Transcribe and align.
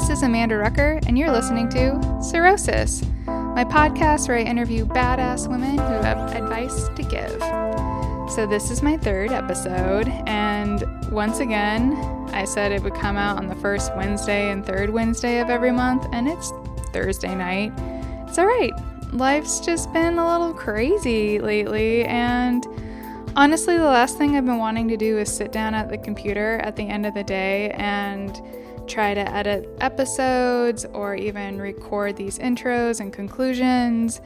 This 0.00 0.08
is 0.08 0.22
Amanda 0.22 0.56
Rucker, 0.56 0.98
and 1.06 1.18
you're 1.18 1.30
listening 1.30 1.68
to 1.68 2.22
Cirrhosis, 2.22 3.02
my 3.26 3.64
podcast 3.64 4.28
where 4.28 4.38
I 4.38 4.40
interview 4.40 4.86
badass 4.86 5.46
women 5.46 5.76
who 5.76 5.78
have 5.78 6.32
advice 6.34 6.88
to 6.88 7.02
give. 7.02 7.38
So, 8.32 8.46
this 8.48 8.70
is 8.70 8.82
my 8.82 8.96
third 8.96 9.30
episode, 9.30 10.08
and 10.26 10.82
once 11.12 11.40
again, 11.40 11.92
I 12.32 12.46
said 12.46 12.72
it 12.72 12.82
would 12.82 12.94
come 12.94 13.18
out 13.18 13.36
on 13.36 13.46
the 13.46 13.54
first 13.56 13.94
Wednesday 13.94 14.50
and 14.50 14.64
third 14.64 14.88
Wednesday 14.88 15.38
of 15.38 15.50
every 15.50 15.70
month, 15.70 16.06
and 16.12 16.26
it's 16.26 16.50
Thursday 16.94 17.34
night. 17.34 17.70
It's 18.26 18.38
alright. 18.38 18.72
Life's 19.12 19.60
just 19.60 19.92
been 19.92 20.18
a 20.18 20.32
little 20.32 20.54
crazy 20.54 21.40
lately, 21.40 22.04
and 22.06 22.66
honestly, 23.36 23.76
the 23.76 23.84
last 23.84 24.16
thing 24.16 24.34
I've 24.34 24.46
been 24.46 24.56
wanting 24.56 24.88
to 24.88 24.96
do 24.96 25.18
is 25.18 25.30
sit 25.30 25.52
down 25.52 25.74
at 25.74 25.90
the 25.90 25.98
computer 25.98 26.58
at 26.64 26.74
the 26.74 26.88
end 26.88 27.04
of 27.04 27.12
the 27.12 27.22
day 27.22 27.72
and 27.72 28.40
try 28.90 29.14
to 29.14 29.20
edit 29.20 29.68
episodes 29.80 30.84
or 30.84 31.14
even 31.14 31.60
record 31.60 32.16
these 32.16 32.38
intros 32.38 33.00
and 33.00 33.12
conclusions. 33.12 34.20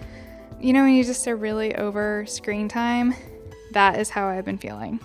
You 0.60 0.72
know, 0.72 0.84
when 0.84 0.94
you 0.94 1.04
just 1.04 1.28
are 1.28 1.36
really 1.36 1.74
over 1.76 2.24
screen 2.26 2.68
time, 2.68 3.14
that 3.72 3.98
is 3.98 4.10
how 4.10 4.26
I've 4.26 4.44
been 4.44 4.58
feeling. 4.58 5.00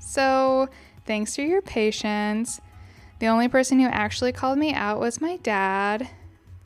So, 0.00 0.68
thanks 1.06 1.34
for 1.34 1.42
your 1.42 1.62
patience. 1.62 2.60
The 3.18 3.26
only 3.26 3.48
person 3.48 3.78
who 3.80 3.86
actually 3.86 4.32
called 4.32 4.58
me 4.58 4.72
out 4.72 5.00
was 5.00 5.20
my 5.20 5.36
dad. 5.38 6.08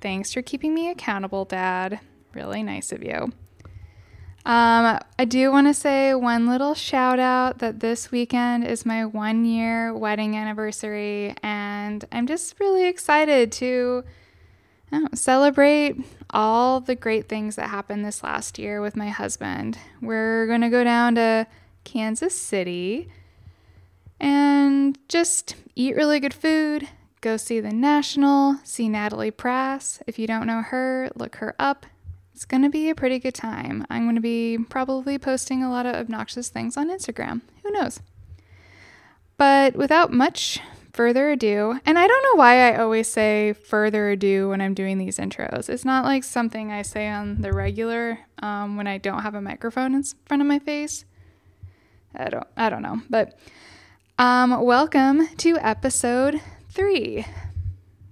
Thanks 0.01 0.33
for 0.33 0.43
keeping 0.43 0.75
me 0.75 0.91
accountable, 0.91 1.45
Dad. 1.45 1.99
Really 2.35 2.63
nice 2.63 2.93
of 2.93 3.03
you. 3.03 3.33
Um, 4.47 4.99
I 5.19 5.25
do 5.25 5.51
want 5.51 5.69
to 5.69 5.75
say 5.75 6.15
one 6.15 6.47
little 6.47 6.75
shout 6.75 7.19
out 7.19 7.59
that 7.61 7.81
this 7.81 8.11
weekend 8.11 8.67
is 8.67 8.85
my 8.85 9.07
one 9.07 9.47
year 9.47 9.95
wedding 9.95 10.37
anniversary, 10.37 11.35
and 11.43 12.05
I'm 12.13 12.27
just 12.27 12.61
really 12.61 12.87
excited 12.87 13.51
to 13.53 14.05
know, 14.93 15.09
celebrate 15.15 15.97
all 16.31 16.81
the 16.81 16.95
great 16.95 17.29
things 17.29 17.57
that 17.57 17.71
happened 17.71 18.05
this 18.05 18.23
last 18.23 18.59
year 18.59 18.81
with 18.81 18.97
my 18.97 19.09
husband. 19.09 19.79
We're 20.01 20.47
going 20.47 20.61
to 20.61 20.69
go 20.69 20.85
down 20.85 21.15
to 21.17 21.47
Kansas 21.85 22.35
City 22.35 23.09
and 24.21 24.99
just 25.09 25.57
eat 25.75 25.97
really 25.97 26.21
good 26.21 26.35
food, 26.35 26.89
go 27.21 27.37
see 27.37 27.61
the 27.61 27.73
National, 27.73 28.59
see 28.65 28.89
Natalie 28.89 29.31
Prass. 29.31 30.03
If 30.07 30.19
you 30.19 30.27
don't 30.27 30.47
know 30.47 30.63
her, 30.63 31.11
look 31.15 31.37
her 31.37 31.55
up. 31.59 31.87
It's 32.35 32.45
going 32.45 32.63
to 32.63 32.69
be 32.69 32.91
a 32.91 32.97
pretty 32.97 33.21
good 33.21 33.35
time. 33.35 33.87
I'm 33.89 34.05
going 34.05 34.17
to 34.17 34.21
be 34.21 34.59
probably 34.69 35.19
posting 35.19 35.63
a 35.63 35.71
lot 35.71 35.87
of 35.87 35.95
obnoxious 35.95 36.49
things 36.49 36.77
on 36.77 36.91
Instagram. 36.91 37.43
Who 37.63 37.71
knows? 37.71 38.01
But 39.37 39.77
without 39.77 40.13
much 40.13 40.59
further 40.93 41.31
ado, 41.31 41.79
and 41.87 41.97
I 41.97 42.07
don't 42.09 42.23
know 42.25 42.35
why 42.35 42.73
I 42.73 42.79
always 42.79 43.07
say 43.07 43.53
further 43.53 44.11
ado 44.11 44.49
when 44.49 44.61
I'm 44.61 44.75
doing 44.75 44.99
these 44.99 45.19
intros. 45.19 45.69
It's 45.69 45.85
not 45.85 46.05
like 46.05 46.25
something 46.25 46.73
I 46.73 46.83
say 46.83 47.09
on 47.09 47.41
the 47.41 47.53
regular 47.53 48.19
um, 48.43 48.77
when 48.77 48.89
I 48.89 48.99
don't 48.99 49.23
have 49.23 49.37
a 49.37 49.41
microphone 49.41 49.95
in 49.95 50.03
front 50.27 50.43
of 50.43 50.49
my 50.49 50.59
face. 50.59 51.05
I 52.17 52.31
don't, 52.31 52.47
I 52.57 52.69
don't 52.69 52.83
know. 52.83 53.01
But 53.09 53.39
um, 54.19 54.61
welcome 54.61 55.29
to 55.37 55.57
episode 55.59 56.41
three. 56.69 57.27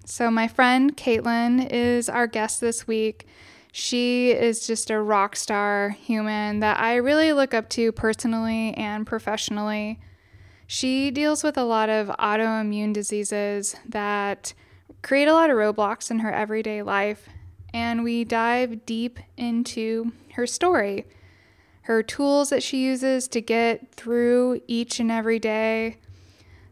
So, 0.05 0.31
my 0.31 0.47
friend 0.47 0.95
Caitlin 0.95 1.67
is 1.69 2.07
our 2.07 2.27
guest 2.27 2.61
this 2.61 2.87
week. 2.87 3.25
She 3.75 4.29
is 4.29 4.67
just 4.67 4.91
a 4.91 5.01
rock 5.01 5.35
star 5.35 5.89
human 5.89 6.59
that 6.59 6.79
I 6.79 6.97
really 6.97 7.33
look 7.33 7.55
up 7.55 7.69
to 7.69 7.91
personally 7.91 8.75
and 8.75 9.03
professionally. 9.07 9.99
She 10.67 11.09
deals 11.09 11.43
with 11.43 11.57
a 11.57 11.63
lot 11.63 11.89
of 11.89 12.09
autoimmune 12.19 12.93
diseases 12.93 13.75
that 13.89 14.53
create 15.01 15.27
a 15.27 15.33
lot 15.33 15.49
of 15.49 15.57
roadblocks 15.57 16.11
in 16.11 16.19
her 16.19 16.31
everyday 16.31 16.83
life, 16.83 17.27
and 17.73 18.03
we 18.03 18.23
dive 18.23 18.85
deep 18.85 19.19
into 19.37 20.11
her 20.33 20.45
story, 20.45 21.07
her 21.81 22.03
tools 22.03 22.51
that 22.51 22.61
she 22.61 22.85
uses 22.85 23.27
to 23.29 23.41
get 23.41 23.91
through 23.95 24.61
each 24.67 24.99
and 24.99 25.11
every 25.11 25.39
day, 25.39 25.97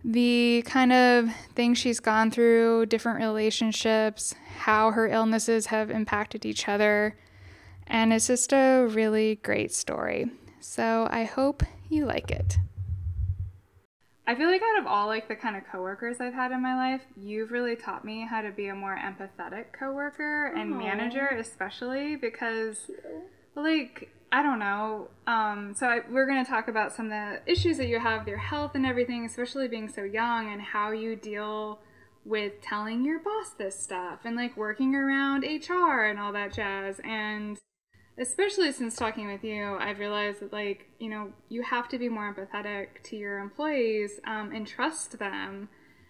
the 0.03 0.63
kind 0.65 0.91
of 0.91 1.29
things 1.55 1.77
she's 1.77 1.99
gone 1.99 2.31
through, 2.31 2.87
different 2.87 3.19
relationships, 3.19 4.33
how 4.59 4.91
her 4.91 5.07
illnesses 5.07 5.67
have 5.67 5.91
impacted 5.91 6.45
each 6.45 6.67
other. 6.67 7.15
And 7.87 8.13
it's 8.13 8.27
just 8.27 8.53
a 8.53 8.87
really 8.89 9.35
great 9.35 9.73
story. 9.73 10.31
So 10.59 11.07
I 11.11 11.25
hope 11.25 11.63
you 11.89 12.05
like 12.05 12.31
it. 12.31 12.57
I 14.27 14.35
feel 14.35 14.47
like 14.47 14.61
out 14.61 14.79
of 14.79 14.87
all 14.87 15.07
like 15.07 15.27
the 15.27 15.35
kind 15.35 15.57
of 15.57 15.63
coworkers 15.69 16.21
I've 16.21 16.33
had 16.33 16.51
in 16.51 16.61
my 16.61 16.75
life, 16.75 17.01
you've 17.17 17.51
really 17.51 17.75
taught 17.75 18.05
me 18.05 18.25
how 18.25 18.41
to 18.41 18.51
be 18.51 18.67
a 18.67 18.75
more 18.75 18.97
empathetic 18.97 19.73
coworker 19.77 20.53
and 20.55 20.73
Aww. 20.73 20.77
manager, 20.77 21.27
especially 21.37 22.15
because 22.15 22.89
like 23.55 24.09
I 24.31 24.43
don't 24.43 24.59
know. 24.59 25.09
Um, 25.27 25.73
so 25.75 25.87
I, 25.87 26.01
we're 26.09 26.25
going 26.25 26.43
to 26.43 26.49
talk 26.49 26.69
about 26.69 26.93
some 26.93 27.07
of 27.07 27.11
the 27.11 27.51
issues 27.51 27.77
that 27.77 27.87
you 27.87 27.99
have 27.99 28.21
with 28.21 28.29
your 28.29 28.37
health 28.37 28.75
and 28.75 28.85
everything, 28.85 29.25
especially 29.25 29.67
being 29.67 29.89
so 29.89 30.03
young, 30.03 30.51
and 30.51 30.61
how 30.61 30.91
you 30.91 31.17
deal 31.17 31.79
with 32.23 32.61
telling 32.61 33.03
your 33.03 33.19
boss 33.19 33.49
this 33.57 33.77
stuff 33.77 34.19
and 34.25 34.35
like 34.35 34.55
working 34.55 34.95
around 34.95 35.43
HR 35.43 36.03
and 36.03 36.19
all 36.19 36.31
that 36.31 36.53
jazz. 36.53 37.01
And 37.03 37.57
especially 38.17 38.71
since 38.71 38.95
talking 38.95 39.27
with 39.27 39.43
you, 39.43 39.77
I've 39.79 39.99
realized 39.99 40.39
that 40.41 40.53
like 40.53 40.87
you 40.99 41.09
know 41.09 41.33
you 41.49 41.63
have 41.63 41.89
to 41.89 41.97
be 41.97 42.07
more 42.07 42.33
empathetic 42.33 43.03
to 43.05 43.17
your 43.17 43.39
employees 43.39 44.19
um, 44.25 44.51
and 44.53 44.65
trust 44.65 45.19
them. 45.19 45.67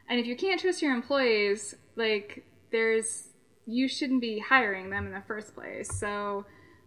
And 0.09 0.19
if 0.19 0.27
you 0.27 0.35
can't 0.35 0.59
trust 0.59 0.81
your 0.81 0.93
employees, 0.93 1.75
like 1.95 2.45
there's 2.71 3.29
you 3.65 3.87
shouldn't 3.87 4.21
be 4.21 4.39
hiring 4.39 4.89
them 4.89 5.07
in 5.07 5.13
the 5.13 5.23
first 5.27 5.55
place. 5.55 5.89
So 5.97 6.45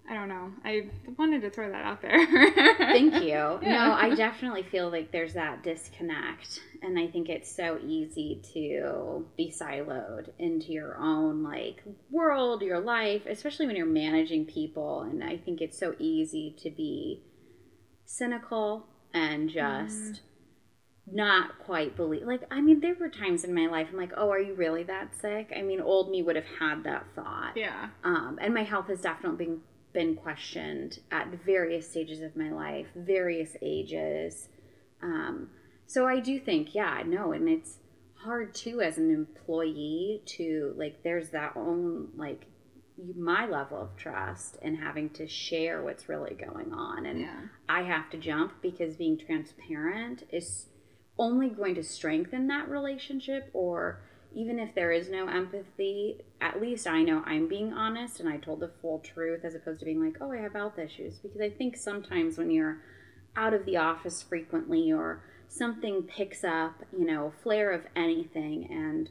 I 0.09 0.15
don't 0.15 0.28
know. 0.28 0.53
I 0.65 0.87
wanted 1.19 1.41
to 1.42 1.50
throw 1.50 1.70
that 1.70 1.84
out 1.84 2.03
there. 2.03 2.26
Thank 2.76 3.15
you. 3.15 3.31
Yeah. 3.31 3.59
No, 3.62 3.92
I 3.94 4.15
definitely 4.15 4.62
feel 4.62 4.91
like 4.91 5.10
there's 5.10 5.32
that 5.32 5.62
disconnect. 5.62 6.60
And 6.82 6.98
I 6.98 7.06
think 7.06 7.31
it's 7.31 7.54
so 7.54 7.78
easy 7.82 8.43
to 8.53 9.26
be 9.38 9.50
siloed 9.50 10.28
into 10.38 10.72
your 10.72 10.98
own 10.98 11.43
like 11.43 11.82
world, 12.10 12.60
your 12.60 12.81
life, 12.81 13.22
especially 13.26 13.66
when 13.66 13.76
you're 13.76 13.87
managing 13.87 14.44
people. 14.44 15.03
And 15.03 15.25
I 15.25 15.38
think 15.38 15.62
it's 15.62 15.78
so 15.78 15.94
easy 15.98 16.54
to 16.62 16.70
be 16.70 17.22
cynical 18.04 18.87
and 19.14 19.48
just 19.48 19.97
mm. 19.97 20.20
not 21.10 21.59
quite 21.60 21.97
believe. 21.97 22.26
Like, 22.26 22.43
I 22.50 22.60
mean, 22.60 22.81
there 22.81 22.94
were 22.94 23.09
times 23.09 23.43
in 23.43 23.54
my 23.54 23.69
life 23.69 23.88
I'm 23.91 23.97
like, 23.97 24.12
oh, 24.19 24.28
are 24.28 24.41
you 24.41 24.54
really 24.54 24.82
that 24.82 25.19
sick? 25.19 25.50
I 25.56 25.62
mean, 25.62 25.81
old 25.81 26.10
me 26.10 26.22
would 26.22 26.37
have 26.37 26.44
had 26.59 26.84
that 26.84 27.06
thought. 27.14 27.53
Yeah. 27.56 27.88
Um, 28.04 28.38
and 28.43 28.53
my 28.53 28.64
health 28.64 28.88
has 28.88 29.00
definitely 29.00 29.47
been 29.47 29.60
been 29.94 30.16
questioned 30.16 30.99
at 31.10 31.28
various 31.47 31.88
stages 31.88 32.21
of 32.21 32.37
my 32.37 32.50
life, 32.50 32.88
various 32.94 33.56
ages. 33.62 34.49
Um, 35.03 35.49
so 35.87 36.06
I 36.06 36.21
do 36.21 36.38
think, 36.38 36.75
yeah, 36.75 37.03
no, 37.06 37.32
and 37.32 37.49
it's 37.49 37.78
hard 38.15 38.55
too 38.55 38.81
as 38.81 38.99
an 38.99 39.10
employee 39.10 40.22
to 40.27 40.75
like, 40.77 41.03
there's 41.03 41.31
that 41.31 41.53
own 41.56 42.09
like 42.16 42.47
my 43.16 43.47
level 43.47 43.81
of 43.81 43.97
trust 43.97 44.59
and 44.62 44.77
having 44.77 45.10
to 45.10 45.27
share 45.27 45.82
what's 45.82 46.09
really 46.09 46.34
going 46.34 46.72
on. 46.72 47.06
And 47.06 47.21
yeah. 47.21 47.41
I 47.69 47.82
have 47.82 48.11
to 48.11 48.19
jump 48.19 48.53
because 48.62 48.97
being 48.97 49.19
transparent 49.19 50.25
is 50.31 50.66
only 51.19 51.49
going 51.49 51.75
to 51.76 51.82
strengthen 51.82 52.49
that 52.49 52.69
relationship 52.69 53.50
or 53.53 54.03
even 54.34 54.59
if 54.59 54.75
there 54.75 54.93
is 54.93 55.09
no 55.09 55.28
empathy, 55.28 56.22
at 56.41 56.61
least 56.61 56.87
I 56.87 57.03
know 57.03 57.22
I'm 57.25 57.49
being 57.49 57.72
honest 57.72 58.21
and 58.21 58.28
I 58.28 58.37
told 58.37 58.61
the 58.61 58.72
full 58.83 58.99
truth 58.99 59.45
as 59.45 59.55
opposed 59.55 59.81
to 59.81 59.84
being 59.84 60.05
like, 60.05 60.17
oh, 60.21 60.33
I 60.33 60.39
have 60.39 60.55
health 60.55 60.78
issues. 60.78 61.19
Because 61.19 61.41
I 61.41 61.50
think 61.50 61.76
sometimes 61.76 62.37
when 62.37 62.50
you're 62.50 62.79
out 63.37 63.55
of 63.55 63.64
the 63.64 63.76
office 63.76 64.23
frequently 64.23 64.93
or 64.93 65.23
something 65.49 66.03
picks 66.03 66.44
up, 66.44 66.82
you 66.97 67.06
know, 67.06 67.26
a 67.26 67.43
flare 67.43 67.70
of 67.70 67.87
anything 67.97 68.67
and 68.70 69.08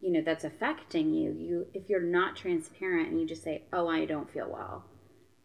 you 0.00 0.12
know 0.12 0.20
that's 0.22 0.44
affecting 0.44 1.14
you, 1.14 1.32
you 1.32 1.66
if 1.72 1.88
you're 1.88 2.02
not 2.02 2.36
transparent 2.36 3.08
and 3.08 3.18
you 3.18 3.26
just 3.26 3.42
say, 3.42 3.62
"Oh, 3.72 3.88
I 3.88 4.04
don't 4.04 4.30
feel 4.30 4.50
well." 4.52 4.84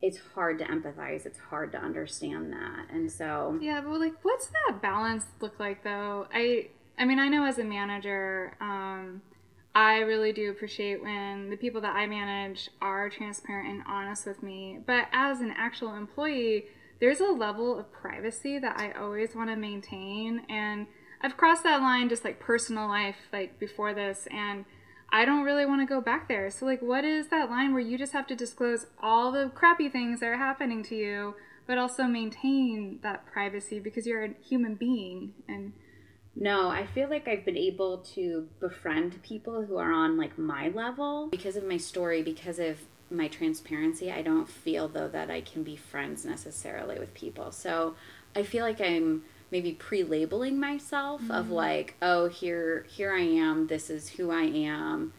It's 0.01 0.19
hard 0.35 0.59
to 0.59 0.65
empathize. 0.65 1.25
It's 1.25 1.39
hard 1.39 1.71
to 1.73 1.77
understand 1.77 2.51
that. 2.51 2.87
And 2.89 3.09
so 3.09 3.57
Yeah, 3.61 3.79
but 3.81 3.99
like 3.99 4.15
what's 4.21 4.47
that 4.47 4.81
balance 4.81 5.25
look 5.39 5.59
like 5.59 5.83
though? 5.83 6.27
I 6.33 6.67
I 6.99 7.05
mean, 7.05 7.17
I 7.17 7.29
know 7.29 7.45
as 7.45 7.57
a 7.57 7.63
manager, 7.63 8.57
um, 8.59 9.21
I 9.73 9.99
really 9.99 10.33
do 10.33 10.51
appreciate 10.51 11.01
when 11.01 11.49
the 11.49 11.55
people 11.55 11.79
that 11.81 11.95
I 11.95 12.05
manage 12.05 12.69
are 12.81 13.09
transparent 13.09 13.69
and 13.69 13.83
honest 13.87 14.27
with 14.27 14.43
me. 14.43 14.79
But 14.85 15.07
as 15.13 15.39
an 15.39 15.53
actual 15.55 15.95
employee, 15.95 16.65
there's 16.99 17.21
a 17.21 17.31
level 17.31 17.79
of 17.79 17.89
privacy 17.93 18.59
that 18.59 18.77
I 18.77 18.91
always 18.91 19.33
want 19.33 19.49
to 19.49 19.55
maintain. 19.55 20.45
And 20.49 20.87
I've 21.21 21.37
crossed 21.37 21.63
that 21.63 21.81
line 21.81 22.09
just 22.09 22.25
like 22.25 22.41
personal 22.41 22.89
life, 22.89 23.15
like 23.31 23.57
before 23.59 23.93
this. 23.93 24.27
And 24.29 24.65
I 25.11 25.23
don't 25.23 25.45
really 25.45 25.65
want 25.65 25.81
to 25.81 25.85
go 25.91 26.01
back 26.01 26.27
there. 26.27 26.49
So, 26.49 26.65
like, 26.65 26.81
what 26.81 27.05
is 27.05 27.29
that 27.29 27.49
line 27.49 27.71
where 27.71 27.81
you 27.81 27.97
just 27.97 28.13
have 28.13 28.27
to 28.27 28.35
disclose 28.35 28.87
all 29.01 29.31
the 29.31 29.49
crappy 29.55 29.87
things 29.87 30.19
that 30.19 30.27
are 30.27 30.37
happening 30.37 30.83
to 30.83 30.95
you, 30.95 31.35
but 31.65 31.77
also 31.77 32.03
maintain 32.03 32.99
that 33.03 33.25
privacy 33.25 33.79
because 33.79 34.05
you're 34.05 34.25
a 34.25 34.35
human 34.43 34.75
being? 34.75 35.33
And 35.47 35.73
No, 36.41 36.69
I 36.69 36.85
feel 36.85 37.09
like 37.09 37.27
I've 37.27 37.43
been 37.43 37.57
able 37.57 37.97
to 38.15 38.47
befriend 38.61 39.21
people 39.23 39.65
who 39.65 39.77
are 39.77 39.91
on 39.91 40.17
like 40.17 40.37
my 40.37 40.69
level 40.69 41.27
because 41.27 41.57
of 41.57 41.65
my 41.65 41.75
story, 41.75 42.23
because 42.23 42.59
of 42.59 42.77
my 43.11 43.27
transparency. 43.27 44.09
I 44.09 44.21
don't 44.21 44.47
feel 44.47 44.87
though 44.87 45.09
that 45.09 45.29
I 45.29 45.41
can 45.41 45.63
be 45.63 45.75
friends 45.75 46.23
necessarily 46.23 46.97
with 46.97 47.13
people. 47.13 47.51
So 47.51 47.95
I 48.35 48.43
feel 48.43 48.63
like 48.63 48.79
I'm 48.79 49.23
maybe 49.51 49.73
pre-labeling 49.73 50.57
myself 50.57 51.21
mm-hmm. 51.21 51.31
of 51.31 51.49
like, 51.49 51.95
oh, 52.01 52.29
here 52.29 52.85
here 52.89 53.11
I 53.11 53.21
am, 53.21 53.67
this 53.67 53.89
is 53.89 54.07
who 54.07 54.31
I 54.31 54.43
am. 54.43 55.11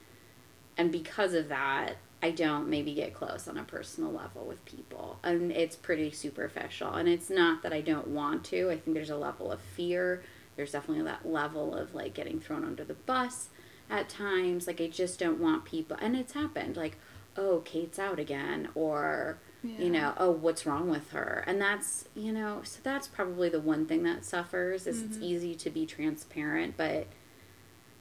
And 0.79 0.91
because 0.91 1.35
of 1.35 1.51
that, 1.51 1.97
I 2.23 2.31
don't 2.31 2.69
maybe 2.69 2.95
get 2.95 3.13
close 3.13 3.47
on 3.47 3.59
a 3.59 3.65
personal 3.65 4.11
level 4.11 4.47
with 4.47 4.65
people. 4.65 5.19
And 5.23 5.53
it's 5.53 5.77
pretty 5.77 6.13
superficial. 6.13 6.95
And 6.95 7.09
it's 7.09 7.29
not 7.29 7.63
that 7.63 7.75
I 7.75 7.83
don't 7.83 8.09
want 8.09 8.45
to. 8.47 8.71
I 8.71 8.79
think 8.79 8.95
there's 8.95 9.11
a 9.11 9.17
level 9.17 9.53
of 9.53 9.61
fear 9.61 10.23
there's 10.61 10.73
definitely 10.73 11.03
that 11.03 11.27
level 11.27 11.75
of 11.75 11.95
like 11.95 12.13
getting 12.13 12.39
thrown 12.39 12.65
under 12.65 12.85
the 12.85 12.93
bus 12.93 13.49
at 13.89 14.11
times. 14.11 14.67
Like 14.67 14.79
I 14.79 14.89
just 14.89 15.19
don't 15.19 15.41
want 15.41 15.65
people, 15.65 15.97
and 16.03 16.15
it's 16.15 16.35
happened. 16.35 16.77
Like, 16.77 16.99
oh, 17.35 17.63
Kate's 17.65 17.99
out 17.99 18.19
again, 18.19 18.69
or 18.75 19.39
yeah. 19.63 19.79
you 19.79 19.89
know, 19.89 20.13
oh, 20.19 20.31
what's 20.31 20.67
wrong 20.67 20.91
with 20.91 21.13
her? 21.13 21.43
And 21.47 21.59
that's 21.59 22.09
you 22.15 22.31
know, 22.31 22.61
so 22.63 22.81
that's 22.83 23.09
probably 23.09 23.49
the 23.49 23.59
one 23.59 23.87
thing 23.87 24.03
that 24.03 24.27
suffers. 24.27 24.87
Is 24.87 24.99
mm-hmm. 24.99 25.15
it's 25.15 25.23
easy 25.23 25.55
to 25.55 25.71
be 25.71 25.87
transparent, 25.87 26.77
but 26.77 27.07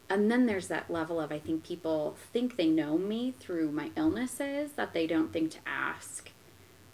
and 0.09 0.29
then 0.29 0.45
there's 0.45 0.67
that 0.67 0.91
level 0.91 1.21
of 1.21 1.31
I 1.31 1.39
think 1.39 1.63
people 1.63 2.17
think 2.33 2.57
they 2.57 2.67
know 2.67 2.97
me 2.97 3.31
through 3.31 3.71
my 3.71 3.91
illnesses 3.95 4.73
that 4.73 4.91
they 4.91 5.07
don't 5.07 5.31
think 5.31 5.51
to 5.51 5.59
ask 5.65 6.31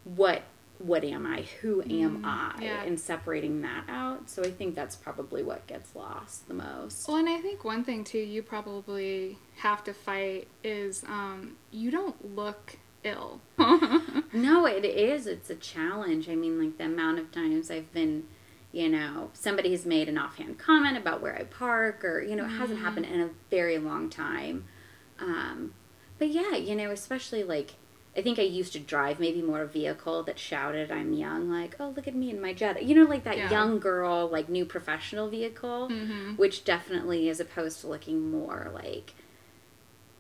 what 0.04 0.44
what 0.80 1.04
am 1.04 1.26
I? 1.26 1.42
Who 1.62 1.82
am 1.82 2.24
mm, 2.24 2.26
I? 2.26 2.56
Yeah. 2.62 2.84
And 2.84 3.00
separating 3.00 3.62
that 3.62 3.86
out. 3.88 4.30
So 4.30 4.44
I 4.44 4.52
think 4.52 4.76
that's 4.76 4.96
probably 4.96 5.44
what 5.44 5.66
gets 5.68 5.96
lost 5.96 6.48
the 6.48 6.54
most. 6.54 7.08
Well, 7.08 7.18
and 7.18 7.30
I 7.30 7.40
think 7.40 7.64
one 7.64 7.84
thing 7.84 8.04
too 8.04 8.20
you 8.20 8.44
probably 8.44 9.38
have 9.58 9.84
to 9.86 9.94
fight 9.94 10.48
is 10.64 11.04
um, 11.08 11.56
you 11.72 11.92
don't 11.92 12.36
look 12.36 12.78
ill. 13.04 13.40
no, 13.58 14.66
it 14.66 14.84
is. 14.84 15.28
It's 15.28 15.50
a 15.50 15.56
challenge. 15.56 16.30
I 16.30 16.36
mean, 16.36 16.60
like 16.60 16.78
the 16.78 16.86
amount 16.86 17.20
of 17.20 17.32
times 17.32 17.72
I've 17.72 17.92
been, 17.94 18.26
you 18.72 18.90
know, 18.90 19.30
somebody 19.34 19.72
has 19.72 19.86
made 19.86 20.10
an 20.10 20.18
offhand 20.18 20.58
comment 20.58 20.98
about 20.98 21.22
where 21.22 21.36
I 21.36 21.44
park, 21.44 22.04
or 22.04 22.22
you 22.22 22.36
know, 22.36 22.46
it 22.46 22.50
hasn't 22.50 22.80
mm-hmm. 22.80 22.86
happened 22.86 23.06
in 23.06 23.22
a 23.22 23.30
very 23.50 23.78
long 23.78 24.10
time. 24.10 24.66
Um, 25.20 25.74
but 26.18 26.30
yeah, 26.30 26.56
you 26.56 26.76
know, 26.76 26.92
especially 26.92 27.44
like 27.44 27.76
I 28.18 28.22
think 28.22 28.40
I 28.40 28.44
used 28.44 28.72
to 28.74 28.80
drive 28.80 29.20
maybe 29.20 29.42
more 29.42 29.62
a 29.62 29.68
vehicle 29.68 30.24
that 30.24 30.40
shouted 30.40 30.90
I'm 30.90 31.12
young, 31.12 31.50
like, 31.50 31.76
oh, 31.80 31.90
look 31.90 32.08
at 32.08 32.16
me 32.16 32.30
in 32.30 32.42
my 32.42 32.54
jet. 32.54 32.82
You 32.82 32.96
know, 32.96 33.10
like 33.10 33.26
that 33.26 33.38
yeah. 33.38 33.50
young 33.50 33.78
girl, 33.80 34.30
like 34.30 34.48
new 34.48 34.66
professional 34.66 35.28
vehicle, 35.30 35.90
mm-hmm. 35.92 36.36
which 36.36 36.64
definitely 36.64 37.28
is 37.28 37.42
opposed 37.42 37.82
to 37.82 37.88
looking 37.88 38.32
more 38.32 38.72
like, 38.74 39.16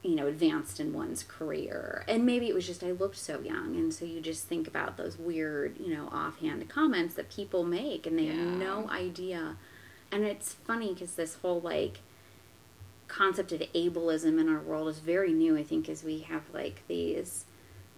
you 0.03 0.13
know, 0.13 0.27
advanced 0.27 0.81
in 0.81 0.91
one's 0.91 1.23
career. 1.23 2.03
And 2.09 2.25
maybe 2.25 2.49
it 2.49 2.53
was 2.53 2.67
just 2.67 2.83
I 2.83 2.91
looked 2.91 3.15
so 3.15 3.39
young. 3.39 3.77
And 3.77 3.93
so 3.93 4.03
you 4.03 4.19
just 4.19 4.45
think 4.45 4.67
about 4.67 4.97
those 4.97 5.17
weird, 5.17 5.77
you 5.79 5.95
know, 5.95 6.09
offhand 6.11 6.67
comments 6.67 7.15
that 7.15 7.31
people 7.31 7.63
make 7.63 8.05
and 8.05 8.19
they 8.19 8.23
yeah. 8.23 8.33
have 8.33 8.59
no 8.59 8.89
idea. 8.89 9.55
And 10.11 10.25
it's 10.25 10.53
funny 10.53 10.93
because 10.93 11.15
this 11.15 11.35
whole 11.35 11.61
like, 11.61 11.99
concept 13.07 13.51
of 13.51 13.61
ableism 13.61 14.39
in 14.41 14.49
our 14.49 14.59
world 14.59 14.87
is 14.87 14.97
very 14.97 15.31
new 15.31 15.55
i 15.55 15.61
think 15.61 15.87
as 15.87 16.03
we 16.03 16.21
have 16.21 16.41
like 16.55 16.81
these 16.87 17.45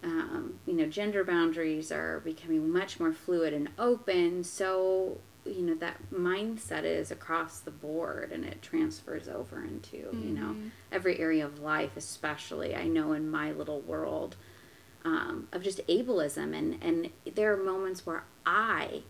um, 0.07 0.59
you 0.65 0.73
know, 0.73 0.85
gender 0.85 1.23
boundaries 1.23 1.91
are 1.91 2.21
becoming 2.21 2.71
much 2.71 2.99
more 2.99 3.11
fluid 3.11 3.53
and 3.53 3.69
open. 3.77 4.43
So, 4.43 5.19
you 5.45 5.61
know, 5.61 5.75
that 5.75 6.11
mindset 6.11 6.83
is 6.83 7.11
across 7.11 7.59
the 7.59 7.71
board 7.71 8.31
and 8.31 8.45
it 8.45 8.61
transfers 8.61 9.27
over 9.27 9.61
into, 9.63 9.97
mm-hmm. 9.97 10.27
you 10.27 10.33
know, 10.33 10.47
mm-hmm. 10.47 10.67
every 10.91 11.19
area 11.19 11.45
of 11.45 11.59
life, 11.59 11.97
especially 11.97 12.73
I 12.73 12.87
know 12.87 13.11
in 13.11 13.29
my 13.29 13.51
little 13.51 13.81
world 13.81 14.37
um, 15.03 15.49
of 15.51 15.61
just 15.61 15.85
ableism. 15.87 16.57
And, 16.57 16.81
and 16.81 17.09
there 17.35 17.53
are 17.53 17.57
moments 17.57 18.05
where 18.05 18.23
I 18.45 19.03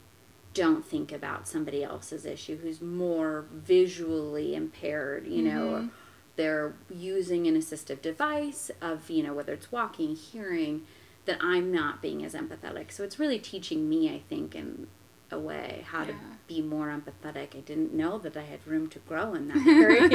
don't 0.56 0.84
think 0.84 1.12
about 1.12 1.48
somebody 1.48 1.84
else's 1.84 2.26
issue 2.26 2.58
who's 2.58 2.82
more 2.82 3.46
visually 3.54 4.56
impaired, 4.56 5.28
you 5.28 5.44
know, 5.44 5.66
mm-hmm 5.68 5.88
they're 6.38 6.74
using 6.89 7.48
an 7.48 7.56
assistive 7.56 8.01
device 8.01 8.72
of 8.81 9.10
you 9.10 9.22
know 9.22 9.34
whether 9.34 9.54
it's 9.54 9.72
walking 9.72 10.16
hearing 10.16 10.84
that 11.25 11.38
i'm 11.42 11.72
not 11.72 12.01
being 12.01 12.24
as 12.24 12.34
empathetic. 12.34 12.92
So 12.92 13.04
it's 13.04 13.19
really 13.19 13.39
teaching 13.39 13.89
me 13.89 14.10
i 14.10 14.22
think 14.30 14.56
in 14.56 14.88
a 15.30 15.38
way 15.38 15.84
how 15.88 16.04
yeah. 16.04 16.12
to 16.12 16.13
be 16.48 16.62
more 16.62 16.88
empathetic. 16.88 17.54
I 17.54 17.60
didn't 17.60 17.94
know 17.94 18.18
that 18.19 18.38
i 18.38 18.44
had 18.44 18.66
room 18.66 18.88
to 18.89 19.00
grow 19.00 19.34
in 19.34 19.50
that 19.50 19.68
area. 19.68 20.10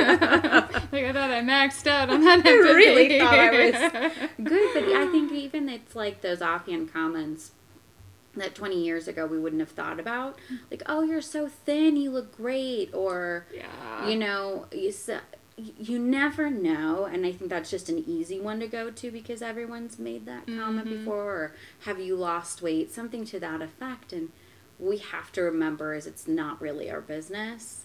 Like 0.91 1.05
i 1.05 1.13
thought 1.13 1.31
i 1.31 1.43
maxed 1.43 1.87
out 1.87 2.09
on 2.09 2.25
that 2.25 2.43
i 2.47 2.51
really 2.51 3.19
thought 3.19 3.39
i 3.39 3.51
was 3.51 3.73
good 4.43 4.75
but 4.75 4.85
i 4.85 5.07
think 5.11 5.33
even 5.33 5.69
it's 5.69 5.95
like 5.95 6.23
those 6.23 6.41
offhand 6.41 6.93
comments 6.93 7.53
that 8.35 8.55
20 8.55 8.83
years 8.83 9.09
ago 9.09 9.27
we 9.27 9.39
wouldn't 9.39 9.61
have 9.61 9.71
thought 9.71 10.01
about. 10.01 10.39
Mm. 10.51 10.59
Like 10.71 10.83
oh 10.87 11.03
you're 11.03 11.21
so 11.21 11.49
thin 11.49 11.97
you 11.97 12.11
look 12.11 12.37
great 12.37 12.93
or 12.95 13.47
yeah. 13.55 14.09
you 14.09 14.17
know 14.17 14.67
you 14.73 14.93
you 15.57 15.99
never 15.99 16.51
know 16.51 17.05
and 17.05 17.27
i 17.27 17.33
think 17.33 17.51
that's 17.51 17.71
just 17.71 17.89
an 17.89 17.99
easy 18.07 18.41
one 18.41 18.59
to 18.61 18.67
go 18.67 18.91
to 18.91 19.11
because 19.11 19.43
everyone's 19.43 19.99
made 19.99 20.25
that 20.27 20.47
comment 20.47 20.89
mm-hmm. 20.89 20.99
before 20.99 21.25
or 21.25 21.55
have 21.81 22.01
you 22.01 22.17
lost 22.17 22.63
weight? 22.63 22.93
Something 22.93 23.25
to 23.27 23.41
that 23.41 23.61
effect 23.61 24.13
and 24.13 24.31
we 24.79 24.99
have 24.99 25.31
to 25.33 25.43
remember 25.43 25.95
is 25.95 26.07
it's 26.07 26.27
not 26.27 26.61
really 26.61 26.91
our 26.91 27.01
business 27.01 27.85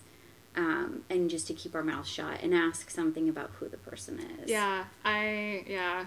um, 0.56 1.04
and 1.10 1.30
just 1.30 1.46
to 1.48 1.54
keep 1.54 1.76
our 1.76 1.84
mouth 1.84 2.08
shut 2.08 2.42
and 2.42 2.54
ask 2.54 2.90
something 2.90 3.30
about 3.30 3.52
who 3.60 3.68
the 3.68 3.78
person 3.78 4.20
is. 4.42 4.50
Yeah 4.50 4.86
i 5.04 5.64
yeah. 5.68 6.06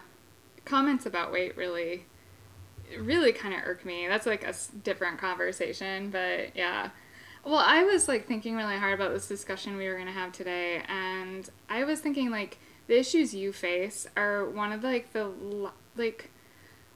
Comments 0.65 1.05
about 1.05 1.33
weight 1.33 1.57
really 1.57 2.07
really 2.99 3.33
kind 3.33 3.55
of 3.55 3.61
irk 3.65 3.85
me. 3.85 4.09
That's 4.09 4.27
like 4.27 4.45
a 4.45 4.55
different 4.83 5.19
conversation 5.19 6.11
but 6.11 6.57
yeah 6.57 6.91
well, 7.45 7.63
I 7.65 7.85
was 7.85 8.09
like 8.09 8.27
thinking 8.27 8.57
really 8.57 8.77
hard 8.77 8.95
about 8.95 9.13
this 9.13 9.27
discussion 9.27 9.77
we 9.77 9.89
were 9.89 9.95
going 9.95 10.07
to 10.07 10.13
have 10.13 10.33
today, 10.33 10.83
and 10.89 11.49
I 11.69 11.85
was 11.85 12.01
thinking 12.01 12.31
like 12.31 12.59
the 12.87 12.99
issues 12.99 13.33
you 13.35 13.53
face 13.53 14.07
are 14.17 14.49
one 14.49 14.73
of 14.73 14.83
the, 14.83 14.89
like 14.89 15.13
the 15.13 15.31
like 15.97 16.31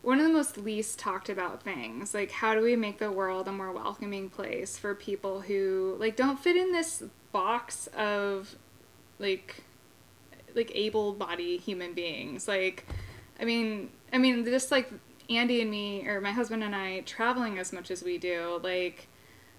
one 0.02 0.20
of 0.20 0.26
the 0.26 0.32
most 0.32 0.58
least 0.58 0.98
talked 0.98 1.28
about 1.28 1.62
things. 1.62 2.12
Like 2.12 2.30
how 2.30 2.54
do 2.54 2.60
we 2.60 2.76
make 2.76 2.98
the 2.98 3.10
world 3.10 3.48
a 3.48 3.52
more 3.52 3.72
welcoming 3.72 4.28
place 4.28 4.76
for 4.76 4.94
people 4.94 5.40
who 5.40 5.96
like 5.98 6.14
don't 6.16 6.38
fit 6.38 6.56
in 6.56 6.72
this 6.72 7.02
box 7.32 7.86
of 7.96 8.56
like 9.18 9.62
like 10.54 10.70
able-bodied 10.74 11.60
human 11.60 11.94
beings. 11.94 12.46
Like 12.46 12.86
I 13.40 13.44
mean, 13.44 13.90
I 14.12 14.18
mean 14.18 14.44
just 14.44 14.70
like 14.70 14.90
Andy 15.30 15.62
and 15.62 15.70
me 15.70 16.06
or 16.06 16.20
my 16.20 16.32
husband 16.32 16.62
and 16.62 16.76
I 16.76 17.00
traveling 17.00 17.58
as 17.58 17.72
much 17.72 17.90
as 17.90 18.02
we 18.02 18.18
do, 18.18 18.60
like 18.62 19.08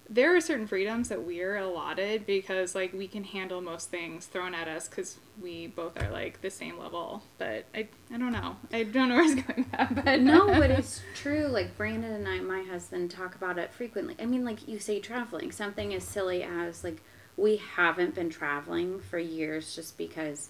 there 0.09 0.35
are 0.35 0.41
certain 0.41 0.67
freedoms 0.67 1.09
that 1.09 1.23
we're 1.23 1.57
allotted 1.57 2.25
because 2.25 2.75
like 2.75 2.93
we 2.93 3.07
can 3.07 3.23
handle 3.23 3.59
most 3.59 3.89
things 3.89 4.27
thrown 4.27 4.53
at 4.53 4.67
us 4.67 4.87
because 4.87 5.17
we 5.41 5.67
both 5.67 6.01
are 6.01 6.11
like 6.11 6.41
the 6.41 6.49
same 6.49 6.77
level 6.77 7.23
but 7.37 7.65
i 7.73 7.87
i 8.13 8.17
don't 8.17 8.31
know 8.31 8.55
i 8.71 8.83
don't 8.83 9.09
know 9.09 9.15
where 9.15 9.25
it's 9.25 9.41
going 9.41 9.65
but 10.03 10.21
no 10.21 10.47
but 10.59 10.69
it's 10.69 11.01
true 11.15 11.47
like 11.47 11.75
brandon 11.75 12.11
and 12.11 12.27
i 12.27 12.39
my 12.39 12.61
husband 12.63 13.09
talk 13.09 13.35
about 13.35 13.57
it 13.57 13.73
frequently 13.73 14.15
i 14.19 14.25
mean 14.25 14.45
like 14.45 14.67
you 14.67 14.77
say 14.77 14.99
traveling 14.99 15.51
something 15.51 15.93
as 15.93 16.03
silly 16.03 16.43
as 16.43 16.83
like 16.83 17.01
we 17.35 17.57
haven't 17.57 18.13
been 18.13 18.29
traveling 18.29 18.99
for 18.99 19.17
years 19.17 19.75
just 19.75 19.97
because 19.97 20.49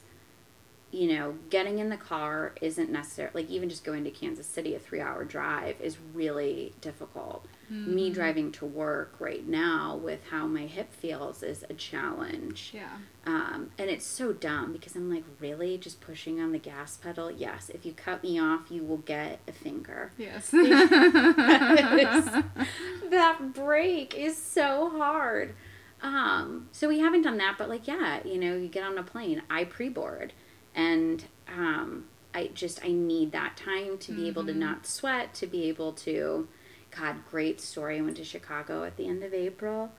you 0.91 1.13
know, 1.13 1.35
getting 1.49 1.79
in 1.79 1.89
the 1.89 1.97
car 1.97 2.53
isn't 2.61 2.89
necessary. 2.89 3.29
Like 3.33 3.49
even 3.49 3.67
just 3.67 3.83
going 3.83 4.05
to 4.05 4.11
Kansas 4.11 4.47
City, 4.47 4.75
a 4.75 4.79
three-hour 4.79 5.25
drive 5.25 5.75
is 5.81 5.97
really 6.13 6.73
difficult. 6.79 7.45
Mm-hmm. 7.71 7.95
Me 7.95 8.09
driving 8.11 8.51
to 8.53 8.65
work 8.65 9.15
right 9.19 9.47
now 9.47 9.99
with 10.01 10.19
how 10.29 10.45
my 10.47 10.65
hip 10.65 10.93
feels 10.93 11.43
is 11.43 11.65
a 11.69 11.73
challenge. 11.73 12.71
Yeah. 12.73 12.97
Um, 13.25 13.71
and 13.77 13.89
it's 13.89 14.05
so 14.05 14.33
dumb 14.33 14.71
because 14.71 14.95
I'm 14.95 15.09
like, 15.09 15.23
really, 15.39 15.77
just 15.77 15.99
pushing 15.99 16.39
on 16.39 16.51
the 16.51 16.59
gas 16.59 16.97
pedal? 16.97 17.31
Yes. 17.31 17.69
If 17.73 17.85
you 17.85 17.93
cut 17.93 18.21
me 18.23 18.39
off, 18.39 18.69
you 18.69 18.83
will 18.83 18.97
get 18.97 19.39
a 19.47 19.51
finger. 19.51 20.11
Yes. 20.17 20.49
that 20.51 22.43
brake 23.53 24.15
is 24.15 24.37
so 24.37 24.89
hard. 24.91 25.55
Um, 26.01 26.67
so 26.71 26.87
we 26.87 26.99
haven't 26.99 27.23
done 27.23 27.37
that, 27.37 27.55
but 27.57 27.67
like, 27.67 27.87
yeah, 27.87 28.19
you 28.23 28.37
know, 28.37 28.55
you 28.55 28.67
get 28.67 28.83
on 28.83 28.97
a 28.97 29.03
plane. 29.03 29.41
I 29.49 29.63
pre-board 29.63 30.33
and 30.75 31.23
um, 31.47 32.05
I 32.33 32.47
just 32.53 32.83
I 32.83 32.89
need 32.89 33.31
that 33.31 33.57
time 33.57 33.97
to 33.99 34.11
be 34.11 34.17
mm-hmm. 34.19 34.27
able 34.27 34.45
to 34.45 34.51
mm-hmm. 34.51 34.59
not 34.59 34.85
sweat, 34.85 35.33
to 35.35 35.47
be 35.47 35.63
able 35.69 35.93
to. 35.93 36.47
God, 36.97 37.17
great 37.29 37.59
story. 37.59 37.97
I 37.97 38.01
went 38.01 38.17
to 38.17 38.23
Chicago 38.23 38.83
at 38.83 38.97
the 38.97 39.07
end 39.07 39.23
of 39.23 39.33
April, 39.33 39.91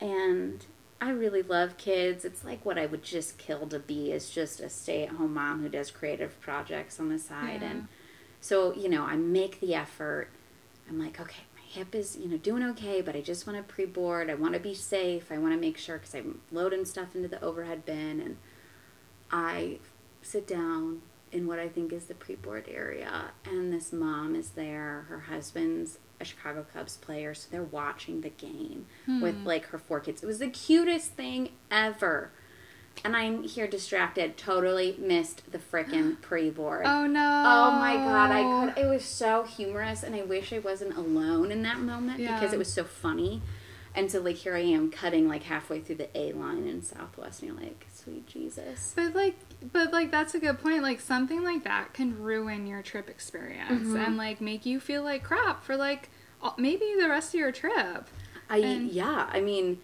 and 0.00 0.64
I 1.00 1.10
really 1.10 1.42
love 1.42 1.76
kids. 1.78 2.24
It's 2.24 2.44
like 2.44 2.64
what 2.64 2.78
I 2.78 2.86
would 2.86 3.02
just 3.02 3.38
kill 3.38 3.66
to 3.68 3.78
be 3.78 4.12
is 4.12 4.30
just 4.30 4.60
a 4.60 4.68
stay-at-home 4.68 5.34
mom 5.34 5.62
who 5.62 5.68
does 5.68 5.90
creative 5.90 6.40
projects 6.40 7.00
on 7.00 7.08
the 7.08 7.18
side, 7.18 7.62
yeah. 7.62 7.70
and 7.70 7.88
so 8.40 8.74
you 8.74 8.88
know 8.88 9.04
I 9.04 9.16
make 9.16 9.60
the 9.60 9.74
effort. 9.74 10.28
I'm 10.88 10.98
like, 10.98 11.20
okay, 11.20 11.42
my 11.54 11.62
hip 11.62 11.94
is, 11.94 12.16
you 12.16 12.28
know, 12.28 12.36
doing 12.36 12.62
okay, 12.62 13.00
but 13.00 13.16
I 13.16 13.20
just 13.20 13.46
want 13.46 13.58
to 13.58 13.62
pre 13.62 13.86
board. 13.86 14.30
I 14.30 14.34
want 14.34 14.54
to 14.54 14.60
be 14.60 14.74
safe. 14.74 15.32
I 15.32 15.38
want 15.38 15.54
to 15.54 15.60
make 15.60 15.78
sure 15.78 15.98
because 15.98 16.14
I'm 16.14 16.40
loading 16.52 16.84
stuff 16.84 17.14
into 17.14 17.28
the 17.28 17.42
overhead 17.42 17.84
bin. 17.84 18.20
And 18.20 18.36
I 19.30 19.78
sit 20.22 20.46
down 20.46 21.02
in 21.32 21.46
what 21.46 21.58
I 21.58 21.68
think 21.68 21.92
is 21.92 22.04
the 22.06 22.14
pre 22.14 22.34
board 22.36 22.66
area, 22.70 23.32
and 23.44 23.72
this 23.72 23.92
mom 23.92 24.34
is 24.34 24.50
there. 24.50 25.06
Her 25.08 25.20
husband's 25.20 25.98
a 26.20 26.24
Chicago 26.24 26.66
Cubs 26.72 26.96
player, 26.96 27.34
so 27.34 27.48
they're 27.50 27.62
watching 27.62 28.20
the 28.20 28.30
game 28.30 28.86
hmm. 29.04 29.20
with 29.20 29.36
like 29.44 29.66
her 29.66 29.78
four 29.78 30.00
kids. 30.00 30.22
It 30.22 30.26
was 30.26 30.38
the 30.38 30.48
cutest 30.48 31.12
thing 31.12 31.50
ever. 31.70 32.30
And 33.04 33.14
I'm 33.14 33.42
here 33.42 33.66
distracted, 33.66 34.38
totally 34.38 34.96
missed 34.98 35.52
the 35.52 35.58
frickin' 35.58 36.16
pre 36.22 36.48
board. 36.50 36.86
Oh 36.86 37.06
no. 37.06 37.42
Oh 37.46 37.78
my 37.78 37.96
god, 37.96 38.30
I 38.30 38.72
could. 38.72 38.82
It 38.82 38.88
was 38.88 39.04
so 39.04 39.42
humorous, 39.42 40.02
and 40.02 40.14
I 40.14 40.22
wish 40.22 40.52
I 40.52 40.58
wasn't 40.58 40.96
alone 40.96 41.50
in 41.52 41.62
that 41.62 41.78
moment 41.78 42.20
Yeah. 42.20 42.34
because 42.38 42.54
it 42.54 42.58
was 42.58 42.72
so 42.72 42.84
funny. 42.84 43.42
And 43.96 44.12
so, 44.12 44.20
like, 44.20 44.36
here 44.36 44.54
I 44.54 44.60
am 44.60 44.90
cutting 44.90 45.26
like 45.26 45.42
halfway 45.44 45.80
through 45.80 45.94
the 45.96 46.08
A 46.16 46.32
line 46.32 46.66
in 46.66 46.82
Southwest, 46.82 47.42
and 47.42 47.50
you're 47.50 47.58
like, 47.60 47.86
sweet 47.92 48.26
Jesus. 48.26 48.92
But 48.94 49.14
like, 49.14 49.36
but 49.72 49.90
like 49.92 50.10
that's 50.10 50.34
a 50.34 50.38
good 50.38 50.60
point. 50.60 50.82
Like 50.82 51.00
something 51.00 51.42
like 51.42 51.64
that 51.64 51.94
can 51.94 52.22
ruin 52.22 52.66
your 52.66 52.82
trip 52.82 53.08
experience 53.08 53.70
Mm-hmm. 53.88 53.96
and 53.96 54.16
like 54.18 54.40
make 54.42 54.66
you 54.66 54.80
feel 54.80 55.02
like 55.02 55.24
crap 55.24 55.64
for 55.64 55.76
like 55.76 56.10
maybe 56.58 56.94
the 57.00 57.08
rest 57.08 57.34
of 57.34 57.40
your 57.40 57.52
trip. 57.52 58.06
I 58.50 58.58
And- 58.58 58.90
yeah, 58.90 59.28
I 59.32 59.40
mean, 59.40 59.80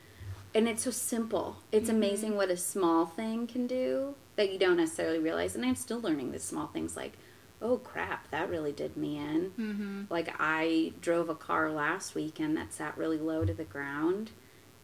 and 0.55 0.69
it's 0.69 0.83
so 0.85 0.91
simple. 0.91 1.57
It's 1.73 1.89
Mm-hmm. 1.89 1.97
amazing 1.97 2.37
what 2.37 2.51
a 2.51 2.57
small 2.59 3.07
thing 3.07 3.47
can 3.47 3.67
do 3.67 4.15
that 4.37 4.53
you 4.53 4.59
don't 4.59 4.77
necessarily 4.77 5.19
realize. 5.21 5.55
And 5.57 5.65
I'm 5.65 5.75
still 5.75 6.01
learning 6.01 6.33
the 6.33 6.39
small 6.39 6.67
things 6.67 6.97
like, 6.97 7.15
oh 7.63 7.79
crap, 7.79 8.31
that 8.31 8.51
really 8.51 8.73
did 8.73 8.97
me 8.97 9.17
in. 9.19 9.53
Mm-hmm. 9.59 10.03
Like 10.11 10.35
I 10.39 10.93
drove 11.01 11.29
a 11.29 11.35
car 11.35 11.71
last 11.71 12.15
weekend 12.15 12.57
that 12.57 12.73
sat 12.75 12.97
really 12.99 13.19
low 13.19 13.45
to 13.45 13.55
the 13.55 13.65
ground, 13.65 14.33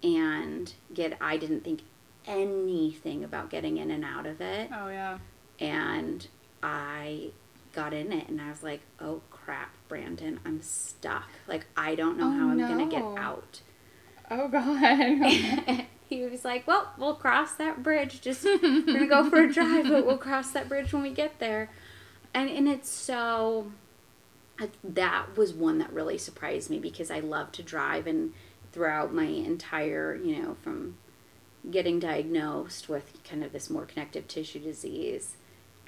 and 0.02 0.73
get 0.94 1.18
I 1.20 1.37
didn't 1.37 1.64
think 1.64 1.80
anything 2.26 3.25
about 3.25 3.50
getting 3.50 3.78
in 3.78 3.90
and 3.90 4.04
out 4.04 4.26
of 4.26 4.40
it, 4.40 4.70
Oh 4.73 4.88
yeah. 4.88 5.18
and 5.58 6.26
I 6.62 7.30
got 7.73 7.92
in 7.94 8.12
it 8.12 8.28
and 8.28 8.40
I 8.40 8.50
was 8.50 8.62
like, 8.62 8.80
oh 9.00 9.20
crap, 9.30 9.73
Brandon, 9.88 10.40
I'm 10.44 10.61
stuck. 10.62 11.28
Like 11.47 11.66
I 11.76 11.94
don't 11.94 12.18
know 12.18 12.26
Oh, 12.28 12.30
how 12.38 12.49
I'm 12.50 12.58
gonna 12.58 12.87
get 12.88 13.02
out. 13.02 13.61
Oh 14.30 14.49
god. 14.49 15.87
he 16.08 16.23
was 16.26 16.44
like, 16.44 16.66
"Well, 16.66 16.92
we'll 16.99 17.14
cross 17.14 17.52
that 17.54 17.82
bridge. 17.82 18.20
Just 18.20 18.44
we're 18.62 18.82
gonna 18.87 19.06
go 19.06 19.28
for 19.30 19.42
a 19.44 19.52
drive, 19.52 19.88
but 19.88 20.06
we'll 20.06 20.18
cross 20.18 20.50
that 20.52 20.68
bridge 20.68 20.92
when 20.92 21.02
we 21.02 21.11
get 21.12 21.38
there." 21.38 21.70
And 22.35 22.49
and 22.49 22.68
it's 22.68 22.90
so 22.90 23.73
that 24.82 25.37
was 25.37 25.52
one 25.52 25.78
that 25.78 25.92
really 25.92 26.18
surprised 26.18 26.70
me 26.70 26.78
because 26.78 27.11
I 27.11 27.20
love 27.20 27.52
to 27.52 27.62
drive 27.62 28.06
and 28.06 28.32
throughout 28.73 29.14
my 29.14 29.25
entire, 29.25 30.14
you 30.14 30.42
know, 30.42 30.56
from 30.62 30.97
getting 31.70 31.99
diagnosed 31.99 32.88
with 32.88 33.23
kind 33.25 33.42
of 33.44 33.52
this 33.52 33.70
more 33.70 33.87
connective 33.87 34.28
tissue 34.28 34.61
disease 34.61 35.37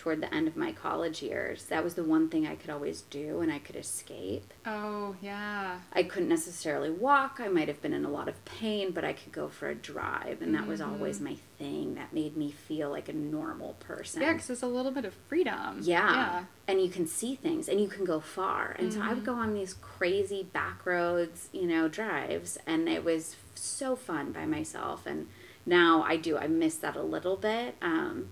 toward 0.00 0.22
the 0.22 0.34
end 0.34 0.48
of 0.48 0.56
my 0.56 0.72
college 0.72 1.20
years, 1.22 1.64
that 1.66 1.84
was 1.84 1.92
the 1.94 2.02
one 2.02 2.30
thing 2.30 2.46
I 2.46 2.54
could 2.54 2.70
always 2.70 3.02
do 3.02 3.40
and 3.40 3.52
I 3.52 3.58
could 3.58 3.76
escape. 3.76 4.54
oh 4.64 5.14
yeah. 5.20 5.80
I 5.92 6.02
couldn't 6.04 6.30
necessarily 6.30 6.88
walk. 6.90 7.38
I 7.38 7.48
might 7.48 7.68
have 7.68 7.82
been 7.82 7.92
in 7.92 8.06
a 8.06 8.10
lot 8.10 8.26
of 8.28 8.42
pain, 8.46 8.92
but 8.92 9.04
I 9.04 9.12
could 9.12 9.30
go 9.32 9.48
for 9.48 9.68
a 9.68 9.74
drive, 9.74 10.40
and 10.40 10.54
that 10.54 10.66
was 10.66 10.80
Mm-hmm. 10.80 10.92
always 10.94 11.20
my 11.20 11.36
thing. 11.58 11.96
That 11.96 12.14
made 12.14 12.34
me 12.34 12.50
feel 12.50 12.88
like 12.90 13.10
a 13.10 13.12
normal 13.12 13.74
person. 13.74 14.22
Yeah, 14.22 14.32
because 14.32 14.48
it's 14.48 14.62
a 14.62 14.66
little 14.66 14.90
bit 14.92 15.04
of 15.04 15.12
freedom. 15.28 15.80
Yeah. 15.82 16.44
And 16.66 16.80
you 16.80 16.88
can 16.88 17.06
see 17.06 17.34
things 17.34 17.68
and 17.68 17.78
you 17.80 17.88
can 17.88 18.04
go 18.06 18.20
far. 18.20 18.74
And 18.78 18.90
so 18.92 19.00
I 19.00 19.02
Mm-hmm. 19.02 19.14
would 19.16 19.24
go 19.26 19.34
on 19.34 19.52
these 19.54 19.74
crazy 19.74 20.42
back 20.44 20.86
roads, 20.86 21.48
you 21.52 21.66
know, 21.66 21.88
drives, 21.88 22.56
and 22.66 22.88
it 22.88 23.04
was 23.04 23.36
so 23.54 23.96
fun 23.96 24.32
by 24.32 24.46
myself. 24.46 25.04
And 25.04 25.26
now 25.66 26.02
I 26.02 26.16
do, 26.16 26.38
I 26.38 26.46
miss 26.46 26.76
that 26.76 26.96
a 26.96 27.02
little 27.02 27.36
bit. 27.36 27.74
Um, 27.82 28.28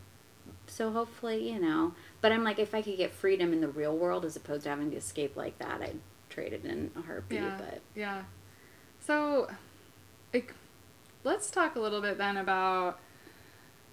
so 0.78 0.92
hopefully, 0.92 1.50
you 1.50 1.58
know, 1.58 1.92
but 2.20 2.30
I'm 2.30 2.44
like, 2.44 2.60
if 2.60 2.72
I 2.72 2.82
could 2.82 2.96
get 2.96 3.10
freedom 3.10 3.52
in 3.52 3.60
the 3.60 3.66
real 3.66 3.96
world 3.96 4.24
as 4.24 4.36
opposed 4.36 4.62
to 4.62 4.68
having 4.68 4.92
to 4.92 4.96
escape 4.96 5.36
like 5.36 5.58
that, 5.58 5.82
I'd 5.82 5.98
trade 6.30 6.52
it 6.52 6.64
in 6.64 6.92
a 6.96 7.02
heartbeat. 7.02 7.40
Yeah. 7.40 7.56
But 7.58 7.80
Yeah. 7.96 8.22
So, 9.00 9.50
like, 10.32 10.54
let's 11.24 11.50
talk 11.50 11.74
a 11.74 11.80
little 11.80 12.00
bit 12.00 12.16
then 12.16 12.36
about 12.36 13.00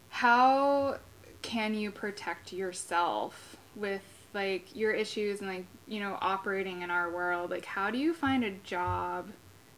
how 0.09 0.99
can 1.41 1.73
you 1.73 1.89
protect 1.89 2.53
yourself 2.53 3.57
with 3.75 4.03
like 4.35 4.75
your 4.75 4.91
issues 4.91 5.39
and 5.39 5.49
like 5.49 5.65
you 5.87 5.99
know 5.99 6.19
operating 6.21 6.83
in 6.83 6.91
our 6.91 7.09
world. 7.09 7.49
Like, 7.49 7.65
how 7.65 7.89
do 7.89 7.97
you 7.97 8.13
find 8.13 8.43
a 8.43 8.51
job 8.51 9.31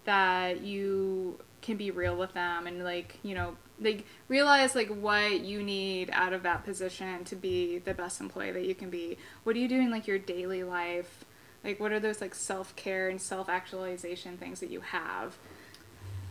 that 0.03 0.59
you 0.59 1.39
can 1.61 1.77
be 1.77 1.89
real 1.89 2.17
with 2.17 2.33
them 2.33 2.67
and 2.67 2.83
like 2.83 3.17
you 3.23 3.33
know 3.33 3.55
like 3.79 4.05
realize 4.27 4.75
like 4.75 4.89
what 4.89 5.41
you 5.41 5.61
need 5.61 6.09
out 6.11 6.33
of 6.33 6.43
that 6.43 6.63
position 6.65 7.23
to 7.25 7.35
be 7.35 7.77
the 7.79 7.93
best 7.93 8.19
employee 8.19 8.51
that 8.51 8.65
you 8.65 8.75
can 8.75 8.89
be. 8.89 9.17
What 9.43 9.53
do 9.53 9.59
you 9.59 9.67
do 9.67 9.79
in 9.79 9.91
like 9.91 10.07
your 10.07 10.17
daily 10.19 10.63
life? 10.63 11.25
Like 11.63 11.79
what 11.79 11.91
are 11.91 11.99
those 11.99 12.21
like 12.21 12.33
self-care 12.35 13.09
and 13.09 13.21
self-actualization 13.21 14.37
things 14.37 14.59
that 14.61 14.69
you 14.71 14.81
have? 14.81 15.37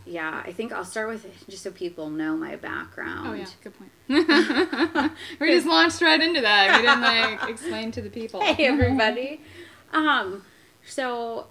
Yeah, 0.05 0.41
I 0.45 0.53
think 0.53 0.71
I'll 0.71 0.85
start 0.85 1.09
with 1.09 1.25
just 1.49 1.63
so 1.63 1.71
people 1.71 2.09
know 2.09 2.37
my 2.37 2.55
background. 2.55 3.27
oh 3.27 3.33
yeah 3.33 3.45
good 3.61 3.73
point. 3.77 5.11
We 5.39 5.47
just 5.51 5.67
launched 5.67 6.01
right 6.01 6.21
into 6.21 6.41
that. 6.41 6.77
We 6.79 6.87
didn't 6.87 7.01
like 7.01 7.49
explain 7.49 7.91
to 7.91 8.01
the 8.01 8.09
people. 8.09 8.41
Hey 8.41 8.65
everybody. 8.67 9.41
um, 9.91 10.43
so 10.85 11.47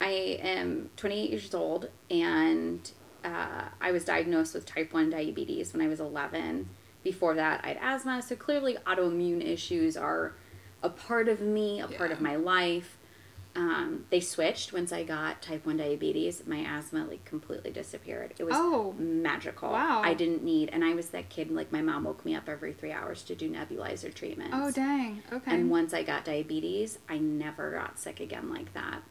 I 0.00 0.38
am 0.42 0.90
28 0.96 1.30
years 1.30 1.54
old 1.54 1.88
and 2.10 2.90
uh, 3.24 3.64
I 3.80 3.92
was 3.92 4.04
diagnosed 4.04 4.54
with 4.54 4.66
type 4.66 4.92
1 4.92 5.10
diabetes 5.10 5.72
when 5.72 5.82
I 5.82 5.88
was 5.88 6.00
11. 6.00 6.68
Before 7.02 7.34
that, 7.34 7.60
I 7.64 7.68
had 7.68 7.78
asthma, 7.80 8.22
so 8.22 8.36
clearly 8.36 8.76
autoimmune 8.86 9.44
issues 9.44 9.96
are 9.96 10.34
a 10.82 10.88
part 10.88 11.28
of 11.28 11.40
me, 11.40 11.80
a 11.80 11.88
part 11.88 12.10
of 12.12 12.20
my 12.20 12.36
life. 12.36 12.96
Um, 13.56 14.04
they 14.10 14.20
switched 14.20 14.72
once 14.72 14.92
I 14.92 15.02
got 15.02 15.42
type 15.42 15.66
1 15.66 15.78
diabetes. 15.78 16.44
My 16.46 16.58
asthma 16.58 17.06
like 17.06 17.24
completely 17.24 17.70
disappeared. 17.72 18.34
It 18.38 18.44
was 18.44 18.54
Oh. 18.56 18.94
magical. 18.98 19.70
Wow. 19.72 20.02
I 20.04 20.14
didn't 20.14 20.44
need, 20.44 20.68
and 20.72 20.84
I 20.84 20.94
was 20.94 21.08
that 21.08 21.28
kid, 21.28 21.50
like 21.50 21.72
my 21.72 21.82
mom 21.82 22.04
woke 22.04 22.24
me 22.24 22.36
up 22.36 22.48
every 22.48 22.72
three 22.72 22.92
hours 22.92 23.22
to 23.24 23.34
do 23.34 23.50
nebulizer 23.50 24.14
treatments. 24.14 24.54
oh 24.56 24.70
dang 24.70 25.22
okay 25.32 25.52
And 25.54 25.70
once 25.70 25.92
I 25.92 26.02
got 26.04 26.24
diabetes, 26.24 26.98
I 27.08 27.18
never 27.18 27.72
got 27.72 27.98
sick 27.98 28.20
again 28.20 28.48
like 28.50 28.72
that. 28.74 29.02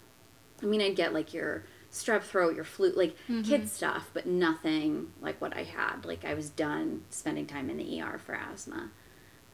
I 0.63 0.65
mean, 0.65 0.81
I'd 0.81 0.95
get 0.95 1.13
like 1.13 1.33
your 1.33 1.63
strep 1.91 2.23
throat, 2.23 2.55
your 2.55 2.65
flu, 2.65 2.91
like 2.95 3.15
kid 3.43 3.69
stuff, 3.69 4.09
but 4.13 4.25
nothing 4.25 5.11
like 5.21 5.39
what 5.41 5.55
I 5.55 5.63
had. 5.63 6.05
Like 6.05 6.25
I 6.25 6.33
was 6.33 6.49
done 6.49 7.03
spending 7.09 7.45
time 7.45 7.69
in 7.69 7.77
the 7.77 8.01
ER 8.01 8.17
for 8.17 8.35
asthma. 8.35 8.89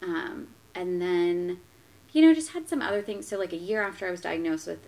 Um, 0.01 0.47
and 0.75 1.01
then, 1.01 1.59
you 2.11 2.21
know, 2.21 2.33
just 2.33 2.51
had 2.51 2.67
some 2.67 2.81
other 2.81 3.01
things. 3.01 3.27
So, 3.27 3.37
like 3.37 3.53
a 3.53 3.57
year 3.57 3.81
after 3.83 4.07
I 4.07 4.11
was 4.11 4.21
diagnosed 4.21 4.67
with 4.67 4.87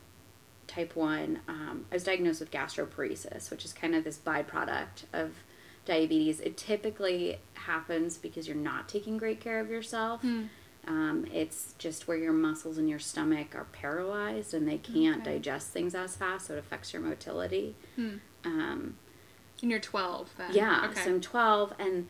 type 0.67 0.95
1, 0.95 1.39
um, 1.47 1.85
I 1.91 1.95
was 1.95 2.03
diagnosed 2.03 2.39
with 2.39 2.51
gastroparesis, 2.51 3.49
which 3.51 3.63
is 3.65 3.73
kind 3.73 3.95
of 3.95 4.03
this 4.03 4.17
byproduct 4.17 5.05
of 5.13 5.31
diabetes. 5.85 6.39
It 6.41 6.57
typically 6.57 7.37
happens 7.53 8.17
because 8.17 8.47
you're 8.47 8.57
not 8.57 8.89
taking 8.89 9.17
great 9.17 9.39
care 9.39 9.59
of 9.59 9.69
yourself. 9.69 10.21
Um, 10.87 11.25
it's 11.33 11.73
just 11.79 12.07
where 12.07 12.17
your 12.17 12.33
muscles 12.33 12.77
in 12.77 12.87
your 12.87 12.99
stomach 12.99 13.55
are 13.55 13.65
paralyzed 13.71 14.53
and 14.53 14.67
they 14.67 14.77
can't 14.77 15.21
Okay. 15.21 15.33
digest 15.33 15.69
things 15.69 15.95
as 15.95 16.15
fast, 16.15 16.47
so 16.47 16.53
it 16.53 16.59
affects 16.59 16.93
your 16.93 17.01
motility. 17.01 17.75
Hmm. 17.95 18.15
Um, 18.43 18.95
and 19.61 19.71
you're 19.71 19.79
12 19.79 20.29
then 20.37 20.53
yeah, 20.53 20.85
okay 20.91 21.01
so 21.03 21.09
I'm 21.11 21.21
12, 21.21 21.73
and 21.79 22.09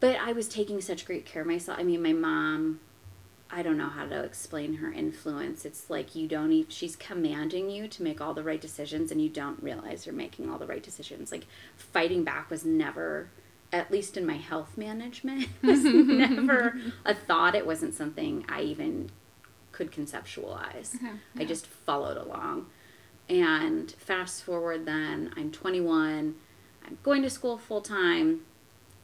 but 0.00 0.16
I 0.16 0.32
was 0.32 0.48
taking 0.48 0.80
such 0.80 1.04
great 1.04 1.26
care 1.26 1.42
of 1.42 1.48
myself. 1.48 1.78
I 1.78 1.82
mean, 1.82 2.02
my 2.02 2.12
mom, 2.12 2.80
I 3.50 3.62
don't 3.62 3.76
know 3.76 3.88
how 3.88 4.06
to 4.06 4.22
explain 4.22 4.74
her 4.74 4.92
influence. 4.92 5.64
It's 5.64 5.90
like 5.90 6.14
you 6.14 6.28
don't 6.28 6.52
even, 6.52 6.70
she's 6.70 6.94
commanding 6.96 7.68
you 7.68 7.88
to 7.88 8.02
make 8.02 8.20
all 8.20 8.32
the 8.32 8.42
right 8.44 8.60
decisions, 8.60 9.10
and 9.10 9.20
you 9.20 9.28
don't 9.28 9.62
realize 9.62 10.06
you're 10.06 10.14
making 10.14 10.48
all 10.48 10.58
the 10.58 10.66
right 10.66 10.82
decisions. 10.82 11.32
Like 11.32 11.46
fighting 11.76 12.24
back 12.24 12.48
was 12.48 12.64
never, 12.64 13.28
at 13.72 13.90
least 13.90 14.16
in 14.16 14.26
my 14.26 14.36
health 14.36 14.76
management, 14.76 15.48
was 15.62 15.84
never 15.84 16.78
a 17.04 17.14
thought. 17.14 17.54
It 17.54 17.66
wasn't 17.66 17.94
something 17.94 18.44
I 18.48 18.62
even 18.62 19.10
could 19.72 19.92
conceptualize. 19.92 20.96
Okay, 20.96 21.12
I 21.36 21.44
just 21.44 21.66
followed 21.66 22.16
along. 22.16 22.66
And 23.28 23.90
fast 23.92 24.42
forward 24.42 24.86
then, 24.86 25.32
I'm 25.36 25.52
21, 25.52 26.34
I'm 26.86 26.98
going 27.02 27.22
to 27.22 27.30
school 27.30 27.58
full 27.58 27.82
time, 27.82 28.40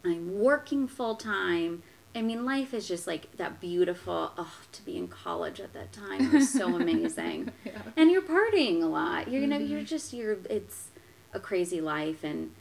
I'm 0.04 0.38
working 0.38 0.88
full 0.88 1.16
time. 1.16 1.82
I 2.14 2.22
mean, 2.22 2.44
life 2.44 2.72
is 2.72 2.86
just 2.86 3.06
like 3.06 3.36
that 3.36 3.60
beautiful, 3.60 4.32
oh, 4.38 4.56
to 4.72 4.84
be 4.84 4.96
in 4.96 5.08
college 5.08 5.60
at 5.60 5.72
that 5.74 5.92
time 5.92 6.32
was 6.32 6.50
so 6.50 6.76
amazing. 6.80 7.50
Yeah. 7.64 7.72
And 7.96 8.10
you're 8.10 8.22
partying 8.22 8.82
a 8.82 8.86
lot. 8.86 9.28
You're, 9.28 9.42
you 9.42 9.46
know, 9.46 9.58
you're 9.58 9.82
just, 9.82 10.12
you're, 10.12 10.38
it's 10.48 10.88
a 11.32 11.40
crazy 11.40 11.80
life. 11.80 12.22
And 12.22 12.52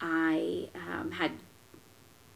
I 0.00 0.68
um, 0.74 1.12
had 1.12 1.32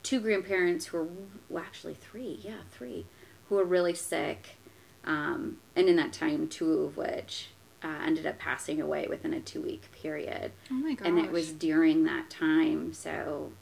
two 0.03 0.21
grandparents 0.21 0.87
who 0.87 0.99
were, 0.99 1.09
well, 1.49 1.63
actually 1.63 1.95
three, 1.95 2.41
yeah, 2.43 2.63
three, 2.71 3.07
who 3.49 3.57
were 3.57 3.65
really 3.65 3.95
sick. 3.95 4.57
Um, 5.05 5.59
and 5.75 5.89
in 5.89 5.97
that 5.97 6.13
time, 6.13 6.49
two 6.49 6.73
of 6.73 6.97
which 6.97 7.49
uh, 7.83 7.99
ended 8.05 8.27
up 8.27 8.39
passing 8.39 8.81
away 8.81 9.07
within 9.09 9.33
a 9.33 9.41
two 9.41 9.63
week 9.63 9.91
period. 9.93 10.53
Oh 10.71 10.75
my 10.75 10.95
gosh. 10.95 11.09
And 11.09 11.19
it 11.19 11.31
was 11.31 11.53
during 11.53 12.05
that 12.05 12.31
time. 12.31 12.93
So 12.93 13.53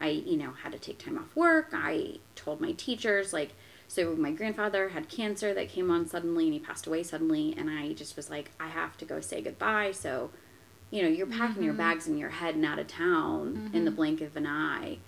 I, 0.00 0.08
you 0.08 0.36
know, 0.36 0.52
had 0.62 0.72
to 0.72 0.78
take 0.78 0.98
time 0.98 1.18
off 1.18 1.34
work. 1.34 1.70
I 1.72 2.16
told 2.34 2.60
my 2.60 2.72
teachers, 2.72 3.32
like, 3.32 3.52
so 3.88 4.14
my 4.16 4.32
grandfather 4.32 4.90
had 4.90 5.08
cancer 5.08 5.54
that 5.54 5.68
came 5.68 5.90
on 5.90 6.06
suddenly 6.06 6.44
and 6.44 6.52
he 6.52 6.58
passed 6.60 6.86
away 6.86 7.02
suddenly. 7.02 7.54
And 7.56 7.70
I 7.70 7.92
just 7.92 8.16
was 8.16 8.28
like, 8.28 8.50
I 8.58 8.68
have 8.68 8.96
to 8.98 9.04
go 9.04 9.20
say 9.20 9.40
goodbye. 9.40 9.92
So, 9.92 10.30
you 10.90 11.02
know, 11.02 11.08
you're 11.08 11.26
packing 11.26 11.62
your 11.62 11.74
bags 11.74 12.06
and 12.06 12.18
you're 12.18 12.30
heading 12.30 12.64
out 12.64 12.78
of 12.78 12.86
town 12.86 13.70
in 13.72 13.84
the 13.84 13.90
blink 13.90 14.20
of 14.20 14.36
an 14.36 14.46
eye. 14.46 14.98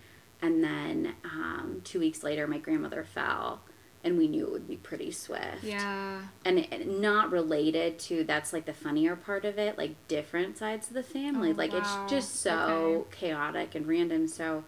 And 0.47 0.63
then 0.63 1.15
um, 1.25 1.81
two 1.85 1.99
weeks 1.99 2.23
later, 2.23 2.47
my 2.47 2.59
grandmother 2.59 3.03
fell. 3.05 3.61
And 4.05 4.17
we 4.17 4.29
knew 4.29 4.47
it 4.47 4.53
would 4.53 4.69
be 4.69 4.77
pretty 4.77 5.11
swift 5.11 5.65
Yeah. 5.65 6.21
and 6.45 6.61
it, 6.61 6.87
not 6.87 7.33
related 7.33 7.99
to 8.01 8.23
that's 8.23 8.53
like 8.53 8.65
the 8.65 8.73
funnier 8.73 9.17
part 9.17 9.45
of 9.45 9.59
it 9.59 9.77
like 9.77 9.97
different 10.07 10.57
sides 10.57 10.87
of 10.87 10.95
the 10.95 11.03
family 11.03 11.51
Oh, 11.51 11.55
like 11.55 11.73
wow. 11.73 11.79
it's 12.05 12.13
just 12.13 12.37
so 12.41 13.09
chaotic 13.11 13.75
and 13.75 13.85
random 13.89 14.29
so 14.29 14.63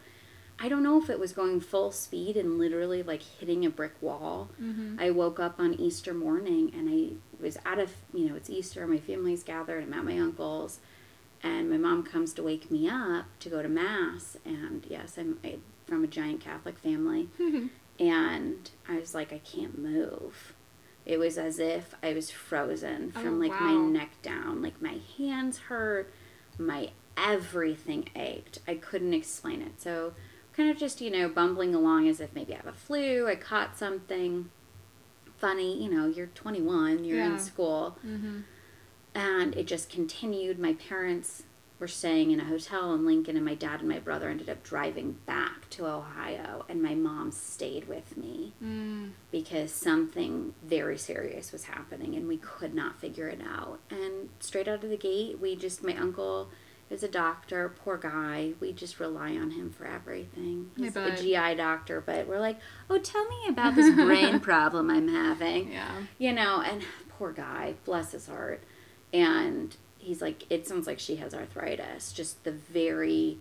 i 0.58 0.68
don't 0.68 0.82
know 0.82 1.00
if 1.00 1.08
it 1.08 1.20
was 1.20 1.32
going 1.32 1.60
full 1.60 1.92
speed 1.92 2.36
and 2.36 2.58
literally 2.58 3.04
like 3.04 3.22
hitting 3.22 3.64
a 3.64 3.70
brick 3.70 3.94
wall 4.00 4.48
Mm-hmm. 4.60 4.96
i 4.98 5.10
woke 5.10 5.38
up 5.38 5.60
on 5.60 5.72
easter 5.74 6.12
morning 6.12 6.72
and 6.74 6.88
i 6.90 7.12
was 7.40 7.56
out 7.64 7.78
of 7.78 7.92
you 8.12 8.28
know 8.28 8.34
it's 8.34 8.50
easter 8.50 8.84
my 8.88 8.98
family's 8.98 9.44
gathered 9.44 9.84
i'm 9.84 9.94
at 9.94 10.04
my 10.04 10.18
uncle's 10.18 10.80
and 11.42 11.70
my 11.70 11.76
mom 11.76 12.02
comes 12.02 12.32
to 12.34 12.42
wake 12.42 12.70
me 12.70 12.88
up 12.88 13.26
to 13.40 13.48
go 13.48 13.62
to 13.62 13.68
mass 13.68 14.36
and 14.44 14.84
yes 14.88 15.16
i'm 15.18 15.38
I, 15.44 15.56
from 15.86 16.04
a 16.04 16.06
giant 16.06 16.40
catholic 16.40 16.78
family 16.78 17.28
and 18.00 18.70
I 18.88 18.96
was 19.00 19.12
like, 19.12 19.32
I 19.32 19.38
can't 19.38 19.76
move. 19.76 20.54
It 21.04 21.18
was 21.18 21.36
as 21.36 21.58
if 21.58 21.94
I 22.02 22.12
was 22.12 22.30
frozen 22.30 23.10
from 23.10 23.36
Oh, 23.42 23.44
like 23.48 23.60
my 23.60 23.74
neck 23.74 24.10
down. 24.22 24.62
Like 24.62 24.80
my 24.80 24.98
hands 25.16 25.58
hurt, 25.58 26.12
my 26.58 26.90
everything 27.16 28.08
ached. 28.14 28.60
I 28.68 28.74
couldn't 28.74 29.14
explain 29.14 29.62
it. 29.62 29.80
So, 29.80 30.12
kind 30.52 30.70
of 30.70 30.78
just, 30.78 31.00
you 31.00 31.10
know, 31.10 31.28
bumbling 31.28 31.74
along 31.74 32.06
as 32.08 32.20
if 32.20 32.32
maybe 32.34 32.52
I 32.54 32.58
have 32.58 32.66
a 32.66 32.72
flu, 32.72 33.26
I 33.26 33.34
caught 33.34 33.76
something 33.76 34.48
funny. 35.36 35.82
You 35.82 35.90
know, 35.90 36.06
you're 36.06 36.26
21, 36.28 37.04
you're 37.04 37.18
Yeah. 37.18 37.32
in 37.32 37.38
school. 37.40 37.96
Mm-hmm. 38.06 38.40
And 39.18 39.56
it 39.56 39.66
just 39.66 39.90
continued. 39.90 40.58
My 40.60 40.74
parents 40.74 41.42
were 41.80 41.88
staying 41.88 42.30
in 42.30 42.40
a 42.40 42.44
hotel 42.44 42.92
in 42.94 43.04
Lincoln, 43.04 43.36
and 43.36 43.44
my 43.44 43.54
dad 43.54 43.80
and 43.80 43.88
my 43.88 43.98
brother 43.98 44.28
ended 44.28 44.48
up 44.48 44.62
driving 44.64 45.12
back 45.26 45.68
to 45.70 45.86
Ohio, 45.86 46.64
and 46.68 46.82
my 46.82 46.94
mom 46.94 47.30
stayed 47.32 47.86
with 47.88 48.16
me 48.16 48.52
Mm. 48.62 49.10
because 49.30 49.72
something 49.72 50.54
very 50.64 50.98
serious 50.98 51.52
was 51.52 51.64
happening, 51.64 52.14
and 52.16 52.26
we 52.28 52.36
could 52.36 52.74
not 52.74 53.00
figure 53.00 53.28
it 53.28 53.40
out. 53.44 53.78
And 53.90 54.28
straight 54.40 54.66
out 54.68 54.82
of 54.84 54.90
the 54.90 54.96
gate, 54.96 55.38
we 55.40 55.54
just, 55.56 55.82
my 55.84 55.96
uncle 55.96 56.48
is 56.90 57.02
a 57.02 57.08
doctor, 57.08 57.68
poor 57.68 57.96
guy. 57.96 58.54
We 58.60 58.72
just 58.72 58.98
rely 58.98 59.36
on 59.36 59.50
him 59.52 59.70
for 59.70 59.84
everything. 59.86 60.70
He's 60.76 60.96
a. 60.96 61.14
GI 61.14 61.54
doctor, 61.56 62.00
but 62.00 62.26
we're 62.26 62.40
like, 62.40 62.58
oh, 62.90 62.98
tell 62.98 63.24
me 63.28 63.46
about 63.48 63.74
this 63.76 63.94
brain 63.94 64.40
problem 64.40 64.90
I'm 64.90 65.08
having 65.08 65.70
Yeah. 65.72 65.90
you 66.18 66.32
know, 66.32 66.60
and 66.60 66.82
poor 67.08 67.32
guy, 67.32 67.74
bless 67.84 68.12
his 68.12 68.26
heart. 68.26 68.62
And 69.12 69.76
he's 69.98 70.20
like, 70.22 70.44
it 70.50 70.66
sounds 70.66 70.86
like 70.86 70.98
she 70.98 71.16
has 71.16 71.34
arthritis. 71.34 72.12
Just 72.12 72.44
the 72.44 72.52
very, 72.52 73.38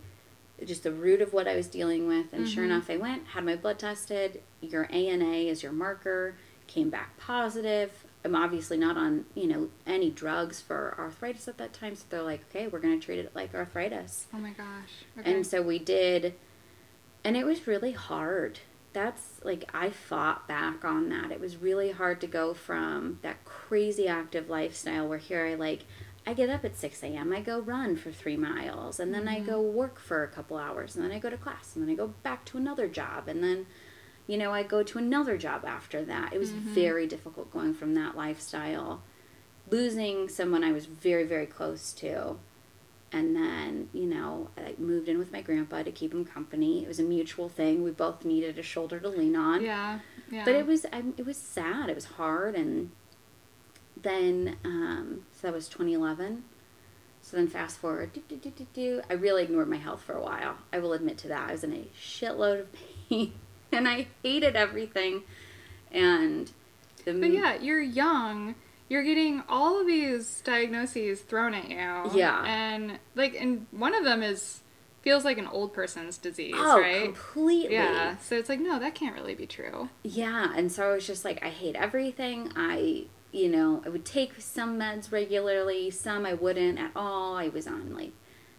just 0.64 0.82
the 0.82 0.92
root 0.92 1.20
of 1.20 1.32
what 1.32 1.46
I 1.48 1.56
was 1.56 1.66
dealing 1.66 2.06
with. 2.08 2.32
And 2.32 2.48
sure 2.48 2.62
Mhm. 2.64 2.66
enough, 2.66 2.90
I 2.90 2.96
went, 2.96 3.26
had 3.28 3.44
my 3.44 3.56
blood 3.56 3.78
tested. 3.78 4.42
Your 4.60 4.88
ANA 4.92 5.32
is 5.48 5.62
your 5.62 5.72
marker. 5.72 6.34
Came 6.66 6.90
back 6.90 7.16
positive. 7.18 8.04
I'm 8.24 8.34
obviously 8.34 8.76
not 8.76 8.96
on, 8.96 9.24
you 9.34 9.46
know, 9.46 9.68
any 9.86 10.10
drugs 10.10 10.60
for 10.60 10.94
arthritis 10.98 11.46
at 11.48 11.56
that 11.58 11.72
time. 11.72 11.94
So 11.94 12.04
they're 12.10 12.22
like, 12.22 12.42
okay, 12.50 12.66
we're 12.66 12.80
going 12.80 12.98
to 12.98 13.04
treat 13.04 13.18
it 13.20 13.30
like 13.34 13.54
arthritis. 13.54 14.26
Oh 14.34 14.38
my 14.38 14.50
gosh. 14.50 14.90
Okay. 15.18 15.32
And 15.32 15.46
so 15.46 15.62
we 15.62 15.78
did, 15.78 16.34
and 17.24 17.36
it 17.36 17.46
was 17.46 17.66
really 17.66 17.92
hard. 17.92 18.58
That's 18.92 19.40
like, 19.44 19.68
I 19.74 19.90
fought 19.90 20.48
back 20.48 20.84
on 20.84 21.08
that. 21.10 21.30
It 21.30 21.40
was 21.40 21.56
really 21.56 21.90
hard 21.90 22.20
to 22.22 22.26
go 22.26 22.54
from 22.54 23.18
that 23.22 23.44
crazy 23.44 24.08
active 24.08 24.48
lifestyle 24.48 25.06
where 25.06 25.18
here 25.18 25.46
I 25.46 25.54
like, 25.54 25.84
I 26.26 26.34
get 26.34 26.50
up 26.50 26.64
at 26.64 26.76
6 26.76 27.02
a.m., 27.02 27.32
I 27.32 27.40
go 27.40 27.58
run 27.58 27.96
for 27.96 28.12
three 28.12 28.36
miles, 28.36 29.00
and 29.00 29.14
then 29.14 29.26
I 29.28 29.36
mm-hmm. 29.36 29.46
go 29.46 29.62
work 29.62 29.98
for 29.98 30.22
a 30.22 30.28
couple 30.28 30.58
hours, 30.58 30.94
and 30.94 31.04
then 31.04 31.12
I 31.12 31.18
go 31.18 31.30
to 31.30 31.38
class, 31.38 31.74
and 31.74 31.82
then 31.82 31.90
I 31.90 31.96
go 31.96 32.08
back 32.22 32.44
to 32.46 32.58
another 32.58 32.86
job, 32.86 33.28
and 33.28 33.42
then, 33.42 33.66
you 34.26 34.36
know, 34.36 34.52
I 34.52 34.62
go 34.62 34.82
to 34.82 34.98
another 34.98 35.38
job 35.38 35.64
after 35.64 36.04
that. 36.04 36.34
It 36.34 36.38
was 36.38 36.50
mm-hmm. 36.50 36.74
very 36.74 37.06
difficult 37.06 37.50
going 37.50 37.72
from 37.72 37.94
that 37.94 38.14
lifestyle. 38.14 39.02
Losing 39.70 40.28
someone 40.28 40.62
I 40.62 40.72
was 40.72 40.84
very, 40.84 41.24
very 41.24 41.46
close 41.46 41.92
to 41.94 42.38
and 43.12 43.34
then 43.34 43.88
you 43.92 44.06
know 44.06 44.50
i 44.58 44.74
moved 44.78 45.08
in 45.08 45.18
with 45.18 45.32
my 45.32 45.40
grandpa 45.40 45.82
to 45.82 45.92
keep 45.92 46.12
him 46.12 46.24
company. 46.24 46.82
It 46.82 46.88
was 46.88 46.98
a 46.98 47.04
mutual 47.04 47.48
thing. 47.48 47.82
We 47.82 47.90
both 47.90 48.24
needed 48.24 48.58
a 48.58 48.62
shoulder 48.62 49.00
to 49.00 49.08
lean 49.08 49.36
on. 49.36 49.64
Yeah. 49.64 50.00
Yeah. 50.30 50.44
but 50.44 50.54
it 50.54 50.66
was 50.66 50.84
I, 50.92 51.02
it 51.16 51.24
was 51.24 51.36
sad. 51.36 51.88
It 51.88 51.94
was 51.94 52.04
hard. 52.04 52.54
And 52.54 52.90
then 54.00 54.56
um, 54.64 55.22
so 55.32 55.48
that 55.48 55.54
was 55.54 55.68
2011 55.68 56.44
so 57.20 57.36
then 57.36 57.48
fast 57.48 57.78
forward 57.78 58.12
do, 58.12 58.36
do, 58.36 58.66
do, 58.72 59.02
i 59.10 59.12
really 59.12 59.42
ignored 59.42 59.68
my 59.68 59.76
health 59.76 60.02
for 60.02 60.14
a 60.14 60.22
while. 60.22 60.56
I 60.72 60.78
will 60.78 60.92
admit 60.92 61.18
to 61.18 61.28
that. 61.28 61.48
I 61.48 61.52
was 61.52 61.64
in 61.64 61.72
a 61.72 61.86
shitload 61.98 62.60
of 62.60 62.68
pain 63.08 63.32
and 63.72 63.88
i 63.88 64.06
hated 64.22 64.56
everything. 64.56 65.22
And 65.90 66.50
the 67.04 67.14
But 67.14 67.30
yeah, 67.30 67.56
you're 67.60 67.80
young. 67.80 68.54
You're 68.88 69.02
getting 69.02 69.42
all 69.48 69.80
of 69.80 69.86
these 69.86 70.40
diagnoses 70.42 71.20
thrown 71.20 71.54
at 71.54 71.68
you. 71.68 72.18
Yeah. 72.18 72.42
And 72.44 72.98
like, 73.14 73.36
and 73.38 73.66
one 73.70 73.94
of 73.94 74.04
them 74.04 74.22
is 74.22 74.62
feels 75.02 75.24
like 75.24 75.38
an 75.38 75.46
old 75.46 75.72
person's 75.72 76.18
disease, 76.18 76.54
oh 76.56 76.80
right? 76.80 77.04
completely 77.04 77.74
Yeah. 77.74 78.16
So 78.18 78.36
it's 78.36 78.48
like, 78.48 78.60
no, 78.60 78.78
that 78.78 78.94
can't 78.94 79.14
really 79.14 79.34
be 79.34 79.46
true. 79.46 79.88
Yeah, 80.02 80.52
and 80.54 80.70
so 80.70 80.90
I 80.90 80.94
was 80.94 81.06
just 81.06 81.24
like, 81.24 81.42
I 81.42 81.50
hate 81.50 81.76
everything. 81.76 82.52
I, 82.56 83.06
you 83.32 83.48
know, 83.48 83.82
I 83.86 83.88
would 83.88 84.04
take 84.04 84.40
some 84.40 84.78
meds 84.78 85.12
regularly, 85.12 85.90
some 85.90 86.26
I 86.26 86.34
wouldn't 86.34 86.78
at 86.78 86.90
all. 86.96 87.36
I 87.36 87.48
was 87.48 87.66
on 87.66 87.94
like 87.94 88.12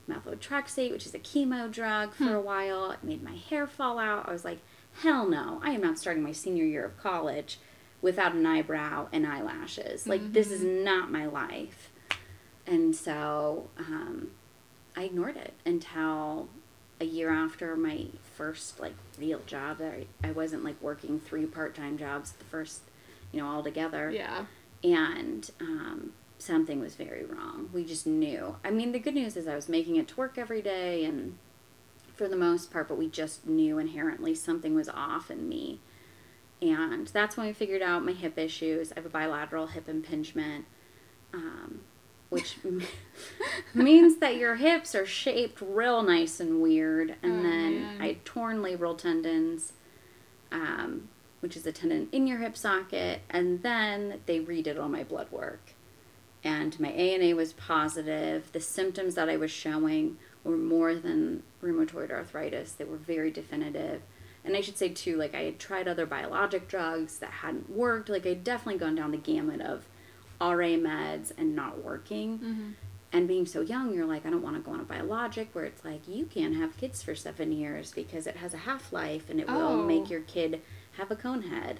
methotrexate, 0.10 0.92
which 0.92 1.06
is 1.06 1.13
a 1.13 1.20
chemo 1.20 1.72
drug, 1.72 2.13
for 2.13 2.24
hmm. 2.24 2.34
a 2.34 2.42
while. 2.42 2.92
It 2.92 3.04
made 3.04 3.22
my 3.22 3.36
hair 3.36 3.68
fall 3.68 4.00
out. 4.00 4.28
I 4.28 4.32
was 4.32 4.46
like, 4.46 4.60
hell 5.04 5.28
no, 5.28 5.60
I 5.63 5.72
am 5.72 5.82
not 5.82 6.00
starting 6.00 6.24
my 6.24 6.32
senior 6.32 6.65
year 6.65 6.86
of 6.86 6.98
college 6.98 7.60
without 8.01 8.33
an 8.33 8.45
eyebrow 8.45 9.07
and 9.12 9.25
eyelashes. 9.27 10.07
Like, 10.07 10.33
this 10.33 10.51
is 10.51 10.63
not 10.63 11.12
my 11.12 11.25
life. 11.25 11.89
And 12.65 12.95
so 12.95 13.69
um, 13.77 14.31
I 14.95 15.03
ignored 15.03 15.38
it 15.38 15.53
until 15.65 16.49
a 17.01 17.05
year 17.05 17.31
after 17.31 17.75
my 17.75 18.07
first 18.35 18.79
like 18.79 18.93
real 19.17 19.39
job. 19.45 19.81
I, 19.81 20.05
I 20.23 20.31
wasn't 20.31 20.63
like 20.63 20.81
working 20.81 21.19
three 21.19 21.45
part 21.45 21.75
time 21.75 21.97
jobs 21.97 22.31
the 22.33 22.45
first, 22.45 22.81
you 23.31 23.41
know, 23.41 23.47
all 23.47 23.63
together. 23.63 24.12
Yeah. 24.12 24.45
And 24.83 25.49
um, 25.59 26.13
something 26.38 26.79
was 26.79 26.95
very 26.95 27.25
wrong. 27.25 27.69
We 27.73 27.85
just 27.85 28.05
knew. 28.05 28.57
I 28.63 28.71
mean, 28.71 28.91
the 28.91 28.99
good 28.99 29.13
news 29.13 29.35
is 29.35 29.47
I 29.47 29.55
was 29.55 29.69
making 29.69 29.95
it 29.95 30.07
to 30.09 30.15
work 30.15 30.38
every 30.38 30.62
day 30.62 31.05
and 31.05 31.38
for 32.15 32.27
the 32.27 32.35
most 32.35 32.71
part, 32.71 32.88
but 32.88 32.97
we 32.97 33.07
just 33.07 33.47
knew 33.47 33.77
inherently 33.77 34.35
something 34.35 34.75
was 34.75 34.89
off 34.89 35.31
in 35.31 35.47
me. 35.47 35.79
And 36.62 37.08
that's 37.08 37.38
when 37.38 37.48
we 37.48 37.54
figured 37.54 37.82
out 37.82 38.04
my 38.06 38.12
hip 38.12 38.38
issues. 38.38 38.91
I 38.91 38.95
have 38.95 39.06
a 39.06 39.10
bilateral 39.10 39.67
hip 39.67 39.88
impingement, 39.88 40.65
um, 41.34 41.82
which 42.30 42.58
means 43.74 44.17
that 44.17 44.36
your 44.36 44.56
hips 44.56 44.93
are 44.95 45.06
shaped 45.06 45.62
real 45.62 46.02
nice 46.04 46.39
and 46.39 46.62
weird. 46.62 47.15
And 47.24 47.39
Oh, 47.39 47.43
then 47.43 47.82
man. 47.82 48.02
I 48.02 48.08
had 48.08 48.26
torn 48.26 48.58
labral 48.62 48.98
tendons, 48.98 49.74
um, 50.52 51.08
which 51.39 51.56
is 51.56 51.65
a 51.65 51.72
tendon 51.72 52.10
in 52.12 52.28
your 52.28 52.39
hip 52.39 52.58
socket. 52.58 53.22
And 53.30 53.63
then 53.63 54.19
they 54.26 54.39
redid 54.39 54.80
all 54.80 54.89
my 54.89 55.04
blood 55.04 55.32
work. 55.32 55.74
And 56.43 56.78
my 56.80 56.89
ANA 56.89 57.36
was 57.36 57.54
positive. 57.54 58.52
The 58.52 58.62
symptoms 58.62 59.15
that 59.15 59.30
I 59.30 59.38
was 59.38 59.52
showing 59.52 60.17
were 60.43 60.56
more 60.58 60.95
than 60.95 61.43
rheumatoid 61.62 62.12
arthritis, 62.12 62.72
they 62.74 62.86
were 62.86 62.95
very 62.98 63.30
definitive. 63.32 64.02
And 64.45 64.56
I 64.56 64.62
should 64.62 64.78
say, 64.78 64.89
too, 64.89 65.17
like 65.17 65.36
I 65.36 65.41
had 65.43 65.60
tried 65.60 65.88
other 65.88 66.06
biologic 66.06 66.67
drugs 66.67 67.19
that 67.19 67.30
hadn't 67.32 67.69
worked. 67.69 68.10
Like 68.10 68.25
I'd 68.25 68.43
definitely 68.43 68.80
gone 68.80 68.95
down 68.95 69.12
the 69.12 69.17
gamut 69.17 69.62
of 69.62 69.86
RA 70.39 70.75
meds 70.78 71.32
and 71.38 71.56
not 71.56 71.84
working. 71.84 72.39
Mm-hmm. 72.39 72.69
And 73.12 73.28
being 73.28 73.45
so 73.47 73.62
young, 73.62 73.93
you're 73.93 74.06
like, 74.06 74.25
I 74.25 74.30
don't 74.30 74.43
want 74.43 74.56
to 74.56 74.62
go 74.62 74.71
on 74.71 74.80
a 74.80 74.84
biologic 74.84 75.49
where 75.54 75.65
it's 75.65 75.84
like, 75.84 76.08
you 76.08 76.25
can't 76.25 76.56
have 76.56 76.78
kids 76.78 77.02
for 77.02 77.15
seven 77.15 77.52
years 77.52 77.91
because 77.91 78.28
it 78.28 78.38
has 78.38 78.54
a 78.54 78.58
half 78.60 78.93
life 78.93 79.30
and 79.30 79.39
it 79.39 79.47
will 79.47 79.56
Oh. 79.82 79.84
make 79.84 80.10
your 80.12 80.21
kid 80.21 80.62
have 80.93 81.10
a 81.12 81.15
cone 81.15 81.41
head. 81.43 81.80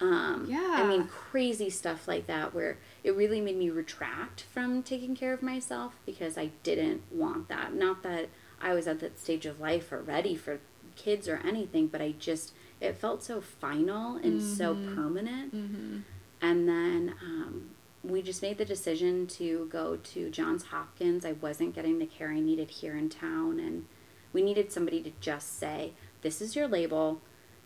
Um, 0.00 0.46
I 0.76 0.86
mean, 0.86 1.08
crazy 1.08 1.70
stuff 1.70 2.06
like 2.06 2.26
that 2.28 2.54
where 2.54 2.76
it 3.02 3.16
really 3.16 3.40
made 3.40 3.56
me 3.56 3.70
retract 3.70 4.42
from 4.42 4.82
taking 4.82 5.16
care 5.16 5.32
of 5.32 5.42
myself 5.42 5.94
because 6.06 6.38
I 6.38 6.50
didn't 6.62 7.02
want 7.10 7.48
that. 7.48 7.74
Not 7.74 8.02
that 8.04 8.28
I 8.60 8.74
was 8.74 8.86
at 8.86 9.00
that 9.00 9.18
stage 9.18 9.44
of 9.46 9.58
life 9.58 9.90
or 9.90 10.00
ready 10.00 10.36
for 10.36 10.60
kids 10.98 11.28
or 11.28 11.40
anything, 11.46 11.86
but 11.86 12.00
I 12.02 12.12
just, 12.18 12.52
it 12.80 12.96
felt 12.96 13.22
so 13.22 13.40
final 13.40 14.16
and 14.16 14.42
so 14.42 14.74
permanent. 14.94 15.54
Mm-hmm. 15.54 15.98
And 16.42 16.68
then 16.68 17.14
um, 17.22 17.70
we 18.04 18.20
just 18.22 18.42
made 18.42 18.58
the 18.58 18.64
decision 18.64 19.26
to 19.28 19.66
go 19.70 19.96
to 19.96 20.30
Johns 20.30 20.64
Hopkins. 20.64 21.24
I 21.24 21.32
wasn't 21.32 21.74
getting 21.74 21.98
the 21.98 22.06
care 22.06 22.30
I 22.30 22.40
needed 22.40 22.70
here 22.70 22.96
in 22.96 23.08
town, 23.08 23.58
and 23.58 23.86
we 24.32 24.42
needed 24.42 24.70
somebody 24.70 25.00
to 25.02 25.10
just 25.20 25.58
say, 25.58 25.92
This 26.22 26.40
is 26.40 26.54
your 26.54 26.68
label. 26.68 27.20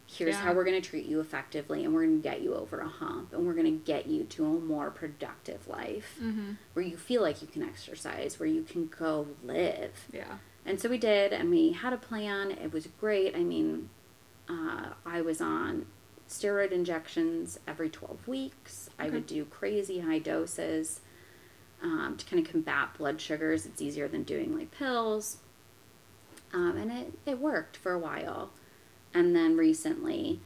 Here's 0.06 0.34
Yeah. 0.34 0.42
how 0.42 0.52
we're 0.52 0.64
going 0.64 0.80
to 0.80 0.86
treat 0.88 1.06
you 1.06 1.20
effectively, 1.20 1.84
and 1.84 1.94
we're 1.94 2.04
going 2.04 2.20
to 2.20 2.28
get 2.28 2.42
you 2.42 2.54
over 2.54 2.80
a 2.80 2.88
hump, 2.88 3.32
and 3.32 3.46
we're 3.46 3.54
going 3.54 3.66
to 3.78 3.84
get 3.84 4.06
you 4.06 4.24
to 4.24 4.44
a 4.46 4.48
more 4.60 4.90
productive 4.90 5.66
life 5.68 6.18
Mm-hmm. 6.22 6.52
where 6.74 6.84
you 6.84 6.96
feel 6.96 7.22
like 7.22 7.40
you 7.42 7.48
can 7.48 7.62
exercise, 7.62 8.38
where 8.40 8.48
you 8.48 8.62
can 8.62 8.88
go 8.88 9.28
live. 9.42 10.06
Yeah. 10.12 10.38
And 10.64 10.80
so 10.80 10.88
we 10.88 10.98
did, 10.98 11.32
and 11.32 11.50
we 11.50 11.72
had 11.72 11.92
a 11.92 11.96
plan. 11.96 12.52
It 12.52 12.72
was 12.72 12.86
great. 13.00 13.34
I 13.34 13.40
mean, 13.40 13.90
uh, 14.48 14.90
I 15.04 15.20
was 15.20 15.40
on 15.40 15.86
steroid 16.28 16.70
injections 16.70 17.58
every 17.66 17.90
12 17.90 18.28
weeks. 18.28 18.88
I 18.98 19.10
would 19.10 19.26
do 19.26 19.44
crazy 19.44 20.00
high 20.00 20.20
doses 20.20 21.00
um, 21.82 22.16
to 22.16 22.24
kind 22.24 22.44
of 22.44 22.50
combat 22.50 22.94
blood 22.96 23.20
sugars. 23.20 23.66
It's 23.66 23.82
easier 23.82 24.08
than 24.08 24.22
doing 24.22 24.56
like 24.56 24.70
pills. 24.70 25.38
Um, 26.54 26.76
and 26.76 26.92
it, 26.92 27.12
it 27.26 27.38
worked 27.38 27.76
for 27.76 27.92
a 27.92 27.98
while. 27.98 28.50
And 29.14 29.34
then 29.34 29.56
recently, 29.56 30.40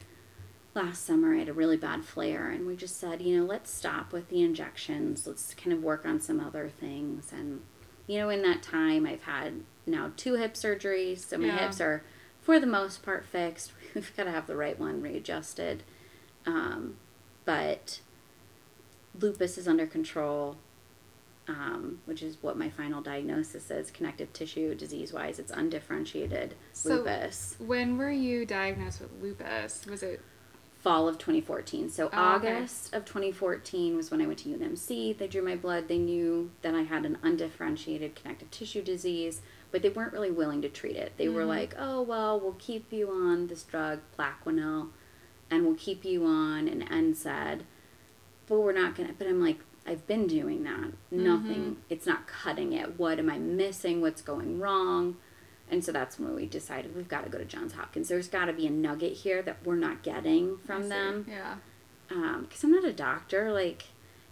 last 0.75 1.05
summer, 1.05 1.35
I 1.35 1.39
had 1.39 1.49
a 1.49 1.53
really 1.53 1.77
bad 1.77 2.05
flare, 2.05 2.51
and 2.51 2.67
we 2.67 2.77
just 2.77 2.99
said, 2.99 3.23
you 3.23 3.39
know, 3.39 3.45
let's 3.45 3.71
stop 3.71 4.13
with 4.13 4.29
the 4.29 4.43
injections. 4.43 5.27
Let's 5.27 5.55
kind 5.55 5.73
of 5.73 5.83
work 5.83 6.05
on 6.05 6.21
some 6.21 6.41
other 6.41 6.69
things. 6.69 7.33
And, 7.33 7.63
you 8.07 8.19
know, 8.19 8.29
in 8.29 8.43
that 8.43 8.63
time, 8.63 9.07
I've 9.07 9.23
had 9.25 9.63
now 9.87 10.13
two 10.17 10.35
hip 10.35 10.55
surgeries, 10.55 11.19
so 11.21 11.39
my 11.39 11.47
Yeah. 11.47 11.59
hips 11.59 11.81
are, 11.81 12.03
for 12.41 12.59
the 12.61 12.67
most 12.67 13.03
part, 13.03 13.25
fixed. 13.25 13.73
We've 13.95 14.15
got 14.17 14.25
to 14.25 14.31
have 14.31 14.47
the 14.47 14.57
right 14.57 14.79
one 14.79 15.01
readjusted. 15.03 15.83
Um, 16.45 16.97
but 17.45 18.01
lupus 19.19 19.57
is 19.59 19.67
under 19.67 19.87
control, 19.87 20.57
um, 21.49 22.01
which 22.05 22.23
is 22.23 22.39
what 22.43 22.57
my 22.59 22.69
final 22.69 23.01
diagnosis 23.01 23.71
is 23.71 23.91
connective 23.91 24.33
tissue 24.33 24.75
disease 24.75 25.13
wise. 25.13 25.39
It's 25.39 25.51
undifferentiated 25.53 26.55
So- 26.73 26.97
lupus. 26.97 27.57
When 27.59 27.99
were 27.99 28.11
you 28.11 28.45
diagnosed 28.47 29.01
with 29.01 29.11
lupus? 29.23 29.87
Was 29.87 30.03
it 30.03 30.21
fall 30.87 31.09
of 31.09 31.19
2014. 31.19 31.91
So 31.91 32.05
Oh, 32.05 32.37
okay. 32.37 32.53
August 32.59 32.95
of 32.95 33.05
2014 33.05 33.97
was 33.97 34.13
when 34.13 34.23
I 34.23 34.27
went 34.29 34.39
to 34.41 34.49
UNMC. 34.51 35.19
They 35.19 35.27
drew 35.27 35.43
my 35.43 35.57
blood. 35.57 35.89
They 35.89 35.99
knew 35.99 36.53
that 36.63 36.77
I 36.77 36.83
had 36.83 37.05
an 37.05 37.19
undifferentiated 37.25 38.15
connective 38.15 38.53
tissue 38.53 38.83
disease, 38.83 39.41
but 39.73 39.83
they 39.83 39.89
weren't 39.89 40.13
really 40.13 40.31
willing 40.31 40.63
to 40.63 40.69
treat 40.69 40.95
it. 40.95 41.15
They 41.17 41.29
were 41.29 41.43
Mhm. 41.43 41.49
like, 41.49 41.75
"Oh 41.77 42.03
well, 42.03 42.39
we'll 42.39 42.55
keep 42.61 42.93
you 42.93 43.11
on 43.11 43.49
this 43.49 43.65
drug 43.65 43.99
Plaquenil, 44.17 44.91
and 45.51 45.67
we'll 45.67 45.75
keep 45.75 46.05
you 46.05 46.25
on 46.25 46.69
an 46.69 46.83
NSAID, 46.89 47.65
but 48.47 48.61
we're 48.61 48.71
not 48.71 48.95
gonna." 48.95 49.13
But 49.19 49.27
I'm 49.27 49.43
like, 49.43 49.59
I've 49.89 50.07
been 50.07 50.29
doing 50.29 50.63
that. 50.63 50.93
Nothing. 51.11 51.79
It's 51.89 52.07
not 52.07 52.29
cutting 52.29 52.73
it. 52.73 52.97
What 52.97 53.19
am 53.19 53.29
I 53.29 53.39
missing? 53.39 54.01
What's 54.01 54.23
going 54.23 54.61
wrong? 54.61 55.17
And 55.71 55.85
so 55.85 55.93
that's 55.93 56.19
when 56.19 56.35
we 56.35 56.47
decided 56.47 56.95
we've 56.95 57.09
got 57.09 57.25
to 57.25 57.31
go 57.31 57.39
to 57.39 57.45
Johns 57.45 57.73
Hopkins. 57.73 58.09
There's 58.09 58.29
got 58.29 58.45
to 58.47 58.53
be 58.53 58.67
a 58.67 58.71
nugget 58.71 59.13
here 59.13 59.43
that 59.43 59.59
we're 59.65 59.77
not 59.77 60.03
getting 60.03 60.59
from 60.59 60.89
them. 60.89 61.27
Yeah. 61.29 61.57
Um, 62.11 62.47
because 62.49 62.63
I'm 62.63 62.71
not 62.71 62.85
a 62.85 62.93
doctor, 62.93 63.53
like, 63.53 63.87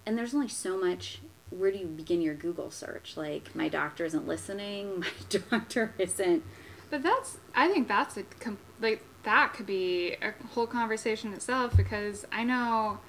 and 0.07 0.17
there's 0.17 0.35
only 0.35 0.49
so 0.49 0.79
much. 0.79 1.21
Where 1.51 1.73
do 1.73 1.79
you 1.79 1.87
begin 1.87 2.21
your 2.21 2.35
Google 2.35 2.71
search? 2.71 3.17
Like, 3.17 3.55
my 3.55 3.69
doctor 3.69 4.05
isn't 4.05 4.27
listening. 4.27 5.01
My 5.31 5.49
doctor 5.51 5.93
isn't. 5.99 6.45
But 6.91 7.03
that's 7.03 7.39
I 7.55 7.69
think 7.69 7.89
that's 7.89 8.17
a 8.17 8.23
com- 8.23 8.59
like 8.81 9.03
that 9.25 9.55
could 9.55 9.67
be 9.67 10.17
a 10.23 10.33
whole 10.53 10.67
conversation 10.67 11.33
itself 11.33 11.77
because 11.77 12.25
I 12.31 12.45
know 12.45 13.01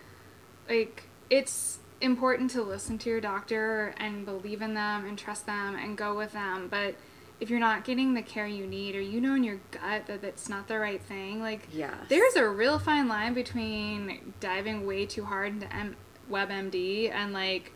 like 0.67 1.07
it's 1.29 1.79
important 2.01 2.51
to 2.51 2.61
listen 2.61 2.97
to 2.99 3.09
your 3.09 3.21
doctor 3.21 3.93
and 3.97 4.25
believe 4.25 4.61
in 4.61 4.73
them 4.73 5.05
and 5.05 5.17
trust 5.17 5.45
them 5.45 5.75
and 5.75 5.97
go 5.97 6.15
with 6.15 6.33
them, 6.33 6.67
but 6.69 6.95
if 7.39 7.49
you're 7.49 7.59
not 7.59 7.83
getting 7.83 8.13
the 8.13 8.21
care 8.21 8.47
you 8.47 8.65
need 8.65 8.95
or 8.95 9.01
you 9.01 9.19
know 9.19 9.35
in 9.35 9.43
your 9.43 9.59
gut 9.71 10.07
that 10.07 10.23
it's 10.23 10.47
not 10.49 10.67
the 10.67 10.79
right 10.79 11.01
thing, 11.01 11.41
like 11.41 11.67
Yes. 11.71 11.93
there's 12.09 12.35
a 12.35 12.47
real 12.47 12.79
fine 12.79 13.07
line 13.07 13.33
between 13.33 14.33
diving 14.39 14.85
way 14.85 15.05
too 15.05 15.25
hard 15.25 15.53
into 15.53 15.73
M- 15.75 15.95
WebMD 16.31 17.11
and 17.11 17.33
like 17.33 17.71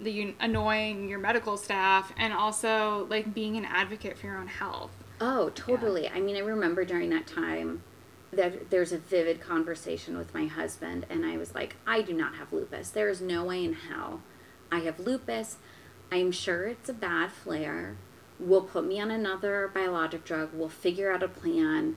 the 0.00 0.34
annoying 0.40 1.08
your 1.08 1.18
medical 1.18 1.56
staff 1.56 2.12
and 2.18 2.32
also 2.32 3.06
like 3.08 3.32
being 3.32 3.56
an 3.56 3.64
advocate 3.64 4.18
for 4.18 4.26
your 4.26 4.36
own 4.36 4.48
health. 4.48 4.90
Oh, 5.20 5.50
totally. 5.54 6.08
I 6.10 6.20
mean, 6.20 6.36
I 6.36 6.40
remember 6.40 6.84
during 6.84 7.08
that 7.10 7.26
time 7.26 7.82
that 8.32 8.68
there's 8.70 8.92
a 8.92 8.98
vivid 8.98 9.40
conversation 9.40 10.18
with 10.18 10.34
my 10.34 10.44
husband, 10.46 11.06
and 11.08 11.24
I 11.24 11.38
was 11.38 11.54
like, 11.54 11.76
I 11.86 12.02
do 12.02 12.12
not 12.12 12.34
have 12.34 12.52
lupus. 12.52 12.90
There 12.90 13.08
is 13.08 13.22
no 13.22 13.44
way 13.44 13.64
in 13.64 13.72
hell 13.72 14.20
I 14.70 14.80
have 14.80 14.98
lupus. 15.00 15.56
I'm 16.12 16.32
sure 16.32 16.66
it's 16.66 16.90
a 16.90 16.92
bad 16.92 17.30
flare. 17.32 17.96
We'll 18.38 18.62
put 18.62 18.86
me 18.86 19.00
on 19.00 19.10
another 19.10 19.70
biologic 19.72 20.24
drug. 20.24 20.50
We'll 20.52 20.68
figure 20.68 21.10
out 21.12 21.22
a 21.22 21.28
plan. 21.28 21.96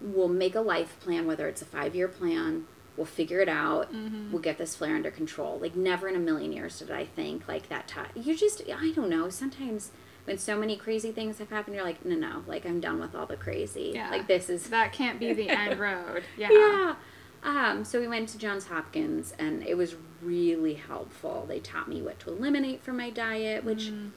We'll 0.00 0.28
make 0.28 0.54
a 0.54 0.60
life 0.60 0.98
plan, 1.00 1.26
whether 1.26 1.46
it's 1.48 1.62
a 1.62 1.66
five 1.66 1.94
year 1.94 2.08
plan. 2.08 2.66
We'll 2.96 3.06
figure 3.06 3.40
it 3.40 3.48
out. 3.48 3.88
We'll 4.32 4.42
get 4.42 4.58
this 4.58 4.74
flare 4.76 4.94
under 4.96 5.10
control. 5.10 5.58
Like, 5.58 5.74
never 5.76 6.08
in 6.08 6.16
a 6.16 6.18
million 6.18 6.52
years 6.52 6.78
did 6.80 6.90
I 6.90 7.04
think 7.06 7.46
like 7.48 7.68
that 7.68 7.86
time. 7.88 8.10
You 8.14 8.36
just, 8.36 8.62
I 8.68 8.92
don't 8.92 9.08
know. 9.08 9.28
Sometimes 9.30 9.90
when 10.24 10.36
so 10.38 10.58
many 10.58 10.76
crazy 10.76 11.12
things 11.12 11.38
have 11.38 11.48
happened, 11.50 11.76
you're 11.76 11.84
like, 11.84 12.04
no, 12.04 12.14
no, 12.16 12.42
like, 12.46 12.66
I'm 12.66 12.80
done 12.80 12.98
with 13.00 13.14
all 13.14 13.26
the 13.26 13.36
crazy. 13.36 13.92
Yeah. 13.94 14.10
Like, 14.10 14.26
this 14.26 14.50
is 14.50 14.68
That 14.70 14.92
can't 14.92 15.18
be 15.18 15.32
the 15.32 15.48
end 15.48 15.78
road. 15.80 16.24
Yeah. 16.36 16.48
yeah. 16.50 16.94
Um, 17.42 17.84
so 17.86 17.98
we 18.00 18.06
went 18.08 18.28
to 18.30 18.38
Johns 18.38 18.66
Hopkins, 18.66 19.32
and 19.38 19.62
it 19.62 19.76
was 19.78 19.94
really 20.20 20.74
helpful. 20.74 21.46
They 21.48 21.58
taught 21.60 21.88
me 21.88 22.02
what 22.02 22.18
to 22.20 22.30
eliminate 22.30 22.82
from 22.82 22.98
my 22.98 23.08
diet, 23.08 23.64
which 23.64 23.84
Mm. 23.84 24.10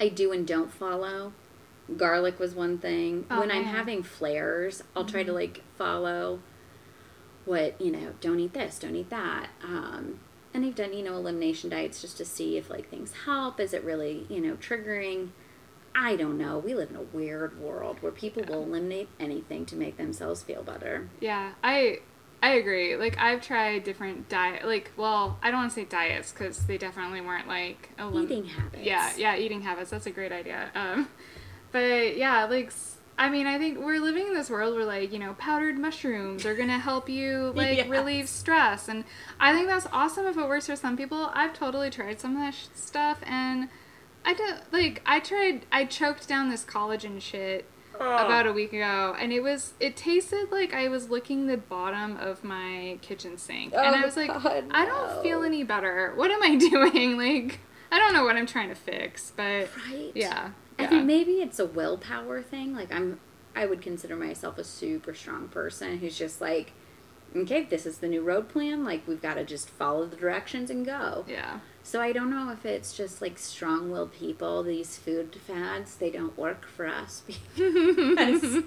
I 0.00 0.08
do 0.08 0.32
and 0.32 0.46
don't 0.46 0.72
follow. 0.72 1.32
Garlic 1.96 2.38
was 2.38 2.54
one 2.54 2.78
thing. 2.78 3.26
Oh, 3.30 3.40
when 3.40 3.50
I'm. 3.50 3.64
Mm-hmm. 3.64 3.76
having 3.76 4.02
flares, 4.02 4.82
I'll 4.96 5.04
try 5.04 5.22
to 5.22 5.32
like 5.32 5.62
follow 5.76 6.40
what 7.44 7.80
you 7.80 7.92
know. 7.92 8.14
Don't 8.20 8.40
eat 8.40 8.54
this. 8.54 8.78
Don't 8.78 8.96
eat 8.96 9.10
that. 9.10 9.50
Um, 9.62 10.20
and 10.54 10.64
I've 10.64 10.74
done 10.74 10.92
you 10.92 11.04
know 11.04 11.16
elimination 11.16 11.70
diets 11.70 12.00
just 12.00 12.16
to 12.18 12.24
see 12.24 12.56
if 12.56 12.70
like 12.70 12.88
things 12.88 13.12
help. 13.24 13.60
Is 13.60 13.72
it 13.74 13.84
really 13.84 14.26
you 14.28 14.40
know 14.40 14.54
triggering? 14.54 15.30
I 15.92 16.14
don't 16.14 16.38
know. 16.38 16.58
We 16.58 16.74
live 16.74 16.90
in 16.90 16.96
a 16.96 17.02
weird 17.02 17.60
world 17.60 17.98
where 18.00 18.12
people 18.12 18.44
will 18.48 18.62
eliminate 18.62 19.08
anything 19.18 19.66
to 19.66 19.76
make 19.76 19.96
themselves 19.96 20.42
feel 20.42 20.62
better. 20.62 21.08
Yeah, 21.18 21.52
I 21.64 21.98
I 22.42 22.52
agree. 22.54 22.96
Like 22.96 23.18
I've 23.18 23.42
tried 23.42 23.84
different 23.84 24.28
diet, 24.28 24.64
like 24.66 24.90
well, 24.96 25.38
I 25.42 25.50
don't 25.50 25.60
want 25.60 25.72
to 25.72 25.74
say 25.74 25.84
diets 25.84 26.32
because 26.32 26.64
they 26.66 26.78
definitely 26.78 27.20
weren't 27.20 27.46
like 27.48 27.90
elim- 27.98 28.24
Eating 28.24 28.44
habits. 28.46 28.82
Yeah, 28.82 29.12
yeah, 29.16 29.36
eating 29.36 29.60
habits. 29.62 29.90
That's 29.90 30.06
a 30.06 30.10
great 30.10 30.32
idea. 30.32 30.70
Um, 30.74 31.08
but 31.72 32.16
yeah, 32.16 32.46
like 32.46 32.72
I 33.18 33.28
mean, 33.28 33.46
I 33.46 33.58
think 33.58 33.78
we're 33.78 34.00
living 34.00 34.28
in 34.28 34.34
this 34.34 34.48
world 34.48 34.74
where 34.74 34.86
like 34.86 35.12
you 35.12 35.18
know 35.18 35.34
powdered 35.34 35.78
mushrooms 35.78 36.46
are 36.46 36.54
gonna 36.54 36.78
help 36.78 37.08
you 37.10 37.52
like 37.54 37.76
Yes. 37.76 37.88
relieve 37.88 38.28
stress, 38.28 38.88
and 38.88 39.04
I 39.38 39.52
think 39.52 39.66
that's 39.66 39.86
awesome 39.92 40.26
if 40.26 40.36
it 40.38 40.48
works 40.48 40.66
for 40.66 40.76
some 40.76 40.96
people. 40.96 41.30
I've 41.34 41.52
totally 41.52 41.90
tried 41.90 42.20
some 42.20 42.36
of 42.36 42.42
that 42.42 42.54
sh- 42.54 42.66
stuff, 42.74 43.18
and 43.26 43.68
I 44.24 44.32
don't 44.32 44.60
like. 44.72 45.02
I 45.04 45.20
tried. 45.20 45.66
I 45.70 45.84
choked 45.84 46.26
down 46.26 46.48
this 46.48 46.64
collagen 46.64 47.20
shit 47.20 47.66
about 48.00 48.46
a 48.46 48.50
oh. 48.50 48.52
week 48.52 48.72
ago 48.72 49.14
and 49.18 49.32
it 49.32 49.40
was 49.42 49.74
it 49.80 49.96
tasted 49.96 50.50
like 50.50 50.72
I 50.74 50.88
was 50.88 51.10
licking 51.10 51.46
the 51.46 51.56
bottom 51.56 52.16
of 52.16 52.42
my 52.42 52.98
kitchen 53.02 53.36
sink 53.38 53.74
and 53.74 53.94
I 53.96 54.02
Oh, 54.02 54.04
was 54.06 54.16
like 54.16 54.28
God, 54.28 54.64
I 54.70 54.84
don't 54.86 55.16
no. 55.16 55.22
feel 55.22 55.42
any 55.42 55.62
better. 55.64 56.12
What 56.16 56.30
am 56.30 56.42
I 56.42 56.56
doing? 56.70 57.16
Like 57.18 57.60
I 57.92 57.98
don't 57.98 58.12
know 58.12 58.24
what 58.24 58.36
I'm 58.36 58.46
trying 58.46 58.68
to 58.68 58.74
fix, 58.74 59.32
but 59.36 59.68
Right. 59.88 60.12
yeah. 60.14 60.50
I 60.78 60.82
yeah. 60.84 60.88
think 60.88 61.04
maybe 61.04 61.32
it's 61.42 61.58
a 61.58 61.66
willpower 61.66 62.40
thing. 62.40 62.74
Like 62.74 62.92
I'm, 62.92 63.20
I 63.54 63.66
would 63.66 63.82
consider 63.82 64.16
myself 64.16 64.56
a 64.58 64.64
super 64.64 65.12
strong 65.12 65.48
person 65.48 65.98
who's 65.98 66.16
just 66.16 66.40
like, 66.40 66.72
okay, 67.36 67.64
this 67.64 67.84
is 67.84 67.98
the 67.98 68.08
new 68.08 68.22
road 68.22 68.48
plan. 68.48 68.84
Like 68.84 69.06
we've 69.06 69.20
got 69.20 69.34
to 69.34 69.44
just 69.44 69.68
follow 69.68 70.06
the 70.06 70.16
directions 70.16 70.70
and 70.70 70.86
go. 70.86 71.24
yeah. 71.28 71.58
So 71.90 72.00
I 72.00 72.12
don't 72.12 72.30
know 72.30 72.50
if 72.52 72.64
it's 72.64 72.96
just 72.96 73.20
like 73.20 73.36
strong-willed 73.36 74.12
people. 74.12 74.62
These 74.62 74.96
food 74.96 75.34
fads, 75.34 75.96
they 75.96 76.08
don't 76.10 76.38
work 76.38 76.64
for 76.64 76.86
us 76.86 77.24
because 77.26 78.62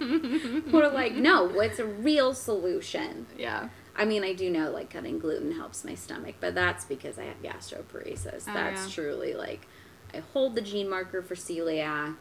we're 0.69 0.89
like, 0.93 1.13
no, 1.13 1.45
what's 1.47 1.79
a 1.79 1.85
real 1.85 2.33
solution? 2.33 3.25
Yeah. 3.37 3.69
I 3.95 4.03
mean, 4.03 4.25
I 4.25 4.33
do 4.33 4.49
know 4.49 4.71
like 4.71 4.89
cutting 4.89 5.19
gluten 5.19 5.53
helps 5.53 5.85
my 5.85 5.95
stomach, 5.95 6.35
but 6.41 6.53
that's 6.53 6.83
because 6.83 7.17
I 7.17 7.23
have 7.23 7.41
gastroparesis. 7.41 8.43
Oh, 8.45 8.53
that's 8.53 8.89
yeah. 8.89 8.93
truly 8.93 9.33
like 9.35 9.67
I 10.13 10.17
hold 10.33 10.55
the 10.55 10.61
gene 10.61 10.89
marker 10.89 11.21
for 11.21 11.35
celiac. 11.35 12.15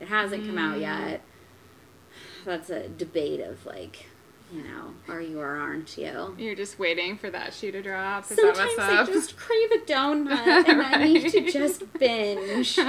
It 0.00 0.08
hasn't 0.08 0.44
come 0.44 0.58
out 0.58 0.78
Mm. 0.78 0.80
yet. 0.80 1.20
That's 2.44 2.68
a 2.68 2.88
debate 2.88 3.38
of 3.40 3.64
like, 3.64 4.06
you 4.52 4.62
know, 4.62 4.94
are 5.08 5.20
you 5.20 5.40
or 5.40 5.56
aren't 5.56 5.96
you? 5.98 6.34
You're 6.38 6.54
just 6.54 6.78
waiting 6.78 7.18
for 7.18 7.28
that 7.30 7.52
shoe 7.54 7.70
to 7.72 7.82
drop. 7.82 8.30
Is 8.30 8.36
Sometimes 8.36 8.78
I 8.78 9.04
just 9.04 9.36
crave 9.36 9.70
a 9.72 9.78
donut 9.84 10.30
and 10.68 10.80
I 10.82 11.04
need 11.04 11.30
to 11.30 11.40
Right. 11.42 11.52
just 11.52 11.92
binge. 11.98 12.78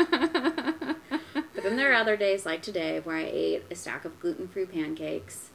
But 1.55 1.63
then 1.63 1.75
there 1.75 1.91
are 1.91 1.95
other 1.95 2.15
days 2.15 2.45
like 2.45 2.61
today 2.61 3.01
where 3.01 3.17
I 3.17 3.23
ate 3.23 3.65
a 3.69 3.75
stack 3.75 4.05
of 4.05 4.17
gluten 4.21 4.47
free 4.47 4.65
pancakes, 4.65 5.49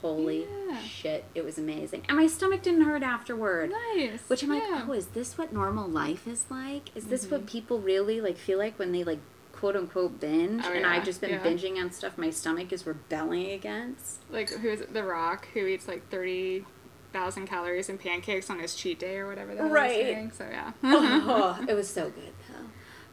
Holy 0.00 0.46
Yeah. 0.68 0.78
shit, 0.82 1.24
it 1.34 1.44
was 1.44 1.58
amazing. 1.58 2.04
And 2.08 2.16
my 2.16 2.28
stomach 2.28 2.62
didn't 2.62 2.82
hurt 2.82 3.02
afterward. 3.02 3.72
Nice. 3.96 4.20
Which 4.28 4.44
I'm 4.44 4.50
like, 4.50 4.62
oh, 4.64 4.92
is 4.92 5.08
this 5.08 5.36
what 5.36 5.52
normal 5.52 5.88
life 5.88 6.28
is 6.28 6.44
like? 6.48 6.94
Is 6.96 7.06
this 7.06 7.24
Mm-hmm. 7.24 7.34
what 7.34 7.46
people 7.46 7.80
really 7.80 8.20
like 8.20 8.36
feel 8.36 8.58
like 8.58 8.78
when 8.78 8.92
they 8.92 9.02
like 9.02 9.18
quote 9.58 9.76
unquote 9.76 10.20
binge? 10.20 10.62
Oh, 10.64 10.72
and 10.72 10.82
yeah, 10.82 10.90
I've 10.90 11.04
just 11.04 11.20
been 11.20 11.30
yeah. 11.30 11.40
binging 11.42 11.78
on 11.82 11.90
stuff 11.90 12.16
my 12.16 12.30
stomach 12.30 12.72
is 12.72 12.86
rebelling 12.86 13.50
against. 13.50 14.18
like 14.30 14.50
who 14.50 14.68
is 14.68 14.80
it? 14.80 14.94
The 14.94 15.02
Rock, 15.02 15.48
who 15.52 15.66
eats 15.66 15.88
like 15.88 16.08
thirty 16.10 16.64
thousand 17.12 17.46
calories 17.46 17.88
in 17.88 17.98
pancakes 17.98 18.50
on 18.50 18.60
his 18.60 18.74
cheat 18.74 18.98
day 18.98 19.16
or 19.16 19.26
whatever 19.26 19.54
that 19.54 19.70
Right. 19.70 19.90
saying. 20.02 20.32
So 20.32 20.46
yeah. 20.50 20.72
oh, 20.84 21.64
it 21.68 21.74
was 21.74 21.88
so 21.88 22.10
good 22.10 22.32
though. 22.48 22.66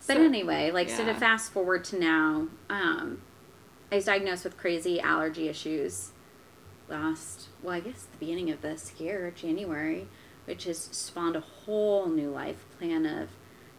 But 0.07 0.17
So- 0.17 0.21
anyway, 0.23 0.69
like 0.71 0.89
so 0.89 1.03
to 1.05 1.13
fast 1.15 1.51
forward 1.51 1.83
to 1.85 1.99
now, 1.99 2.47
um, 2.69 3.21
I 3.91 3.95
was 3.95 4.05
diagnosed 4.05 4.43
with 4.43 4.57
crazy 4.57 4.99
allergy 4.99 5.47
issues 5.47 6.11
last 6.87 7.47
well, 7.63 7.73
I 7.73 7.79
guess 7.79 8.03
the 8.11 8.17
beginning 8.19 8.51
of 8.51 8.61
this 8.61 8.93
year, 8.99 9.31
January, 9.35 10.07
which 10.45 10.65
has 10.65 10.77
spawned 10.77 11.35
a 11.35 11.39
whole 11.39 12.07
new 12.07 12.29
life 12.29 12.65
plan 12.77 13.07
of 13.07 13.29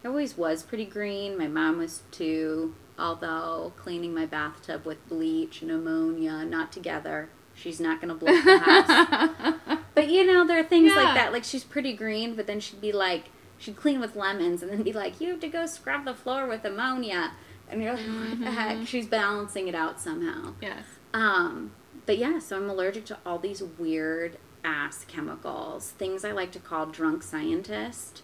I 0.07 0.09
always 0.09 0.37
was 0.37 0.63
pretty 0.63 0.85
green. 0.85 1.37
My 1.37 1.47
mom 1.49 1.79
was 1.79 2.01
too, 2.11 2.73
although 2.97 3.73
cleaning 3.75 4.13
my 4.13 4.25
bathtub 4.25 4.85
with 4.85 5.05
bleach 5.09 5.61
and 5.61 5.69
ammonia, 5.69 6.45
not 6.45 6.71
together. 6.71 7.27
She's 7.53 7.81
not 7.81 7.99
gonna 7.99 8.15
blow 8.15 8.33
up 8.33 8.43
the 8.45 8.57
house. 8.57 9.79
But 9.95 10.07
you 10.09 10.25
know, 10.25 10.47
there 10.47 10.59
are 10.59 10.63
things 10.63 10.93
Yeah. 10.95 11.03
like 11.03 11.15
that. 11.15 11.33
Like 11.33 11.43
she's 11.43 11.65
pretty 11.65 11.91
green, 11.91 12.35
but 12.35 12.47
then 12.47 12.61
she'd 12.61 12.79
be 12.79 12.93
like, 12.93 13.25
she'd 13.57 13.75
clean 13.75 13.99
with 13.99 14.15
lemons, 14.15 14.61
and 14.63 14.71
then 14.71 14.81
be 14.83 14.93
like, 14.93 15.19
"You 15.19 15.31
have 15.31 15.41
to 15.41 15.49
go 15.49 15.65
scrub 15.65 16.05
the 16.05 16.13
floor 16.13 16.47
with 16.47 16.63
ammonia," 16.63 17.31
and 17.69 17.81
you're 17.83 17.95
like, 17.95 18.05
"What 18.05 18.39
the 18.39 18.51
heck?" 18.51 18.87
She's 18.87 19.07
balancing 19.07 19.67
it 19.67 19.75
out 19.75 19.99
somehow. 19.99 20.53
yes. 20.61 20.85
Um, 21.13 21.71
but 22.05 22.17
yeah, 22.17 22.39
so 22.39 22.55
I'm 22.55 22.69
allergic 22.69 23.05
to 23.07 23.17
all 23.25 23.39
these 23.39 23.61
weird 23.61 24.37
ass 24.63 25.03
chemicals, 25.05 25.89
things 25.91 26.23
I 26.23 26.31
like 26.31 26.51
to 26.53 26.59
call 26.59 26.85
drunk 26.85 27.23
scientist 27.23 28.21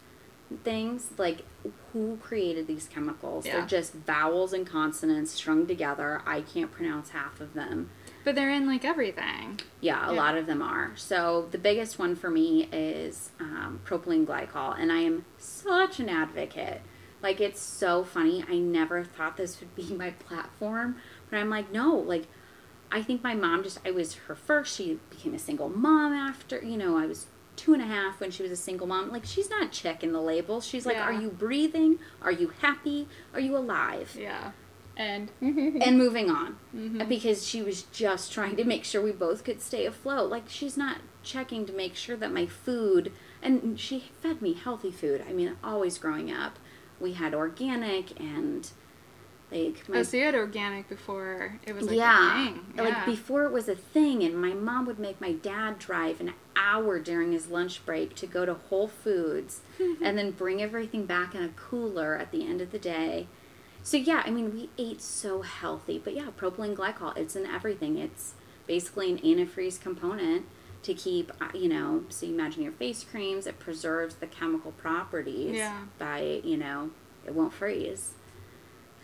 things. 0.58 1.12
Like, 1.18 1.44
who 1.92 2.18
created 2.18 2.68
these 2.68 2.88
chemicals? 2.88 3.46
Yeah. 3.46 3.58
They're 3.58 3.66
just 3.68 3.94
vowels 3.94 4.54
and 4.54 4.66
consonants 4.66 5.32
strung 5.32 5.66
together. 5.68 6.22
I 6.26 6.42
can't 6.42 6.72
pronounce 6.72 7.10
half 7.10 7.40
of 7.40 7.54
them. 7.54 7.90
But 8.24 8.36
they're 8.36 8.50
in 8.52 8.66
like 8.68 8.86
everything. 8.86 9.60
Yeah, 9.82 10.10
a 10.10 10.14
Yeah. 10.14 10.22
lot 10.22 10.38
of 10.38 10.46
them 10.46 10.62
are. 10.62 10.92
So 10.96 11.48
the 11.52 11.58
biggest 11.58 12.00
one 12.00 12.16
for 12.16 12.30
me 12.30 12.70
is 12.72 13.32
um, 13.40 13.82
propylene 13.86 14.26
glycol, 14.26 14.80
and 14.80 14.92
I 14.92 15.00
am 15.00 15.26
such 15.38 16.00
an 16.00 16.10
advocate. 16.10 16.82
Like 17.22 17.40
it's 17.42 17.60
so 17.62 18.04
funny. 18.04 18.44
I 18.50 18.58
never 18.58 19.04
thought 19.04 19.38
this 19.38 19.60
would 19.60 19.76
be 19.76 19.94
my 19.96 20.12
platform, 20.12 20.98
but 21.30 21.38
I'm 21.38 21.50
like, 21.50 21.72
no, 21.72 21.96
like 21.96 22.28
I 22.92 23.02
think 23.02 23.24
my 23.24 23.34
mom 23.36 23.64
just 23.64 23.80
I 23.86 23.92
was 23.92 24.16
her 24.16 24.36
first. 24.36 24.76
She 24.78 25.00
became 25.10 25.34
a 25.34 25.40
single 25.40 25.70
mom 25.70 26.14
after 26.14 26.62
you 26.64 26.78
know 26.78 26.98
I 26.98 27.06
was 27.06 27.26
two 27.56 27.74
and 27.74 27.82
a 27.82 27.86
half 27.86 28.20
when 28.20 28.32
she 28.32 28.44
was 28.44 28.52
a 28.52 28.56
single 28.56 28.88
mom. 28.88 29.12
Like 29.12 29.26
she's 29.26 29.50
not 29.50 29.72
checking 29.72 30.12
the 30.12 30.22
labels. 30.22 30.66
She's 30.66 30.86
like, 30.86 30.96
Yeah. 30.96 31.04
are 31.04 31.14
you 31.14 31.30
breathing? 31.30 32.00
Are 32.22 32.32
you 32.32 32.52
happy? 32.62 33.08
Are 33.34 33.40
you 33.40 33.56
alive? 33.58 34.16
Yeah. 34.20 34.52
And 34.96 35.32
and 35.42 35.98
moving 35.98 36.30
on 36.30 36.58
Mhm. 36.76 37.08
because 37.10 37.48
she 37.48 37.62
was 37.64 37.84
just 37.84 38.32
trying 38.32 38.56
to 38.58 38.64
make 38.64 38.84
sure 38.86 39.02
we 39.02 39.12
both 39.12 39.44
could 39.44 39.60
stay 39.62 39.86
afloat 39.88 40.30
like 40.30 40.44
she's 40.48 40.78
not 40.78 40.98
checking 41.24 41.66
to 41.66 41.74
make 41.74 41.96
sure 41.96 42.16
that 42.18 42.32
my 42.32 42.46
food 42.46 43.12
and 43.42 43.80
she 43.80 44.12
fed 44.22 44.40
me 44.42 44.54
healthy 44.54 44.92
food 44.92 45.24
i 45.28 45.34
mean 45.34 45.56
always 45.64 45.98
growing 45.98 46.30
up 46.32 46.60
we 47.00 47.14
had 47.14 47.34
organic 47.34 48.20
and 48.20 48.70
like 49.54 49.88
my 49.88 50.00
oh, 50.00 50.04
so 50.04 50.18
you 50.18 50.24
had 50.24 50.36
organic 50.36 50.90
before 50.90 51.60
it 51.66 51.74
was 51.74 51.88
like 51.88 51.98
yeah. 51.98 52.42
a 52.42 52.46
thing. 52.46 52.66
Like 52.76 53.06
before 53.06 53.46
it 53.46 53.52
was 53.52 53.70
a 53.70 53.76
thing, 53.76 54.24
and 54.24 54.36
my 54.36 54.54
mom 54.54 54.86
would 54.86 55.00
make 55.00 55.22
my 55.22 55.34
dad 55.34 55.80
drive 55.80 56.20
an 56.20 56.34
hour 56.56 57.00
during 57.00 57.32
his 57.32 57.48
lunch 57.48 57.86
break 57.86 58.16
to 58.16 58.28
go 58.28 58.46
to 58.46 58.54
Whole 58.54 58.88
Foods 58.88 59.62
and 60.02 60.18
then 60.18 60.32
bring 60.32 60.62
everything 60.62 61.06
back 61.06 61.36
in 61.36 61.44
a 61.44 61.50
cooler 61.50 62.18
at 62.18 62.32
the 62.32 62.46
end 62.48 62.62
of 62.62 62.72
the 62.72 62.80
day. 62.80 63.28
So, 63.82 63.98
yeah, 63.98 64.24
I 64.26 64.32
mean, 64.32 64.54
we 64.54 64.70
ate 64.78 65.02
so 65.02 65.42
healthy. 65.42 66.00
But 66.02 66.16
yeah, 66.16 66.28
propylene 66.40 66.76
glycol, 66.76 67.16
it's 67.18 67.36
in 67.36 67.46
everything. 67.46 67.98
It's 67.98 68.34
basically 68.66 69.12
an 69.12 69.20
antifreeze 69.20 69.80
component 69.80 70.46
to 70.84 70.94
keep, 70.94 71.32
uh, 71.42 71.48
you 71.54 71.70
know, 71.70 72.04
so 72.10 72.26
you 72.26 72.34
imagine 72.34 72.64
your 72.64 72.72
face 72.72 73.04
creams, 73.04 73.48
it 73.48 73.60
preserves 73.60 74.16
the 74.16 74.28
chemical 74.28 74.72
properties 74.72 75.56
Yeah. 75.56 75.82
by, 75.98 76.42
you 76.44 76.58
know, 76.58 76.92
it 77.26 77.34
won't 77.34 77.54
freeze. 77.54 78.14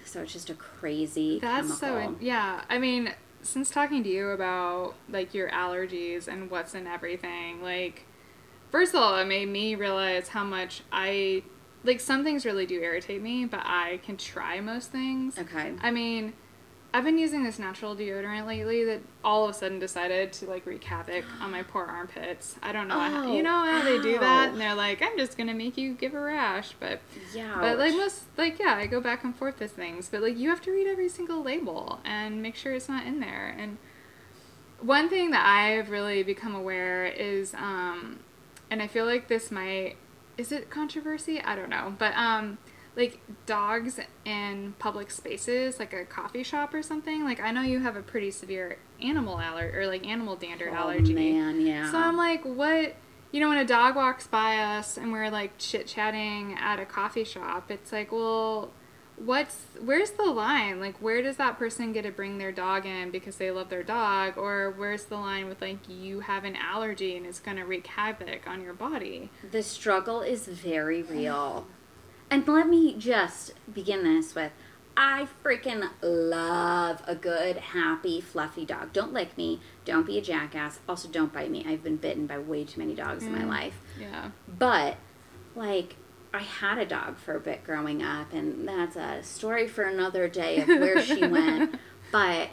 So 0.10 0.22
it's 0.22 0.34
just 0.34 0.50
a 0.50 0.56
crazy 0.56 1.40
That's 1.40 1.80
so 1.80 1.88
chemical. 1.94 2.16
in- 2.16 2.26
yeah. 2.26 2.64
I 2.70 2.78
mean, 2.80 3.14
since 3.42 3.70
talking 3.70 4.04
to 4.04 4.10
you 4.10 4.30
about 4.30 4.96
like 5.10 5.34
your 5.34 5.50
allergies 5.50 6.28
and 6.28 6.50
what's 6.50 6.74
in 6.74 6.88
everything, 6.88 7.62
like 7.62 8.06
first 8.72 8.94
of 8.94 9.02
all, 9.02 9.18
it 9.18 9.26
made 9.26 9.48
me 9.50 9.76
realize 9.76 10.30
how 10.30 10.44
much 10.44 10.82
I 10.92 11.44
like 11.84 12.00
some 12.00 12.24
things 12.24 12.46
really 12.46 12.66
do 12.66 12.82
irritate 12.82 13.22
me, 13.22 13.46
but 13.46 13.62
I 13.64 14.00
can 14.04 14.18
try 14.18 14.60
most 14.60 14.92
things. 14.92 15.38
Okay. 15.38 15.74
I 15.82 15.92
mean, 15.92 16.34
I've 16.92 17.04
been 17.04 17.20
using 17.20 17.44
this 17.44 17.60
natural 17.60 17.96
deodorant 17.96 18.48
lately 18.48 18.84
that 18.86 19.02
all 19.24 19.44
of 19.44 19.52
a 19.52 19.54
sudden 19.54 19.78
decided 19.78 20.34
to 20.34 20.48
like 20.48 20.66
wreak 20.66 20.84
havoc 20.84 21.24
on 21.40 21.52
my 21.52 21.62
poor 21.62 21.86
armpits. 21.86 22.56
I 22.64 22.72
don't 22.72 22.88
know. 22.88 22.96
how, 23.00 23.24
Oh, 23.26 23.36
you 23.36 23.44
know 23.44 23.64
how 23.64 23.84
they 23.84 24.02
do 24.02 24.18
that, 24.20 24.52
and 24.52 24.60
they're 24.60 24.74
like, 24.74 25.02
"I'm 25.02 25.16
just 25.18 25.38
gonna 25.38 25.54
make 25.54 25.78
you 25.78 25.94
give 25.94 26.16
a 26.16 26.20
rash," 26.20 26.74
but 26.80 27.00
Yeah. 27.32 27.60
but 27.62 27.78
like 27.78 27.94
most, 27.94 28.24
like 28.38 28.58
yeah, 28.58 28.74
I 28.76 28.88
go 28.88 29.00
back 29.02 29.24
and 29.24 29.36
forth 29.36 29.60
with 29.60 29.72
things, 29.72 30.10
but 30.10 30.22
like 30.22 30.36
you 30.36 30.50
have 30.50 30.62
to 30.62 30.72
read 30.72 30.88
every 30.88 31.10
single 31.10 31.44
label 31.44 32.00
and 32.04 32.42
make 32.42 32.56
sure 32.56 32.74
it's 32.74 32.90
not 32.90 33.06
in 33.06 33.20
there. 33.20 33.56
And 33.56 33.78
one 34.82 35.10
thing 35.10 35.30
that 35.32 35.46
I've 35.46 35.92
really 35.92 36.24
become 36.24 36.56
aware 36.56 37.06
is, 37.06 37.54
um, 37.54 38.20
and 38.72 38.82
I 38.82 38.88
feel 38.88 39.06
like 39.06 39.28
this 39.28 39.52
might 39.52 39.96
is 40.38 40.52
it 40.54 40.70
controversy? 40.70 41.42
I 41.42 41.56
don't 41.56 41.70
know, 41.70 41.94
but 42.00 42.14
um, 42.16 42.58
like 43.00 43.20
dogs 43.46 44.00
in 44.26 44.76
public 44.78 45.10
spaces, 45.10 45.80
like 45.80 45.94
a 45.94 46.06
coffee 46.06 46.44
shop 46.44 46.74
or 46.74 46.84
something. 46.84 47.24
Like 47.24 47.40
I 47.40 47.52
know 47.52 47.62
you 47.62 47.80
have 47.80 47.96
a 47.96 48.02
pretty 48.02 48.30
severe 48.30 48.78
animal 49.02 49.40
allergy 49.40 49.78
or 49.78 49.88
like 49.88 50.06
animal 50.06 50.36
dander 50.36 50.70
oh, 50.70 50.76
allergy. 50.76 51.14
man, 51.14 51.62
yeah. 51.62 51.90
So 51.90 51.98
I'm 51.98 52.18
like, 52.18 52.44
what? 52.44 52.96
You 53.32 53.40
know, 53.40 53.50
when 53.50 53.60
a 53.60 53.66
dog 53.66 53.96
walks 53.96 54.28
by 54.28 54.58
us 54.58 54.98
and 54.98 55.12
we're 55.12 55.30
like 55.30 55.58
chit 55.58 55.88
chatting 55.88 56.58
at 56.60 56.80
a 56.80 56.86
coffee 56.86 57.24
shop, 57.24 57.72
it's 57.72 57.92
like, 57.92 58.12
well, 58.12 58.72
what's 59.16 59.56
where's 59.84 60.12
the 60.12 60.26
line? 60.26 60.82
Like, 60.82 61.02
where 61.02 61.22
does 61.22 61.38
that 61.38 61.58
person 61.58 61.94
get 61.94 62.04
to 62.04 62.12
bring 62.12 62.38
their 62.38 62.52
dog 62.52 62.86
in 62.86 63.12
because 63.12 63.38
they 63.38 63.52
love 63.52 63.70
their 63.70 63.84
dog, 63.84 64.38
or 64.38 64.72
where's 64.72 65.06
the 65.06 65.16
line 65.16 65.48
with 65.48 65.62
like 65.62 65.88
you 65.88 66.22
have 66.22 66.44
an 66.44 66.58
allergy 66.58 67.16
and 67.16 67.26
it's 67.26 67.40
gonna 67.40 67.66
wreak 67.66 67.88
havoc 67.88 68.48
on 68.48 68.62
your 68.62 68.74
body? 68.74 69.30
the 69.52 69.64
struggle 69.64 70.22
is 70.22 70.48
very 70.48 71.02
real. 71.04 71.66
And 72.32 72.48
let 72.48 72.68
me 72.68 72.96
just 72.98 73.54
begin 73.74 74.04
this 74.04 74.36
with 74.36 74.52
I 74.98 75.28
freaking 75.44 75.90
love 76.02 77.02
a 77.08 77.16
good, 77.16 77.56
happy, 77.58 78.20
fluffy 78.20 78.66
dog. 78.66 78.92
Don't 78.92 79.14
lick 79.14 79.38
me. 79.38 79.62
Don't 79.86 80.06
be 80.06 80.18
a 80.18 80.22
jackass. 80.22 80.80
Also, 80.90 81.08
don't 81.08 81.32
bite 81.32 81.50
me. 81.50 81.66
I've 81.66 81.84
been 81.84 81.96
bitten 81.96 82.28
by 82.28 82.38
way 82.38 82.66
too 82.66 82.80
many 82.82 82.96
dogs 82.96 83.24
in 83.24 83.32
my 83.32 83.44
Mm. 83.44 83.48
life. 83.48 83.80
Yeah. 83.98 84.32
But, 84.48 84.98
like, 85.56 85.96
I 86.34 86.40
had 86.40 86.78
a 86.80 86.86
dog 86.86 87.18
for 87.18 87.36
a 87.36 87.40
bit 87.40 87.64
growing 87.64 88.04
up, 88.04 88.34
and 88.34 88.68
that's 88.68 88.98
a 88.98 89.24
story 89.24 89.68
for 89.70 89.84
another 89.84 90.28
day 90.28 90.60
of 90.62 90.68
where 90.68 91.02
she 91.02 91.26
went. 91.28 91.80
But 92.12 92.50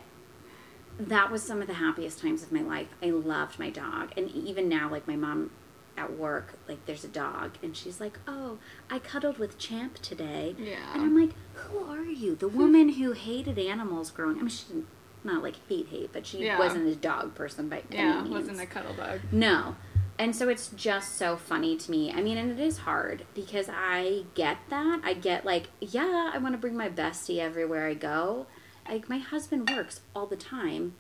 that 1.01 1.33
was 1.33 1.43
some 1.43 1.61
of 1.61 1.67
the 1.67 1.75
happiest 1.75 2.21
times 2.21 2.45
of 2.45 2.53
my 2.53 2.63
life. 2.63 2.89
I 3.03 3.07
loved 3.11 3.59
my 3.59 3.71
dog. 3.71 4.13
And 4.17 4.31
even 4.31 4.69
now, 4.69 4.89
like, 4.89 5.09
my 5.09 5.17
mom 5.17 5.51
at 5.97 6.17
work, 6.19 6.55
like, 6.69 6.85
there's 6.87 7.05
a 7.05 7.09
dog, 7.09 7.53
and 7.63 7.77
she's 7.77 8.01
like, 8.01 8.19
Oh, 8.27 8.59
I 8.91 8.99
cuddled 8.99 9.39
with 9.39 9.59
Champ 9.59 9.99
today. 10.03 10.55
Yeah. 10.59 10.93
And 10.95 11.03
I'm 11.03 11.19
like, 11.21 11.35
Who 11.55 11.79
are 11.79 12.05
you? 12.05 12.35
The 12.37 12.49
woman 12.63 12.91
who 12.91 13.13
hated 13.13 13.59
animals 13.59 14.11
growing 14.11 14.37
I 14.39 14.41
mean, 14.41 14.49
she 14.49 14.67
didn't, 14.69 14.87
not 15.25 15.43
like 15.43 15.57
hate, 15.69 15.89
hate, 15.89 16.11
but 16.13 16.27
she 16.27 16.45
Yeah. 16.45 16.59
wasn't 16.59 16.87
a 16.87 16.95
dog 16.97 17.35
person 17.35 17.69
by 17.69 17.83
Yeah, 17.91 18.01
any 18.21 18.31
means. 18.31 18.31
wasn't 18.49 18.61
a 18.61 18.67
cuddle 18.67 18.95
bug. 18.95 19.21
No. 19.33 19.77
And 20.19 20.35
so 20.35 20.49
it's 20.49 20.69
just 20.69 21.17
so 21.17 21.37
funny 21.37 21.77
to 21.77 21.91
me. 21.91 22.11
I 22.11 22.23
mean, 22.23 22.39
and 22.39 22.51
it 22.51 22.59
is 22.59 22.79
hard 22.79 23.27
because 23.35 23.69
I 23.71 24.25
get 24.35 24.57
that. 24.71 25.01
I 25.05 25.13
get 25.13 25.45
like, 25.45 25.67
yeah, 25.81 26.31
I 26.33 26.39
want 26.39 26.55
to 26.55 26.59
bring 26.59 26.75
my 26.77 26.89
bestie 26.89 27.39
everywhere 27.39 27.87
I 27.87 27.93
go. 27.95 28.47
Like 28.89 29.11
my 29.11 29.19
husband 29.19 29.69
works 29.69 30.01
all 30.15 30.27
the 30.27 30.37
time. 30.37 30.95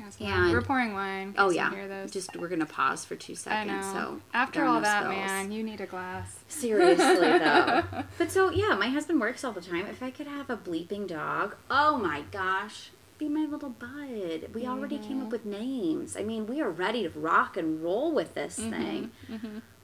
Yes, 0.00 0.16
And- 0.20 0.50
we're 0.50 0.62
pouring 0.62 0.92
wine. 0.94 1.34
Oh 1.38 1.50
yeah. 1.50 2.06
Just 2.10 2.34
we're 2.36 2.48
gonna 2.48 2.66
pause 2.66 3.04
for 3.04 3.16
two 3.16 3.32
I 3.34 3.36
seconds. 3.36 3.86
know. 3.86 3.92
So 3.92 4.20
After 4.34 4.64
all 4.64 4.76
no 4.76 4.80
that, 4.80 5.02
spills. 5.04 5.14
man, 5.16 5.52
you 5.52 5.62
need 5.62 5.80
a 5.80 5.86
glass. 5.86 6.38
Seriously 6.48 7.38
though. 7.38 7.82
But 8.18 8.32
so 8.32 8.50
yeah, 8.50 8.74
my 8.76 8.88
husband 8.88 9.20
works 9.20 9.44
all 9.44 9.52
the 9.52 9.60
time. 9.60 9.86
If 9.86 10.02
I 10.02 10.10
could 10.10 10.26
have 10.26 10.48
a 10.50 10.56
bleeping 10.56 11.06
dog, 11.06 11.54
oh 11.70 11.98
my 11.98 12.22
gosh, 12.32 12.90
be 13.18 13.28
my 13.28 13.44
little 13.44 13.68
bud. 13.70 14.50
We 14.54 14.66
already 14.66 14.98
came 14.98 15.18
Mm-hmm. 15.18 15.26
up 15.26 15.32
with 15.32 15.44
names. 15.44 16.16
I 16.16 16.22
mean, 16.22 16.46
we 16.46 16.60
are 16.60 16.70
ready 16.70 17.02
to 17.08 17.10
rock 17.18 17.56
and 17.56 17.82
roll 17.82 18.12
with 18.12 18.34
this 18.34 18.58
Mm-hmm. 18.58 18.70
thing. 18.70 19.10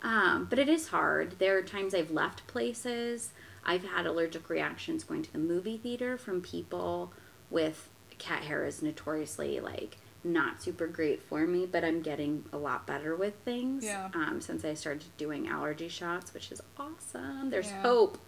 Um, 0.02 0.46
but 0.48 0.58
it 0.58 0.68
is 0.68 0.88
hard. 0.88 1.38
There 1.38 1.58
are 1.58 1.62
times 1.62 1.94
I've 1.94 2.10
left 2.10 2.46
places. 2.46 3.30
I've 3.64 3.84
had 3.84 4.06
allergic 4.06 4.48
reactions 4.48 5.02
going 5.04 5.22
to 5.22 5.32
the 5.32 5.38
movie 5.38 5.76
theater 5.78 6.16
from 6.16 6.40
people 6.40 7.12
with 7.50 7.88
cat 8.18 8.44
hair 8.44 8.64
is 8.64 8.80
notoriously 8.82 9.58
like 9.60 9.98
not 10.26 10.62
super 10.62 10.86
great 10.86 11.22
for 11.22 11.46
me, 11.46 11.66
but 11.66 11.84
I'm 11.84 12.02
getting 12.02 12.44
a 12.52 12.58
lot 12.58 12.86
better 12.86 13.14
with 13.16 13.34
things. 13.44 13.84
Yeah. 13.84 14.08
Um, 14.14 14.40
since 14.40 14.64
I 14.64 14.74
started 14.74 15.04
doing 15.16 15.48
allergy 15.48 15.88
shots, 15.88 16.34
which 16.34 16.50
is 16.52 16.60
awesome. 16.78 17.50
There's 17.50 17.68
Yeah. 17.70 17.82
hope. 17.82 18.18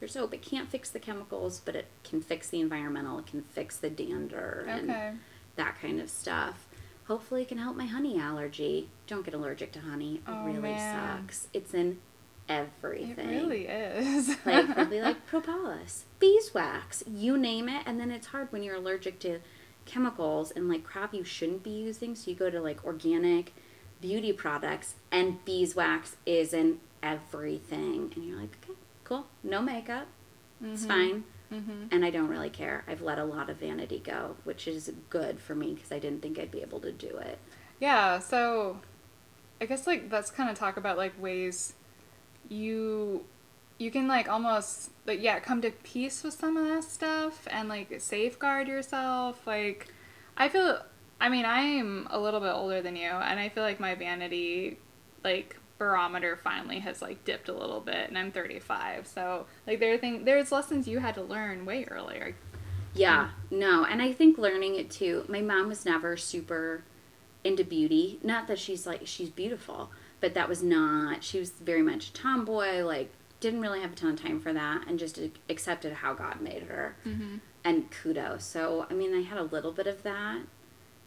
There's 0.00 0.14
hope. 0.14 0.34
It 0.34 0.42
can't 0.42 0.68
fix 0.68 0.90
the 0.90 0.98
chemicals, 0.98 1.60
but 1.64 1.76
it 1.76 1.86
can 2.02 2.20
fix 2.20 2.50
the 2.50 2.60
environmental. 2.60 3.18
It 3.20 3.26
can 3.26 3.42
fix 3.42 3.76
the 3.76 3.88
dander 3.90 4.66
and 4.68 5.20
that 5.56 5.80
kind 5.80 6.00
of 6.00 6.10
stuff. 6.10 6.66
Hopefully, 7.06 7.42
it 7.42 7.48
can 7.48 7.58
help 7.58 7.76
my 7.76 7.86
honey 7.86 8.18
allergy. 8.18 8.88
Don't 9.06 9.24
get 9.24 9.34
allergic 9.34 9.72
to 9.72 9.80
honey. 9.80 10.16
It 10.16 10.22
Oh, 10.26 10.44
really 10.44 10.60
man. 10.60 11.20
sucks. 11.28 11.48
It's 11.52 11.72
in 11.74 11.98
everything. 12.48 13.28
It 13.30 13.40
really 13.42 13.66
is. 13.66 14.36
Like 14.46 14.90
they'll 14.90 15.02
like 15.04 15.26
propolis, 15.32 16.04
beeswax, 16.18 17.02
you 17.06 17.38
name 17.38 17.68
it, 17.68 17.82
and 17.86 17.98
then 18.00 18.10
it's 18.10 18.28
hard 18.28 18.50
when 18.52 18.62
you're 18.62 18.74
allergic 18.76 19.18
to 19.20 19.40
chemicals 19.86 20.50
and 20.50 20.68
like 20.68 20.84
crap 20.84 21.14
you 21.14 21.24
shouldn't 21.24 21.62
be 21.62 21.70
using. 21.70 22.14
So 22.14 22.30
you 22.30 22.36
go 22.36 22.50
to 22.50 22.60
like 22.60 22.84
organic 22.84 23.52
beauty 24.00 24.32
products, 24.32 24.94
and 25.10 25.42
beeswax 25.44 26.16
is 26.26 26.52
in 26.52 26.80
everything, 27.02 28.12
and 28.14 28.24
you're 28.24 28.38
like, 28.38 28.56
okay, 28.62 28.78
cool, 29.04 29.26
no 29.42 29.62
makeup, 29.62 30.06
it's 30.62 30.84
fine. 30.84 31.24
Mhm. 31.52 31.88
And 31.90 32.04
I 32.04 32.10
don't 32.10 32.28
really 32.28 32.50
care. 32.50 32.84
I've 32.88 33.00
let 33.00 33.18
a 33.18 33.24
lot 33.24 33.48
of 33.48 33.58
vanity 33.58 34.00
go, 34.04 34.36
which 34.44 34.66
is 34.66 34.92
good 35.08 35.38
for 35.40 35.54
me 35.54 35.72
because 35.74 35.92
I 35.92 35.98
didn't 35.98 36.20
think 36.20 36.38
I'd 36.38 36.50
be 36.50 36.60
able 36.60 36.80
to 36.80 36.92
do 36.92 37.16
it. 37.18 37.38
Yeah, 37.80 38.18
so 38.18 38.80
I 39.60 39.66
guess 39.66 39.86
like 39.86 40.10
let's 40.10 40.30
kind 40.30 40.50
of 40.50 40.58
talk 40.58 40.76
about 40.76 40.96
like 40.96 41.20
ways 41.20 41.74
you 42.48 43.24
you 43.84 43.90
can 43.90 44.08
like 44.08 44.28
almost 44.28 44.90
like 45.06 45.22
yeah, 45.22 45.38
come 45.38 45.60
to 45.60 45.70
peace 45.70 46.22
with 46.24 46.32
some 46.32 46.56
of 46.56 46.66
that 46.66 46.84
stuff 46.84 47.46
and 47.50 47.68
like 47.68 48.00
safeguard 48.00 48.66
yourself. 48.66 49.46
Like 49.46 49.88
I 50.36 50.48
feel 50.48 50.80
I 51.20 51.28
mean, 51.28 51.44
I'm 51.44 52.08
a 52.10 52.18
little 52.18 52.40
bit 52.40 52.52
older 52.52 52.80
than 52.80 52.96
you 52.96 53.10
and 53.10 53.38
I 53.38 53.50
feel 53.50 53.62
like 53.62 53.78
my 53.78 53.94
vanity 53.94 54.78
like 55.22 55.56
barometer 55.76 56.36
finally 56.42 56.78
has 56.78 57.02
like 57.02 57.24
dipped 57.24 57.48
a 57.48 57.52
little 57.52 57.80
bit 57.80 58.08
and 58.08 58.16
I'm 58.16 58.32
35. 58.32 59.06
So 59.06 59.46
like 59.66 59.80
there 59.80 59.92
are 59.92 59.98
things 59.98 60.24
there's 60.24 60.50
lessons 60.50 60.88
you 60.88 61.00
had 61.00 61.14
to 61.16 61.22
learn 61.22 61.66
way 61.66 61.84
earlier. 61.84 62.34
Yeah, 62.94 63.30
hmm. 63.50 63.58
no, 63.58 63.84
and 63.84 64.00
I 64.00 64.12
think 64.12 64.38
learning 64.38 64.76
it 64.76 64.90
too. 64.90 65.24
My 65.28 65.42
mom 65.42 65.68
was 65.68 65.84
never 65.84 66.16
super 66.16 66.84
into 67.42 67.64
beauty. 67.64 68.18
Not 68.22 68.46
that 68.46 68.58
she's 68.58 68.86
like 68.86 69.02
she's 69.04 69.28
beautiful, 69.28 69.90
but 70.20 70.32
that 70.32 70.48
was 70.48 70.62
not. 70.62 71.22
She 71.22 71.38
was 71.38 71.50
very 71.50 71.82
much 71.82 72.08
a 72.08 72.12
tomboy. 72.14 72.82
Like 72.82 73.12
didn't 73.44 73.60
really 73.60 73.80
have 73.80 73.92
a 73.92 73.94
ton 73.94 74.12
of 74.14 74.20
time 74.22 74.40
for 74.40 74.52
that, 74.54 74.86
and 74.88 74.98
just 74.98 75.20
accepted 75.50 75.92
how 75.92 76.14
God 76.14 76.40
made 76.40 76.62
her. 76.64 76.96
Mhm. 77.06 77.40
And 77.62 77.90
kudos. 77.90 78.42
So 78.44 78.86
I 78.90 78.94
mean, 78.94 79.14
I 79.14 79.20
had 79.20 79.38
a 79.38 79.42
little 79.44 79.70
bit 79.72 79.86
of 79.86 80.02
that. 80.02 80.40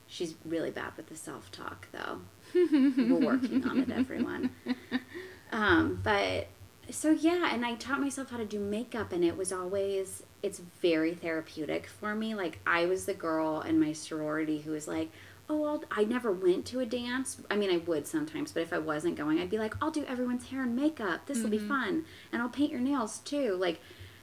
She's 0.06 0.36
really 0.46 0.70
bad 0.72 0.92
with 0.96 1.08
the 1.08 1.16
self 1.16 1.52
talk, 1.52 1.88
though. 1.92 2.22
We're 2.54 3.26
working 3.26 3.66
on 3.68 3.80
it, 3.80 3.90
everyone. 3.92 4.52
Um, 5.50 6.02
but 6.04 6.48
so 6.90 7.10
yeah, 7.12 7.54
and 7.54 7.66
I 7.66 7.76
taught 7.76 8.02
myself 8.02 8.32
how 8.32 8.38
to 8.38 8.44
do 8.46 8.60
makeup, 8.60 9.14
and 9.14 9.24
it 9.24 9.38
was 9.38 9.54
always 9.54 10.24
it's 10.44 10.60
very 10.82 11.14
therapeutic 11.16 11.88
for 11.88 12.14
me. 12.14 12.36
Like 12.36 12.60
I 12.68 12.86
was 12.86 13.06
the 13.06 13.14
girl 13.14 13.62
in 13.62 13.80
my 13.80 13.94
sorority 13.94 14.60
who 14.60 14.72
was 14.72 14.90
like, 14.90 15.10
"Oh, 15.50 15.66
I'll, 15.66 15.84
I 15.92 16.04
never 16.04 16.32
went 16.32 16.66
to 16.68 16.80
a 16.80 16.86
dance. 16.86 17.42
I 17.50 17.56
mean, 17.56 17.72
I 17.72 17.78
would 17.78 18.08
sometimes, 18.08 18.52
but 18.52 18.64
if 18.64 18.74
I 18.74 18.78
wasn't 18.80 19.16
going, 19.16 19.40
I'd 19.40 19.50
be 19.50 19.58
like, 19.58 19.76
I'll 19.82 19.92
do 19.92 20.04
everyone's 20.06 20.50
hair 20.50 20.64
and 20.64 20.76
makeup. 20.76 21.26
This 21.26 21.42
will 21.42 21.50
be 21.50 21.58
mm-hmm. 21.58 21.68
fun, 21.68 22.06
and 22.32 22.42
I'll 22.42 22.50
paint 22.50 22.72
your 22.72 22.82
nails 22.82 23.20
too. 23.20 23.56
Like, 23.56 23.80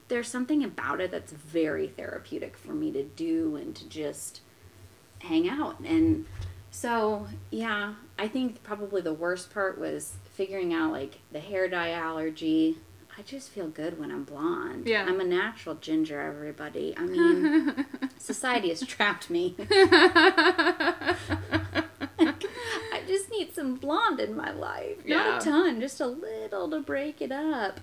there's 0.09 0.29
something 0.29 0.63
about 0.63 1.01
it 1.01 1.11
that's 1.11 1.33
very 1.33 1.89
therapeutic 1.89 2.57
for 2.57 2.73
me 2.73 2.93
to 2.93 3.03
do 3.03 3.57
and 3.57 3.75
to 3.75 3.89
just 3.89 4.41
hang 5.21 5.49
out 5.49 5.81
and 5.81 6.27
so 6.71 7.27
yeah 7.51 7.95
i 8.19 8.29
think 8.29 8.63
probably 8.63 9.01
the 9.01 9.15
worst 9.15 9.53
part 9.53 9.79
was 9.79 10.15
figuring 10.35 10.75
out 10.75 10.93
like 10.93 11.21
the 11.33 11.41
hair 11.41 11.69
dye 11.69 11.93
allergy 11.93 12.77
i 13.19 13.23
just 13.23 13.51
feel 13.51 13.69
good 13.69 13.99
when 13.99 14.11
i'm 14.11 14.25
blonde 14.25 14.87
Yeah. 14.87 15.05
i'm 15.07 15.21
a 15.21 15.25
natural 15.25 15.75
ginger 15.77 16.21
everybody 16.21 16.95
i 16.97 17.03
mean 17.07 17.87
society 18.19 18.69
has 18.71 18.81
trapped 18.87 19.31
me 19.31 19.55
i 22.19 23.03
just 23.07 23.31
need 23.31 23.55
some 23.55 23.77
blonde 23.77 24.21
in 24.21 24.37
my 24.37 24.51
life 24.53 24.99
not 24.99 25.07
Yeah. 25.07 25.39
a 25.39 25.41
ton 25.41 25.81
just 25.81 26.01
a 26.01 26.07
little 26.07 26.71
to 26.71 26.81
break 26.81 27.21
it 27.23 27.33
up 27.33 27.81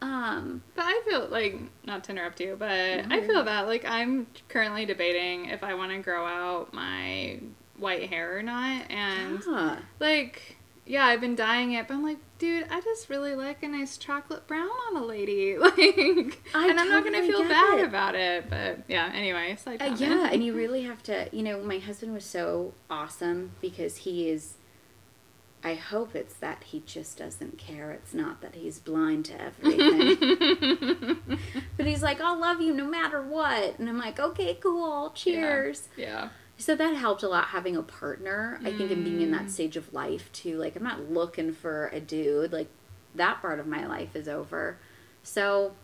um 0.00 0.62
But 0.74 0.86
I 0.86 1.02
feel 1.08 1.28
like 1.30 1.60
not 1.84 2.02
to 2.04 2.10
interrupt 2.12 2.40
you, 2.40 2.56
but 2.58 2.68
I 2.70 3.24
feel 3.24 3.44
that 3.44 3.68
like 3.68 3.84
I'm 3.84 4.26
currently 4.48 4.84
debating 4.84 5.46
if 5.46 5.62
I 5.62 5.74
want 5.74 5.92
to 5.92 5.98
grow 5.98 6.26
out 6.26 6.72
my 6.74 7.38
white 7.76 8.08
hair 8.08 8.36
or 8.36 8.42
not, 8.42 8.90
and 8.90 9.40
yeah. 9.46 9.76
like 10.00 10.56
yeah, 10.92 11.06
I've 11.06 11.22
been 11.22 11.34
dyeing 11.34 11.72
it, 11.72 11.88
but 11.88 11.94
I'm 11.94 12.02
like, 12.02 12.18
dude, 12.38 12.66
I 12.70 12.82
just 12.82 13.08
really 13.08 13.34
like 13.34 13.62
a 13.62 13.68
nice 13.68 13.96
chocolate 13.96 14.46
brown 14.46 14.68
on 14.68 15.02
a 15.02 15.02
lady, 15.02 15.56
like, 15.58 15.78
I 15.78 16.68
and 16.68 16.78
I'm 16.78 16.90
not 16.90 17.02
gonna 17.02 17.22
feel 17.22 17.48
bad 17.48 17.78
it. 17.78 17.84
about 17.86 18.14
it, 18.14 18.50
but 18.50 18.80
yeah. 18.88 19.10
Anyway, 19.14 19.56
side 19.56 19.80
Uh, 19.80 19.96
yeah, 19.98 20.28
and 20.30 20.44
you 20.44 20.52
really 20.62 20.82
have 20.82 21.02
to. 21.04 21.30
You 21.32 21.44
know, 21.44 21.62
my 21.62 21.78
husband 21.78 22.12
was 22.12 22.26
so 22.26 22.74
awesome 22.90 23.52
because 23.62 23.98
he 23.98 24.28
is. 24.28 24.58
I 25.64 25.76
hope 25.76 26.14
it's 26.14 26.34
that 26.34 26.64
he 26.64 26.82
just 26.84 27.16
doesn't 27.16 27.56
care. 27.56 27.90
It's 27.92 28.12
not 28.12 28.42
that 28.42 28.56
he's 28.56 28.78
blind 28.78 29.24
to 29.26 29.40
everything. 29.40 31.16
but 31.78 31.86
he's 31.86 32.02
like, 32.02 32.20
I'll 32.20 32.38
love 32.38 32.60
you 32.60 32.74
no 32.74 32.84
matter 32.84 33.22
what. 33.22 33.78
And 33.78 33.88
I'm 33.88 33.96
like, 33.96 34.20
okay, 34.20 34.56
cool. 34.56 35.10
Cheers. 35.14 35.88
yeah, 35.96 36.30
So 36.62 36.76
that 36.76 36.94
helped 36.94 37.24
a 37.24 37.28
lot 37.28 37.46
having 37.46 37.74
a 37.76 37.82
partner, 37.82 38.60
I 38.62 38.70
think, 38.70 38.92
and 38.92 39.04
being 39.04 39.20
in 39.20 39.30
Mm. 39.30 39.38
that 39.38 39.50
stage 39.50 39.76
of 39.76 39.92
life 39.92 40.30
too. 40.30 40.58
Like, 40.58 40.76
I'm 40.76 40.84
not 40.84 41.10
looking 41.10 41.52
for 41.52 41.88
a 41.88 41.98
dude. 41.98 42.52
Like, 42.52 42.68
that 43.16 43.40
part 43.40 43.58
of 43.58 43.66
my 43.66 43.84
life 43.84 44.14
is 44.14 44.28
over. 44.28 44.78
So 45.24 45.74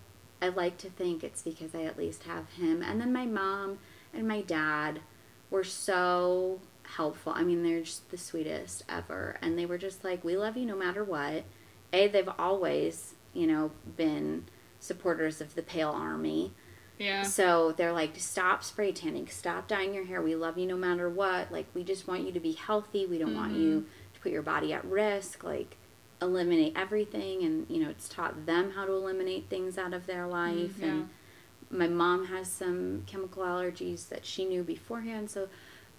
I 0.40 0.50
like 0.50 0.78
to 0.78 0.88
think 0.88 1.24
it's 1.24 1.42
because 1.42 1.74
I 1.74 1.82
at 1.82 1.98
least 1.98 2.22
have 2.22 2.48
him. 2.50 2.80
And 2.80 3.00
then 3.00 3.12
my 3.12 3.26
mom 3.26 3.78
and 4.14 4.28
my 4.28 4.40
dad 4.40 5.00
were 5.50 5.64
so 5.64 6.60
helpful. 6.84 7.32
I 7.34 7.42
mean, 7.42 7.64
they're 7.64 7.82
just 7.82 8.08
the 8.12 8.16
sweetest 8.16 8.84
ever. 8.88 9.36
And 9.42 9.58
they 9.58 9.66
were 9.66 9.78
just 9.78 10.04
like, 10.04 10.22
we 10.22 10.36
love 10.36 10.56
you 10.56 10.64
no 10.64 10.76
matter 10.76 11.02
what. 11.02 11.42
A, 11.92 12.06
they've 12.06 12.30
always, 12.38 13.14
you 13.34 13.48
know, 13.48 13.72
been 13.96 14.44
supporters 14.78 15.40
of 15.40 15.56
the 15.56 15.62
Pale 15.62 15.90
Army. 15.90 16.52
Yeah, 16.98 17.22
So 17.22 17.72
they're 17.72 17.92
like, 17.92 18.12
stop 18.16 18.64
spray 18.64 18.92
tanning, 18.92 19.28
stop 19.28 19.68
dyeing 19.68 19.94
your 19.94 20.04
hair. 20.04 20.20
We 20.20 20.34
love 20.34 20.58
you 20.58 20.66
no 20.66 20.76
matter 20.76 21.08
what. 21.08 21.52
Like, 21.52 21.66
we 21.72 21.84
just 21.84 22.08
want 22.08 22.26
you 22.26 22.32
to 22.32 22.40
be 22.40 22.52
healthy. 22.52 23.06
We 23.06 23.18
don't 23.18 23.36
want 23.36 23.54
you 23.54 23.80
mm-hmm. 23.80 24.14
to 24.14 24.20
put 24.20 24.32
your 24.32 24.42
body 24.42 24.72
at 24.72 24.84
risk. 24.84 25.44
Like, 25.44 25.76
eliminate 26.20 26.72
everything. 26.74 27.44
And, 27.44 27.66
you 27.68 27.82
know, 27.82 27.88
it's 27.88 28.08
taught 28.08 28.46
them 28.46 28.72
how 28.72 28.84
to 28.84 28.92
eliminate 28.92 29.48
things 29.48 29.78
out 29.78 29.94
of 29.94 30.06
their 30.06 30.24
mm-hmm, 30.24 30.32
life. 30.32 30.78
yeah. 30.80 30.86
And 30.86 31.08
my 31.70 31.86
mom 31.86 32.26
has 32.26 32.50
some 32.50 33.04
chemical 33.06 33.44
allergies 33.44 34.08
that 34.08 34.26
she 34.26 34.44
knew 34.44 34.64
beforehand. 34.64 35.30
So, 35.30 35.48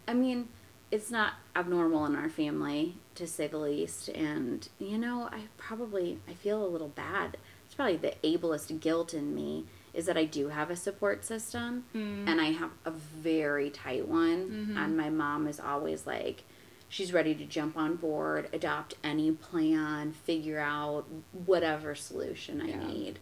I 0.05 0.13
mean, 0.13 0.49
it's 0.91 1.11
not 1.11 1.33
abnormal 1.55 2.05
in 2.07 2.15
our 2.15 2.29
family, 2.29 2.95
to 3.15 3.25
say 3.25 3.47
the 3.47 3.57
least. 3.57 4.09
And, 4.09 4.67
you 4.79 4.97
know, 4.97 5.29
I 5.31 5.43
probably, 5.55 6.19
I 6.27 6.33
feel 6.33 6.65
a 6.65 6.67
little 6.67 6.89
bad. 6.89 7.37
It's 7.65 7.75
probably 7.75 7.97
the 7.97 8.15
ableist 8.23 8.77
guilt 8.81 9.13
in 9.13 9.33
me 9.33 9.65
is 9.99 10.05
that 10.05 10.17
I 10.17 10.23
do 10.23 10.47
have 10.47 10.71
a 10.71 10.75
support 10.77 11.25
system 11.25 11.83
and 11.93 12.39
I 12.41 12.45
have 12.53 12.71
a 12.85 12.91
very 12.91 13.69
tight 13.69 14.07
one. 14.07 14.73
And 14.77 14.95
my 14.97 15.09
mom 15.09 15.45
is 15.45 15.59
always 15.59 16.07
like, 16.07 16.43
she's 16.87 17.11
ready 17.13 17.35
to 17.35 17.45
jump 17.45 17.77
on 17.77 17.97
board, 17.97 18.47
adopt 18.53 18.95
any 19.03 19.31
plan, 19.31 20.13
figure 20.13 20.59
out 20.59 21.05
whatever 21.45 21.93
solution 21.95 22.61
I 22.61 22.67
Yeah. 22.69 22.87
need. 22.87 23.19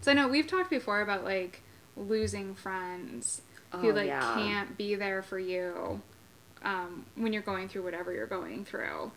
So 0.00 0.12
I 0.12 0.14
know 0.14 0.28
we've 0.28 0.46
talked 0.46 0.70
before 0.70 1.00
about 1.00 1.24
like 1.24 1.62
losing 1.96 2.54
friends 2.54 3.42
who 3.72 3.90
Oh, 3.90 3.94
like 3.94 4.06
yeah. 4.06 4.34
can't 4.34 4.78
be 4.78 4.94
there 4.94 5.22
for 5.22 5.38
you 5.40 6.00
um, 6.62 7.04
when 7.16 7.32
you're 7.32 7.42
going 7.42 7.68
through 7.68 7.82
whatever 7.82 8.12
you're 8.12 8.26
going 8.26 8.64
through. 8.64 9.10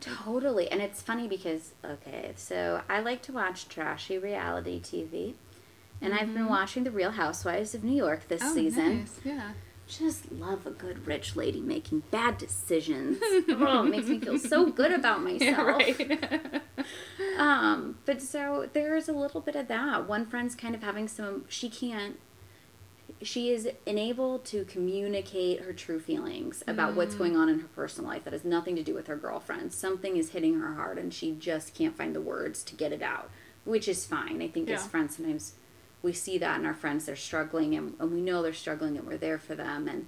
Totally. 0.00 0.70
And 0.70 0.80
it's 0.80 1.02
funny 1.02 1.28
because, 1.28 1.72
okay, 1.84 2.32
so 2.36 2.80
I 2.88 3.00
like 3.00 3.20
to 3.22 3.32
watch 3.32 3.68
trashy 3.68 4.16
reality 4.16 4.80
TV. 4.80 5.34
And 6.02 6.14
I've 6.14 6.32
been 6.32 6.48
watching 6.48 6.84
The 6.84 6.90
Real 6.90 7.10
Housewives 7.10 7.74
of 7.74 7.84
New 7.84 7.96
York 7.96 8.28
this 8.28 8.40
season. 8.54 8.82
Mm-hmm. 8.82 9.28
Oh, 9.28 9.32
nice. 9.34 9.38
Yeah. 9.38 9.50
Just 9.86 10.30
love 10.32 10.66
a 10.66 10.70
good 10.70 11.06
rich 11.06 11.34
lady 11.34 11.60
making 11.60 12.04
bad 12.10 12.38
decisions. 12.38 13.18
oh, 13.22 13.84
it 13.84 13.90
makes 13.90 14.06
me 14.06 14.20
feel 14.20 14.38
so 14.38 14.70
good 14.70 14.92
about 14.92 15.22
myself. 15.24 15.40
Yeah, 15.40 15.62
right. 15.62 16.62
Um, 17.38 17.96
but 18.04 18.20
so 18.20 18.68
there's 18.74 19.08
a 19.08 19.12
little 19.14 19.40
bit 19.40 19.56
of 19.56 19.68
that. 19.68 20.06
One 20.06 20.26
friend's 20.26 20.54
kind 20.54 20.74
of 20.74 20.82
having 20.82 21.08
some, 21.08 21.46
she 21.48 21.70
can't, 21.70 22.18
she 23.22 23.50
is 23.50 23.68
unable 23.86 24.38
to 24.40 24.64
communicate 24.66 25.62
her 25.62 25.72
true 25.72 26.00
feelings 26.00 26.62
about 26.66 26.94
what's 26.94 27.14
going 27.14 27.36
on 27.36 27.48
in 27.48 27.60
her 27.60 27.68
personal 27.68 28.10
life 28.10 28.24
that 28.24 28.34
has 28.34 28.44
nothing 28.44 28.76
to 28.76 28.82
do 28.82 28.94
with 28.94 29.06
her 29.06 29.16
girlfriend. 29.16 29.72
Something 29.72 30.18
is 30.18 30.30
hitting 30.30 30.60
her 30.60 30.74
hard 30.74 30.98
and 30.98 31.14
she 31.14 31.32
just 31.32 31.74
can't 31.74 31.96
find 31.96 32.14
the 32.14 32.20
words 32.20 32.62
to 32.64 32.74
get 32.74 32.92
it 32.92 33.02
out, 33.02 33.30
which 33.64 33.88
is 33.88 34.04
fine. 34.04 34.42
I 34.42 34.48
think 34.48 34.68
as 34.68 34.86
friends, 34.86 35.16
sometimes 35.16 35.54
we 36.02 36.12
see 36.12 36.38
that 36.38 36.58
in 36.58 36.66
our 36.66 36.74
friends, 36.74 37.04
they're 37.06 37.16
struggling 37.16 37.74
and, 37.74 37.94
and 37.98 38.12
we 38.12 38.20
know 38.20 38.42
they're 38.42 38.52
struggling 38.52 38.96
and 38.96 39.06
we're 39.06 39.16
there 39.18 39.38
for 39.38 39.54
them. 39.54 39.86
And, 39.88 40.06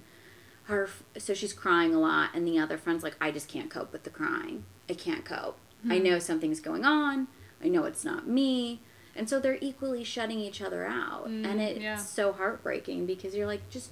her 0.67 0.89
so 1.17 1.33
she's 1.33 1.51
crying 1.51 1.93
a 1.93 1.99
lot 1.99 2.29
and 2.33 2.47
the 2.47 2.57
other 2.57 2.77
friend's 2.77 3.03
like 3.03 3.17
i 3.19 3.29
just 3.29 3.49
can't 3.49 3.69
cope 3.69 3.91
with 3.91 4.03
the 4.03 4.09
crying 4.09 4.63
i 4.89 4.93
can't 4.93 5.25
cope 5.25 5.57
i 5.89 5.97
know 5.99 6.19
something's 6.19 6.61
going 6.61 6.85
on 6.85 7.27
i 7.61 7.67
know 7.67 7.83
it's 7.83 8.05
not 8.05 8.25
me 8.29 8.79
and 9.13 9.27
so 9.29 9.41
they're 9.41 9.57
equally 9.59 10.05
shutting 10.05 10.39
each 10.39 10.61
other 10.61 10.85
out 10.85 11.27
Mm, 11.27 11.45
and 11.45 11.61
it's 11.61 11.81
yeah. 11.81 11.97
so 11.97 12.31
heartbreaking 12.31 13.05
because 13.05 13.35
you're 13.35 13.45
like 13.45 13.69
just 13.69 13.91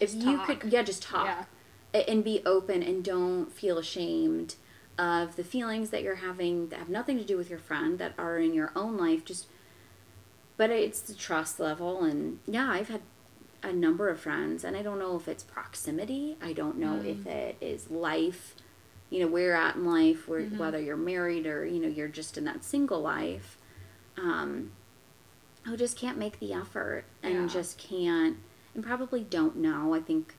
if 0.00 0.12
Just 0.12 0.26
you 0.26 0.36
talk. 0.36 0.58
could 0.60 0.72
yeah 0.72 0.82
just 0.82 1.00
talk 1.04 1.46
Yeah. 1.94 2.00
and 2.08 2.24
be 2.24 2.42
open 2.44 2.82
and 2.82 3.04
don't 3.04 3.52
feel 3.52 3.78
ashamed 3.78 4.56
of 4.98 5.36
the 5.36 5.44
feelings 5.44 5.90
that 5.90 6.02
you're 6.02 6.16
having 6.16 6.70
that 6.70 6.80
have 6.80 6.88
nothing 6.88 7.18
to 7.18 7.24
do 7.24 7.36
with 7.36 7.48
your 7.48 7.60
friend 7.60 8.00
that 8.00 8.14
are 8.18 8.40
in 8.40 8.52
your 8.52 8.72
own 8.74 8.96
life 8.96 9.24
just 9.24 9.46
but 10.56 10.70
it's 10.70 11.00
the 11.00 11.14
trust 11.14 11.58
level 11.60 12.02
and 12.04 12.38
yeah 12.46 12.70
i've 12.70 12.88
had 12.88 13.00
a 13.62 13.72
number 13.72 14.08
of 14.08 14.20
friends 14.20 14.62
and 14.64 14.76
i 14.76 14.82
don't 14.82 14.98
know 14.98 15.16
if 15.16 15.26
it's 15.28 15.42
proximity 15.42 16.36
i 16.42 16.52
don't 16.52 16.76
know 16.76 17.00
Mm. 17.02 17.06
if 17.20 17.26
it 17.26 17.56
is 17.60 17.90
life 17.90 18.54
you 19.10 19.20
know 19.20 19.26
where 19.26 19.42
you're 19.44 19.56
at 19.56 19.76
in 19.76 19.84
life 19.86 20.26
where, 20.28 20.40
Mm-hmm. 20.42 20.58
whether 20.58 20.80
you're 20.80 20.96
married 20.96 21.46
or 21.46 21.64
you 21.64 21.80
know 21.80 21.88
you're 21.88 22.08
just 22.08 22.36
in 22.38 22.44
that 22.44 22.62
single 22.64 23.00
life 23.00 23.56
um 24.16 24.72
who 25.64 25.76
just 25.76 25.96
can't 25.98 26.18
make 26.18 26.38
the 26.40 26.52
effort 26.52 27.04
and 27.22 27.34
Yeah. 27.34 27.46
just 27.46 27.78
can't 27.78 28.36
and 28.74 28.84
probably 28.84 29.22
don't 29.22 29.56
know 29.56 29.94
i 29.94 30.00
think 30.00 30.34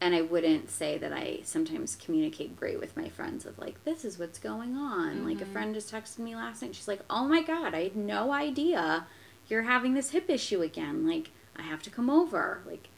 and 0.00 0.14
i 0.14 0.20
wouldn't 0.20 0.68
say 0.70 0.98
that 0.98 1.12
i 1.12 1.40
sometimes 1.44 1.96
communicate 1.96 2.56
great 2.56 2.78
with 2.78 2.94
my 2.96 3.08
friends 3.08 3.46
of 3.46 3.58
like 3.58 3.82
this 3.84 4.04
is 4.04 4.18
what's 4.18 4.38
going 4.38 4.74
on 4.76 5.24
like 5.24 5.40
a 5.40 5.44
Mhm. 5.46 5.52
friend 5.52 5.74
just 5.74 5.90
texted 5.90 6.18
me 6.18 6.34
last 6.36 6.60
night 6.62 6.74
she's 6.74 6.88
like 6.88 7.00
oh 7.08 7.26
my 7.26 7.42
god 7.42 7.74
i 7.74 7.84
had 7.84 7.96
no 7.96 8.32
idea 8.32 9.06
you're 9.48 9.62
having 9.62 9.94
this 9.94 10.10
hip 10.10 10.28
issue 10.28 10.62
again 10.62 11.06
like 11.06 11.30
i 11.56 11.62
have 11.62 11.82
to 11.82 11.90
come 11.90 12.10
over 12.10 12.60
like 12.66 12.88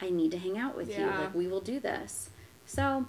i 0.00 0.10
need 0.10 0.30
to 0.30 0.38
hang 0.38 0.58
out 0.58 0.76
with 0.76 0.88
you 0.96 1.06
like 1.06 1.34
we 1.34 1.46
will 1.46 1.60
do 1.60 1.78
this. 1.80 2.30
So 2.64 3.06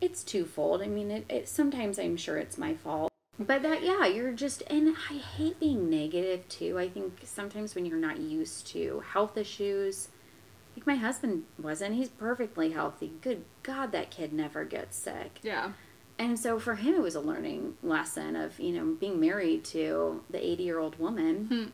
it's 0.00 0.22
twofold. 0.22 0.82
I 0.82 0.86
mean 0.88 1.10
it, 1.10 1.24
it 1.28 1.48
sometimes 1.48 1.98
i'm 1.98 2.16
sure 2.16 2.36
it's 2.38 2.58
my 2.58 2.74
fault 2.74 3.10
but 3.38 3.62
that 3.62 3.82
yeah 3.82 4.06
you're 4.06 4.32
just 4.32 4.62
and 4.68 4.94
i 5.10 5.14
hate 5.14 5.58
being 5.60 5.90
negative 5.90 6.48
too. 6.48 6.78
I 6.78 6.88
think 6.88 7.20
sometimes 7.24 7.74
when 7.74 7.86
you're 7.86 7.98
not 7.98 8.18
used 8.18 8.66
to 8.68 9.02
health 9.12 9.36
issues 9.36 10.08
like 10.76 10.86
my 10.86 10.96
husband 10.96 11.44
wasn't 11.58 11.94
he's 11.94 12.10
perfectly 12.10 12.72
healthy. 12.72 13.12
Good 13.22 13.44
god 13.62 13.92
that 13.92 14.10
kid 14.10 14.32
never 14.32 14.64
gets 14.64 14.96
sick. 14.96 15.40
Yeah. 15.42 15.72
and 16.18 16.38
so 16.38 16.58
for 16.58 16.76
him 16.76 16.94
it 16.94 17.02
was 17.02 17.14
a 17.14 17.20
learning 17.20 17.76
lesson 17.82 18.36
of 18.36 18.58
you 18.60 18.72
know 18.72 18.94
being 19.00 19.18
married 19.20 19.64
to 19.66 20.22
the 20.30 20.44
80 20.44 20.62
year 20.62 20.78
old 20.78 20.98
woman 20.98 21.46
hmm. 21.46 21.64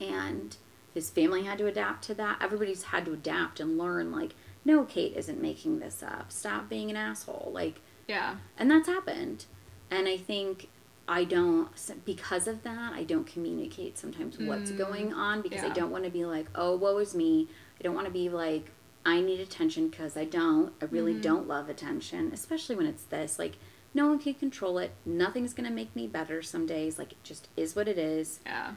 And 0.00 0.56
his 0.94 1.10
family 1.10 1.44
had 1.44 1.58
to 1.58 1.66
adapt 1.66 2.02
to 2.04 2.14
that. 2.14 2.38
Everybody's 2.42 2.84
had 2.84 3.04
to 3.06 3.12
adapt 3.12 3.60
and 3.60 3.78
learn 3.78 4.10
like 4.12 4.34
no 4.64 4.84
kate 4.84 5.14
isn't 5.16 5.40
making 5.40 5.78
this 5.78 6.02
up. 6.02 6.30
Stop 6.32 6.68
being 6.68 6.90
an 6.90 6.96
asshole. 6.96 7.50
Like 7.54 7.80
Yeah. 8.08 8.36
and 8.58 8.70
that's 8.70 8.88
happened. 8.88 9.44
And 9.90 10.06
i 10.08 10.16
think 10.16 10.68
i 11.08 11.24
don't 11.24 11.70
because 12.04 12.46
of 12.46 12.62
that 12.62 12.92
i 12.92 13.02
don't 13.02 13.26
communicate 13.26 13.98
sometimes 13.98 14.38
what's 14.38 14.70
Mm, 14.70 14.76
going 14.78 15.12
on 15.12 15.40
because 15.42 15.64
i 15.64 15.68
don't 15.70 15.90
want 15.90 16.04
to 16.04 16.10
be 16.10 16.24
like 16.24 16.46
oh 16.54 16.76
woe 16.76 16.98
is 16.98 17.14
me. 17.14 17.48
I 17.78 17.82
don't 17.82 17.94
want 17.94 18.06
to 18.06 18.12
be 18.12 18.28
like 18.28 18.70
i 19.04 19.20
need 19.20 19.40
attention 19.40 19.88
because 19.88 20.16
i 20.16 20.24
don't. 20.24 20.72
I 20.80 20.84
really 20.84 21.14
Mhm. 21.14 21.22
don't 21.22 21.48
love 21.48 21.68
attention 21.68 22.30
especially 22.32 22.76
when 22.76 22.86
it's 22.86 23.02
this 23.04 23.38
like 23.38 23.56
no 23.92 24.06
one 24.06 24.20
can 24.20 24.34
control 24.34 24.78
it. 24.78 24.92
Nothing's 25.04 25.52
gonna 25.52 25.70
make 25.70 25.96
me 25.96 26.06
better 26.06 26.42
some 26.42 26.64
days. 26.64 26.96
Like 26.96 27.10
it 27.12 27.24
just 27.24 27.48
is 27.56 27.74
what 27.74 27.88
it 27.88 27.98
is. 27.98 28.38
Yeah. 28.46 28.74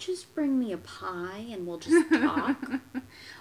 Just 0.00 0.34
bring 0.34 0.58
me 0.58 0.72
a 0.72 0.78
pie 0.78 1.46
and 1.50 1.66
we'll 1.66 1.78
just 1.78 2.08
talk 2.10 2.56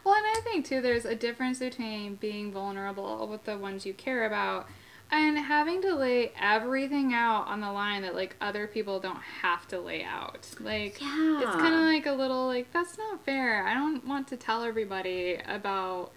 well, 0.04 0.16
and 0.16 0.26
I 0.26 0.42
think 0.44 0.66
too, 0.66 0.82
there's 0.82 1.06
a 1.06 1.16
difference 1.16 1.60
between 1.60 2.16
being 2.16 2.52
vulnerable 2.52 3.28
with 3.28 3.46
the 3.46 3.58
ones 3.58 3.86
you 3.86 3.94
care 3.94 4.26
about 4.26 4.68
and 5.12 5.38
having 5.38 5.82
to 5.82 5.96
lay 5.96 6.32
everything 6.40 7.14
out 7.14 7.48
on 7.48 7.62
the 7.62 7.72
line 7.72 8.04
that 8.04 8.14
like 8.14 8.36
other 8.40 8.68
people 8.68 9.00
don't 9.00 9.22
have 9.42 9.68
to 9.70 9.80
lay 9.80 10.04
out. 10.04 10.48
Like, 10.60 11.02
yeah 11.02 11.42
it's 11.42 11.56
kind 11.56 11.74
of 11.74 11.82
like 11.82 12.06
a 12.06 12.12
little 12.14 12.46
like 12.48 12.72
that's 12.72 12.98
not 12.98 13.24
fair. 13.26 13.66
I 13.66 13.74
don't 13.74 14.06
want 14.06 14.28
to 14.28 14.38
tell 14.38 14.64
everybody 14.64 15.40
about 15.48 16.12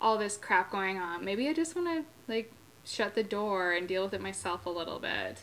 all 0.00 0.18
this 0.18 0.36
crap 0.36 0.72
going 0.72 0.98
on. 0.98 1.24
Maybe 1.24 1.48
I 1.48 1.52
just 1.52 1.76
want 1.76 1.88
to 1.88 2.32
like 2.32 2.52
shut 2.84 3.14
the 3.14 3.22
door 3.22 3.72
and 3.72 3.86
deal 3.86 4.04
with 4.04 4.14
it 4.14 4.20
myself 4.20 4.66
a 4.66 4.70
little 4.70 4.98
bit. 4.98 5.42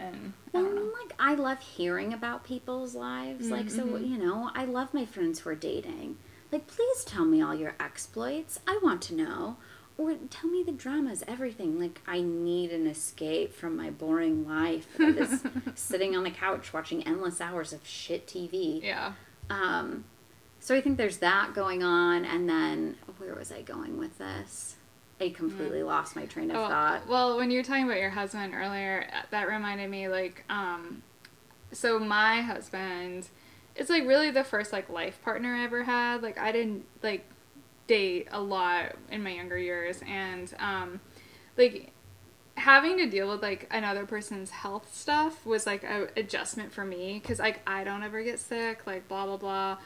And 0.00 0.32
I 0.54 0.58
don't 0.58 0.74
know. 0.74 0.92
like 1.02 1.14
I 1.18 1.34
love 1.34 1.60
hearing 1.60 2.12
about 2.12 2.44
people's 2.44 2.94
lives. 2.94 3.50
Like, 3.50 3.70
so 3.70 3.84
Mhm. 3.84 4.08
you 4.08 4.18
know, 4.18 4.50
I 4.54 4.64
love 4.64 4.94
my 4.94 5.04
friends 5.04 5.40
who 5.40 5.50
are 5.50 5.54
dating. 5.54 6.16
Like, 6.52 6.66
please 6.66 7.04
tell 7.04 7.24
me 7.24 7.42
all 7.42 7.54
your 7.54 7.74
exploits. 7.80 8.60
I 8.66 8.78
want 8.82 9.02
to 9.02 9.14
know. 9.14 9.56
Or 9.98 10.14
tell 10.30 10.48
me 10.48 10.62
the 10.62 10.70
dramas, 10.72 11.24
everything. 11.26 11.78
Like, 11.80 12.00
I 12.06 12.20
need 12.20 12.70
an 12.70 12.86
escape 12.86 13.52
from 13.52 13.76
my 13.76 13.90
boring 13.90 14.46
life 14.48 14.86
that 14.96 15.18
is 15.18 15.42
sitting 15.74 16.16
on 16.16 16.22
the 16.22 16.30
couch 16.30 16.72
watching 16.72 17.04
endless 17.06 17.40
hours 17.40 17.72
of 17.72 17.84
shit 17.84 18.26
TV. 18.28 18.80
Yeah. 18.82 19.14
Um, 19.50 20.04
so 20.60 20.74
I 20.76 20.80
think 20.80 20.98
there's 20.98 21.18
that 21.18 21.52
going 21.52 21.82
on. 21.82 22.24
And 22.24 22.48
then, 22.48 22.96
where 23.18 23.34
was 23.34 23.50
I 23.50 23.62
going 23.62 23.98
with 23.98 24.18
this? 24.18 24.76
I 25.20 25.30
completely 25.30 25.82
lost 25.82 26.14
my 26.14 26.26
train 26.26 26.50
of 26.50 26.56
Oh, 26.56 26.68
thought. 26.68 27.08
Well, 27.08 27.36
when 27.36 27.50
you 27.50 27.58
were 27.58 27.64
talking 27.64 27.84
about 27.84 27.98
your 27.98 28.10
husband 28.10 28.54
earlier, 28.54 29.08
that 29.30 29.48
reminded 29.48 29.90
me 29.90 30.08
like 30.08 30.44
um 30.48 31.02
so 31.72 31.98
my 31.98 32.40
husband 32.40 33.28
is 33.76 33.90
like 33.90 34.06
really 34.06 34.30
the 34.30 34.44
first 34.44 34.72
like 34.72 34.88
life 34.88 35.20
partner 35.22 35.54
I 35.54 35.64
ever 35.64 35.84
had. 35.84 36.22
Like 36.22 36.38
I 36.38 36.52
didn't 36.52 36.84
like 37.02 37.24
date 37.86 38.28
a 38.30 38.40
lot 38.40 38.96
in 39.10 39.22
my 39.22 39.30
younger 39.30 39.58
years 39.58 40.00
and 40.06 40.54
um 40.58 41.00
like 41.56 41.90
having 42.56 42.98
to 42.98 43.08
deal 43.08 43.28
with 43.28 43.40
like 43.42 43.66
another 43.70 44.04
person's 44.04 44.50
health 44.50 44.94
stuff 44.94 45.46
was 45.46 45.64
like 45.66 45.84
a 45.84 46.08
adjustment 46.16 46.72
for 46.72 46.84
me 46.84 47.20
cuz 47.20 47.38
like 47.38 47.60
I 47.66 47.84
don't 47.84 48.02
ever 48.02 48.22
get 48.22 48.38
sick, 48.38 48.86
like 48.86 49.08
blah 49.08 49.26
blah 49.26 49.36
blah. 49.36 49.78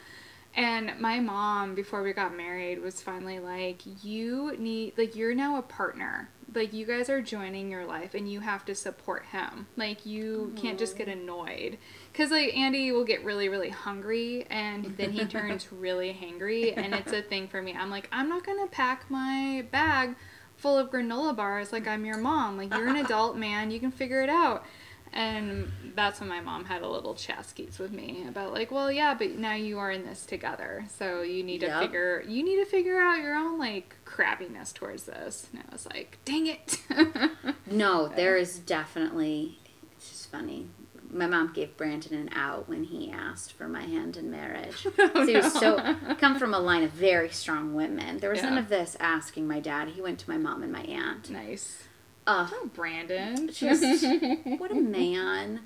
And 0.54 0.92
my 1.00 1.18
mom, 1.18 1.74
before 1.74 2.02
we 2.02 2.12
got 2.12 2.36
married, 2.36 2.82
was 2.82 3.00
finally 3.00 3.38
like, 3.38 3.82
You 4.02 4.56
need, 4.58 4.94
like, 4.98 5.16
you're 5.16 5.34
now 5.34 5.56
a 5.56 5.62
partner. 5.62 6.28
Like, 6.54 6.74
you 6.74 6.84
guys 6.84 7.08
are 7.08 7.22
joining 7.22 7.70
your 7.70 7.86
life 7.86 8.12
and 8.12 8.30
you 8.30 8.40
have 8.40 8.66
to 8.66 8.74
support 8.74 9.24
him. 9.26 9.66
Like, 9.76 10.04
you 10.04 10.52
can't 10.56 10.78
just 10.78 10.98
get 10.98 11.08
mm-hmm. 11.08 11.20
annoyed. 11.20 11.78
Because, 12.12 12.30
like, 12.30 12.54
Andy 12.54 12.92
will 12.92 13.04
get 13.04 13.24
really, 13.24 13.48
really 13.48 13.70
hungry 13.70 14.46
and 14.50 14.94
then 14.98 15.12
he 15.12 15.24
turns 15.26 15.72
really 15.72 16.12
hangry. 16.12 16.76
And 16.76 16.94
it's 16.94 17.12
a 17.12 17.22
thing 17.22 17.48
for 17.48 17.62
me. 17.62 17.74
I'm 17.74 17.88
like, 17.88 18.08
I'm 18.12 18.28
not 18.28 18.44
going 18.44 18.58
to 18.58 18.70
pack 18.70 19.10
my 19.10 19.64
bag 19.70 20.16
full 20.58 20.76
of 20.78 20.90
granola 20.90 21.34
bars 21.34 21.72
like 21.72 21.88
I'm 21.88 22.04
your 22.04 22.18
mom. 22.18 22.58
Like, 22.58 22.74
you're 22.74 22.88
an 22.88 22.96
adult 22.96 23.36
man, 23.36 23.70
you 23.70 23.80
can 23.80 23.90
figure 23.90 24.22
it 24.22 24.28
out. 24.28 24.66
And 25.14 25.70
that's 25.94 26.20
when 26.20 26.28
my 26.28 26.40
mom 26.40 26.64
had 26.64 26.80
a 26.82 26.88
little 26.88 27.14
chaskeets 27.14 27.78
with 27.78 27.92
me 27.92 28.24
about 28.26 28.52
like, 28.54 28.70
well, 28.70 28.90
yeah, 28.90 29.12
but 29.14 29.32
now 29.32 29.54
you 29.54 29.78
are 29.78 29.90
in 29.90 30.06
this 30.06 30.24
together, 30.24 30.86
so 30.96 31.20
you 31.20 31.42
need 31.42 31.60
to 31.60 31.78
figure 31.80 32.24
you 32.26 32.42
need 32.42 32.56
to 32.56 32.64
figure 32.64 32.98
out 32.98 33.18
your 33.18 33.34
own 33.34 33.58
like 33.58 33.94
crabbiness 34.06 34.72
towards 34.72 35.04
this. 35.04 35.48
And 35.52 35.62
I 35.68 35.72
was 35.72 35.86
like, 35.86 36.18
dang 36.24 36.46
it. 36.46 36.78
No, 37.70 38.08
there 38.08 38.36
is 38.36 38.58
definitely. 38.58 39.58
It's 39.96 40.10
just 40.10 40.30
funny. 40.30 40.66
My 41.10 41.26
mom 41.26 41.52
gave 41.52 41.76
Brandon 41.76 42.14
an 42.14 42.30
out 42.34 42.68
when 42.68 42.84
he 42.84 43.10
asked 43.10 43.52
for 43.52 43.68
my 43.68 43.82
hand 43.82 44.16
in 44.16 44.30
marriage. 44.30 44.86
Oh, 44.98 45.10
so 45.14 45.26
he 45.26 45.36
was 45.36 45.52
so 45.52 45.96
come 46.18 46.38
from 46.38 46.54
a 46.54 46.58
line 46.58 46.82
of 46.82 46.90
very 46.90 47.28
strong 47.30 47.74
women. 47.74 48.18
There 48.18 48.30
was 48.30 48.42
none 48.42 48.56
of 48.58 48.68
this 48.68 48.96
asking 48.98 49.46
my 49.46 49.60
dad. 49.60 49.88
He 49.88 50.00
went 50.00 50.18
to 50.20 50.30
my 50.30 50.38
mom 50.38 50.62
and 50.62 50.72
my 50.72 50.82
aunt. 50.82 51.28
nice. 51.30 51.84
Ugh, 52.26 52.50
Oh, 52.54 52.70
Brandon. 52.72 53.48
just 53.52 53.82
what 54.58 54.70
a 54.70 54.74
man. 54.74 55.60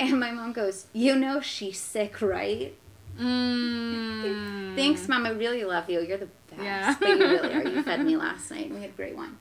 And 0.00 0.20
my 0.20 0.30
mom 0.32 0.52
goes, 0.52 0.86
"You 0.92 1.16
know 1.16 1.40
she's 1.40 1.78
sick, 1.78 2.20
right?" 2.20 2.74
mm. 3.18 4.74
Thanks, 4.76 5.08
mom. 5.08 5.24
I 5.26 5.30
really 5.30 5.64
love 5.64 5.88
you. 5.88 6.00
You're 6.00 6.18
the 6.18 6.28
best. 6.50 6.62
Yeah. 6.62 6.96
But 6.98 7.08
you 7.08 7.18
really 7.18 7.52
are. 7.54 7.68
You 7.68 7.82
fed 7.82 8.04
me 8.04 8.16
last 8.16 8.50
night. 8.50 8.70
We 8.70 8.80
had 8.82 8.96
great 8.96 9.16
wine. 9.16 9.36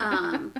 um 0.00 0.54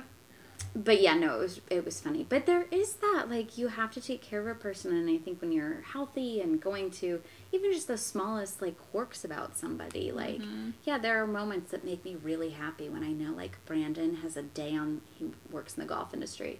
but 0.75 1.01
yeah 1.01 1.15
no 1.15 1.35
it 1.37 1.39
was 1.39 1.61
it 1.71 1.83
was 1.85 1.99
funny 1.99 2.23
but 2.29 2.45
there 2.45 2.67
is 2.69 2.93
that 2.95 3.25
like 3.29 3.57
you 3.57 3.67
have 3.67 3.89
to 3.91 3.99
take 3.99 4.21
care 4.21 4.39
of 4.39 4.45
a 4.47 4.53
person 4.53 4.91
and 4.91 5.09
i 5.09 5.17
think 5.17 5.41
when 5.41 5.51
you're 5.51 5.81
healthy 5.81 6.39
and 6.39 6.61
going 6.61 6.91
to 6.91 7.19
even 7.51 7.71
just 7.71 7.87
the 7.87 7.97
smallest 7.97 8.61
like 8.61 8.77
quirks 8.91 9.23
about 9.23 9.57
somebody 9.57 10.11
like 10.11 10.39
Mhm. 10.41 10.73
yeah 10.83 10.97
there 10.97 11.21
are 11.21 11.27
moments 11.27 11.71
that 11.71 11.83
make 11.85 12.03
me 12.05 12.15
really 12.15 12.49
happy 12.51 12.89
when 12.89 13.03
i 13.03 13.11
know 13.11 13.31
like 13.31 13.57
brandon 13.65 14.15
has 14.17 14.35
a 14.37 14.43
day 14.43 14.75
on 14.75 15.01
he 15.17 15.31
works 15.51 15.75
in 15.75 15.81
the 15.81 15.87
golf 15.87 16.13
industry 16.13 16.59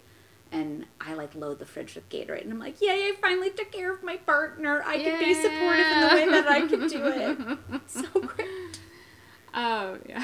and 0.49 0.85
I 1.01 1.13
like 1.13 1.35
load 1.35 1.59
the 1.59 1.65
fridge 1.65 1.93
with 1.95 2.07
Gatorade, 2.07 2.43
and 2.43 2.53
I'm 2.53 2.59
like, 2.59 2.79
"Yay! 2.81 2.88
I 3.09 3.15
finally 3.19 3.49
took 3.49 3.69
care 3.69 3.91
of 3.93 4.01
my 4.01 4.15
partner. 4.15 4.81
I 4.85 4.97
can 4.97 5.19
be 5.19 5.33
supportive 5.33 5.88
in 5.91 5.99
the 5.99 6.07
way 6.07 6.25
that 6.29 6.47
I 6.47 6.61
can 6.61 6.88
do 6.88 7.05
it." 7.05 7.81
So 7.88 8.07
great. 8.21 8.47
Oh 9.53 9.97
yeah. 10.07 10.23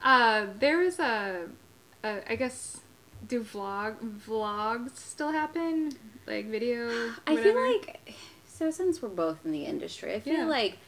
Uh, 0.00 0.46
there 0.60 0.78
was 0.78 1.00
a, 1.00 1.46
a, 2.04 2.32
I 2.32 2.36
guess, 2.36 2.80
do 3.26 3.42
vlog 3.42 3.96
vlogs 4.28 4.96
still 4.96 5.32
happen? 5.32 5.92
Like 6.26 6.46
video. 6.48 7.10
I 7.26 7.34
feel 7.36 7.54
like 7.72 8.14
so 8.62 8.70
since 8.70 9.02
we're 9.02 9.08
both 9.08 9.44
in 9.44 9.50
the 9.50 9.64
industry, 9.64 10.14
I 10.14 10.20
feel 10.20 10.34
Yeah. 10.34 10.44
like 10.46 10.78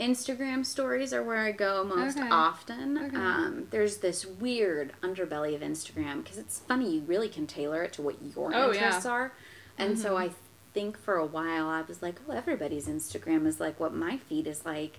Instagram 0.00 0.66
stories 0.66 1.12
are 1.12 1.22
where 1.22 1.38
I 1.38 1.52
go 1.52 1.84
most 1.84 2.18
Okay. 2.18 2.28
often. 2.28 2.98
Okay. 2.98 3.16
Um, 3.16 3.68
there's 3.70 3.98
this 3.98 4.26
weird 4.26 4.92
underbelly 5.02 5.54
of 5.54 5.60
Instagram 5.60 6.24
because 6.24 6.38
it's 6.38 6.58
funny. 6.58 6.96
You 6.96 7.02
really 7.02 7.28
can 7.28 7.46
tailor 7.46 7.84
it 7.84 7.92
to 7.94 8.02
what 8.02 8.16
your 8.34 8.52
Oh, 8.52 8.72
interests 8.72 9.04
yeah. 9.04 9.10
are. 9.12 9.32
And 9.78 9.96
so 9.96 10.16
I 10.16 10.30
think 10.72 10.98
for 10.98 11.14
a 11.14 11.26
while 11.26 11.68
I 11.68 11.82
was 11.82 12.02
like, 12.02 12.16
oh, 12.28 12.32
everybody's 12.32 12.88
Instagram 12.88 13.46
is 13.46 13.60
like 13.60 13.78
what 13.78 13.94
my 13.94 14.16
feed 14.16 14.48
is 14.48 14.64
like. 14.66 14.98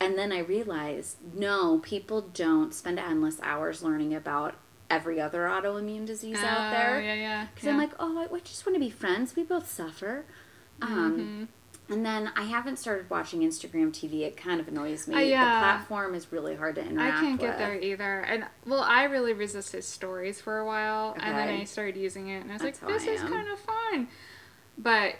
And 0.00 0.18
then 0.18 0.32
I 0.32 0.40
realized, 0.40 1.18
no, 1.32 1.78
people 1.78 2.22
don't 2.22 2.74
spend 2.74 2.98
endless 2.98 3.38
hours 3.42 3.82
learning 3.82 4.12
about 4.14 4.56
every 4.90 5.20
other 5.20 5.44
autoimmune 5.46 6.04
disease 6.06 6.38
out 6.42 6.68
Oh, 6.68 6.70
there. 6.76 7.00
Yeah, 7.00 7.14
yeah. 7.14 7.46
Because 7.54 7.68
I'm 7.68 7.78
like, 7.78 7.92
oh, 8.00 8.18
I, 8.18 8.34
I 8.34 8.40
just 8.40 8.66
want 8.66 8.74
to 8.74 8.80
be 8.80 8.90
friends. 8.90 9.34
We 9.36 9.44
both 9.44 9.70
suffer. 9.70 10.24
Um, 10.82 11.48
And 11.88 12.04
then 12.04 12.32
I 12.34 12.42
haven't 12.42 12.78
started 12.80 13.08
watching 13.08 13.42
Instagram 13.42 13.92
TV. 13.92 14.22
It 14.22 14.36
kind 14.36 14.60
of 14.60 14.66
annoys 14.66 15.06
me. 15.06 15.14
Uh, 15.14 15.18
yeah. 15.20 15.44
The 15.44 15.58
platform 15.60 16.14
is 16.16 16.32
really 16.32 16.56
hard 16.56 16.74
to 16.74 16.80
interact 16.80 16.98
with. 16.98 17.22
I 17.22 17.26
can't 17.26 17.40
get 17.40 17.48
with. 17.50 17.58
there 17.58 17.78
either. 17.80 18.20
And 18.22 18.44
well, 18.66 18.80
I 18.82 19.04
really 19.04 19.32
resisted 19.32 19.84
stories 19.84 20.40
for 20.40 20.58
a 20.58 20.66
while, 20.66 21.16
and 21.20 21.38
then 21.38 21.48
I 21.60 21.64
started 21.64 21.96
using 21.96 22.28
it, 22.28 22.40
and 22.42 22.50
I 22.50 22.54
was 22.54 22.62
That's 22.62 22.82
like, 22.82 22.92
"This 22.92 23.06
is 23.06 23.20
kind 23.20 23.48
of 23.48 23.58
fun." 23.60 24.08
But 24.78 25.14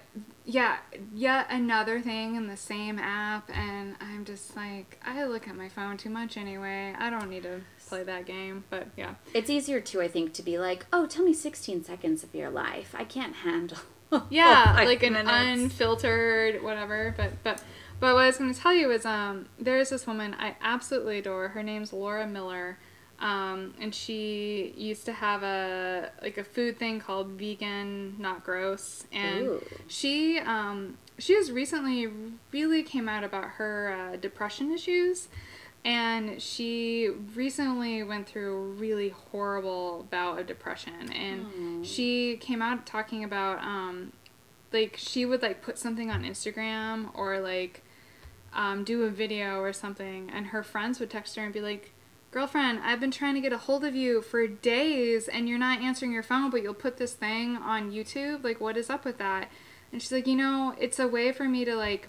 yeah, 0.44 0.78
yet 1.14 1.46
another 1.50 2.00
thing 2.00 2.34
in 2.34 2.46
the 2.46 2.56
same 2.56 2.98
app, 2.98 3.48
and 3.54 3.96
I'm 4.00 4.24
just 4.24 4.54
like, 4.54 5.00
I 5.04 5.24
look 5.24 5.48
at 5.48 5.56
my 5.56 5.68
phone 5.68 5.96
too 5.96 6.10
much 6.10 6.36
anyway. 6.36 6.94
I 6.98 7.08
don't 7.10 7.30
need 7.30 7.44
to 7.44 7.60
play 7.88 8.02
that 8.02 8.26
game. 8.26 8.64
But 8.70 8.88
yeah, 8.96 9.14
It's 9.32 9.48
easier 9.48 9.80
too, 9.80 10.02
I 10.02 10.08
think, 10.08 10.34
to 10.34 10.42
be 10.42 10.58
like, 10.58 10.84
oh, 10.92 11.06
tell 11.06 11.24
me 11.24 11.32
16 11.32 11.84
seconds 11.84 12.22
of 12.22 12.34
your 12.34 12.50
life. 12.50 12.94
I 12.98 13.04
can't 13.04 13.34
handle. 13.36 13.78
yeah, 14.30 14.76
five 14.76 14.86
like 14.86 15.02
an 15.02 15.16
unfiltered 15.16 16.62
whatever. 16.62 17.14
But 17.16 17.32
but 17.42 17.62
but 17.98 18.14
what 18.14 18.24
I 18.24 18.26
was 18.26 18.38
going 18.38 18.52
to 18.52 18.60
tell 18.60 18.74
you 18.74 18.90
is, 18.90 19.06
um, 19.06 19.46
there 19.58 19.78
is 19.78 19.90
this 19.90 20.06
woman 20.06 20.34
I 20.38 20.56
absolutely 20.60 21.18
adore. 21.18 21.48
Her 21.48 21.62
name's 21.62 21.92
Laura 21.92 22.26
Miller. 22.26 22.78
Um, 23.18 23.72
and 23.80 23.94
she 23.94 24.74
used 24.76 25.06
to 25.06 25.12
have 25.12 25.42
a 25.42 26.10
like 26.20 26.36
a 26.36 26.44
food 26.44 26.78
thing 26.78 27.00
called 27.00 27.28
vegan 27.28 28.16
not 28.18 28.44
gross 28.44 29.06
and 29.10 29.46
Ooh. 29.46 29.64
she 29.88 30.38
um 30.38 30.98
she 31.18 31.34
has 31.34 31.50
recently 31.50 32.12
really 32.52 32.82
came 32.82 33.08
out 33.08 33.24
about 33.24 33.44
her 33.52 33.96
uh, 34.12 34.16
depression 34.16 34.70
issues 34.70 35.28
and 35.86 36.42
she 36.42 37.10
recently 37.36 38.02
went 38.02 38.26
through 38.26 38.56
a 38.56 38.60
really 38.60 39.10
horrible 39.10 40.04
bout 40.10 40.40
of 40.40 40.48
depression. 40.48 41.12
And 41.12 41.86
she 41.86 42.36
came 42.38 42.60
out 42.60 42.84
talking 42.86 43.22
about 43.22 43.62
um 43.62 44.12
like 44.72 44.96
she 44.98 45.24
would 45.24 45.42
like 45.42 45.62
put 45.62 45.78
something 45.78 46.10
on 46.10 46.24
Instagram 46.24 47.10
or 47.14 47.38
like 47.38 47.84
um, 48.52 48.82
do 48.82 49.04
a 49.04 49.10
video 49.10 49.60
or 49.60 49.72
something. 49.72 50.28
And 50.34 50.46
her 50.46 50.64
friends 50.64 50.98
would 50.98 51.08
text 51.08 51.36
her 51.36 51.44
and 51.44 51.54
be 51.54 51.60
like 51.60 51.92
girlfriend 52.32 52.80
i've 52.82 53.00
been 53.00 53.12
trying 53.12 53.34
to 53.34 53.40
get 53.40 53.52
a 53.52 53.56
hold 53.56 53.82
of 53.82 53.94
you 53.94 54.20
for 54.20 54.46
days 54.46 55.26
and 55.28 55.48
you're 55.48 55.56
not 55.56 55.80
answering 55.80 56.12
your 56.12 56.24
phone 56.24 56.50
but 56.50 56.60
you'll 56.60 56.74
put 56.74 56.98
this 56.98 57.14
thing 57.14 57.56
on 57.56 57.92
youtube. 57.92 58.44
Like 58.44 58.60
what 58.60 58.76
is 58.76 58.90
up 58.90 59.04
with 59.06 59.16
that? 59.18 59.48
And 59.92 60.02
she's 60.02 60.12
like 60.12 60.26
you 60.26 60.36
know 60.36 60.74
it's 60.78 60.98
a 60.98 61.06
way 61.06 61.30
for 61.32 61.44
me 61.44 61.64
to 61.64 61.76
like 61.76 62.08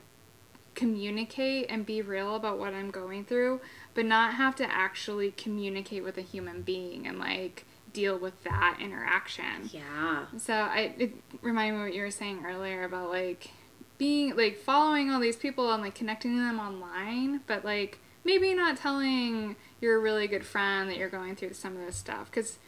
communicate 0.78 1.66
and 1.70 1.86
be 1.86 2.02
real 2.02 2.36
about 2.36 2.58
what 2.58 2.74
i'm 2.74 2.90
going 2.92 3.26
through 3.26 3.60
but 3.94 4.06
not 4.06 4.36
have 4.36 4.56
to 4.56 4.64
actually 4.72 5.32
communicate 5.32 6.04
with 6.04 6.18
a 6.18 6.22
human 6.22 6.62
being 6.62 7.06
and 7.08 7.18
like 7.20 7.66
deal 7.94 8.18
with 8.18 8.44
that 8.44 8.78
interaction 8.80 9.70
Yeah. 9.72 10.26
so 10.38 10.54
I 10.54 10.94
it 11.00 11.14
reminded 11.42 11.78
me 11.80 11.84
what 11.86 11.94
you 11.96 12.04
were 12.04 12.12
saying 12.12 12.44
earlier 12.46 12.84
about 12.84 13.10
like 13.10 13.50
being 13.98 14.36
like 14.38 14.58
following 14.60 15.10
all 15.10 15.20
these 15.20 15.36
people 15.36 15.72
and 15.74 15.82
like 15.82 15.96
connecting 15.96 16.38
them 16.38 16.60
online, 16.60 17.42
but 17.48 17.66
like 17.66 17.98
maybe 18.24 18.54
not 18.54 18.78
telling 18.78 19.56
your 19.82 20.00
really 20.00 20.28
good 20.28 20.46
friend 20.46 20.88
that 20.90 20.98
you're 20.98 21.10
going 21.10 21.36
through 21.36 21.54
some 21.54 21.76
of 21.76 21.84
this 21.84 21.96
stuff 21.96 22.30
because 22.30 22.60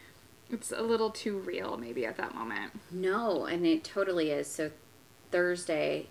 it's 0.49 0.71
a 0.71 0.81
little 0.81 1.11
too 1.11 1.37
real 1.37 1.77
maybe 1.77 2.03
at 2.07 2.17
that 2.17 2.33
moment. 2.33 2.71
No, 2.89 3.45
and 3.45 3.63
it 3.67 3.83
totally 3.83 4.31
is. 4.31 4.47
So 4.47 4.71
Thursday, 5.29 6.07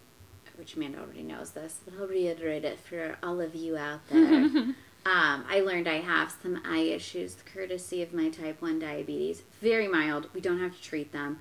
which 0.59 0.75
Amanda 0.77 0.99
already 0.99 1.23
knows 1.23 1.51
this, 1.53 1.81
but 1.85 1.95
I'll 1.99 2.07
reiterate 2.09 2.65
it 2.65 2.79
for 2.79 3.17
all 3.23 3.41
of 3.41 3.55
you 3.55 3.77
out 3.77 4.01
there. 4.11 4.19
um, 4.25 4.75
I 5.07 5.61
learned 5.65 5.89
I 5.89 6.01
have 6.01 6.35
some 6.43 6.61
eye 6.65 6.79
issues 6.81 7.37
courtesy 7.53 8.03
of 8.03 8.13
my 8.13 8.29
type 8.29 8.61
1 8.61 8.79
diabetes. 8.79 9.43
Very 9.61 9.89
mild. 9.89 10.29
We 10.35 10.41
don't 10.41 10.61
have 10.61 10.77
to 10.77 10.83
treat 10.83 11.13
them. 11.13 11.39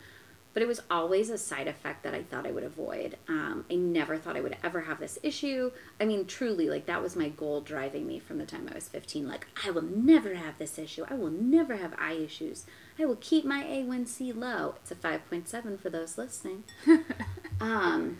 But 0.53 0.63
it 0.63 0.67
was 0.67 0.81
always 0.89 1.29
a 1.29 1.37
side 1.37 1.67
effect 1.67 2.01
that 2.01 2.15
I 2.15 2.23
thought 2.23 2.47
I 2.47 2.51
would 2.51 2.63
avoid. 2.63 3.15
Um, 3.27 3.65
I 3.69 3.75
never 3.75 4.17
thought 4.17 4.35
I 4.35 4.41
would 4.41 4.57
ever 4.63 4.81
have 4.81 4.99
this 4.99 5.19
issue. 5.21 5.69
I 6.01 6.05
mean, 6.05 6.25
truly, 6.25 6.67
like 6.67 6.87
that 6.87 7.03
was 7.03 7.15
my 7.15 7.29
goal 7.29 7.61
driving 7.61 8.07
me 8.07 8.17
from 8.17 8.39
the 8.39 8.45
time 8.47 8.67
I 8.71 8.73
was 8.73 8.87
15. 8.87 9.27
Like, 9.27 9.45
I 9.63 9.69
will 9.69 9.83
never 9.83 10.33
have 10.33 10.57
this 10.57 10.79
issue. 10.79 11.05
I 11.07 11.13
will 11.13 11.29
never 11.29 11.75
have 11.75 11.93
eye 11.99 12.13
issues. 12.13 12.65
I 12.97 13.05
will 13.05 13.17
keep 13.17 13.45
my 13.45 13.63
A1C 13.65 14.35
low. 14.35 14.73
It's 14.81 14.89
a 14.89 14.95
5.7 14.95 15.79
for 15.79 15.91
those 15.91 16.17
listening. 16.17 16.63
um, 17.61 18.17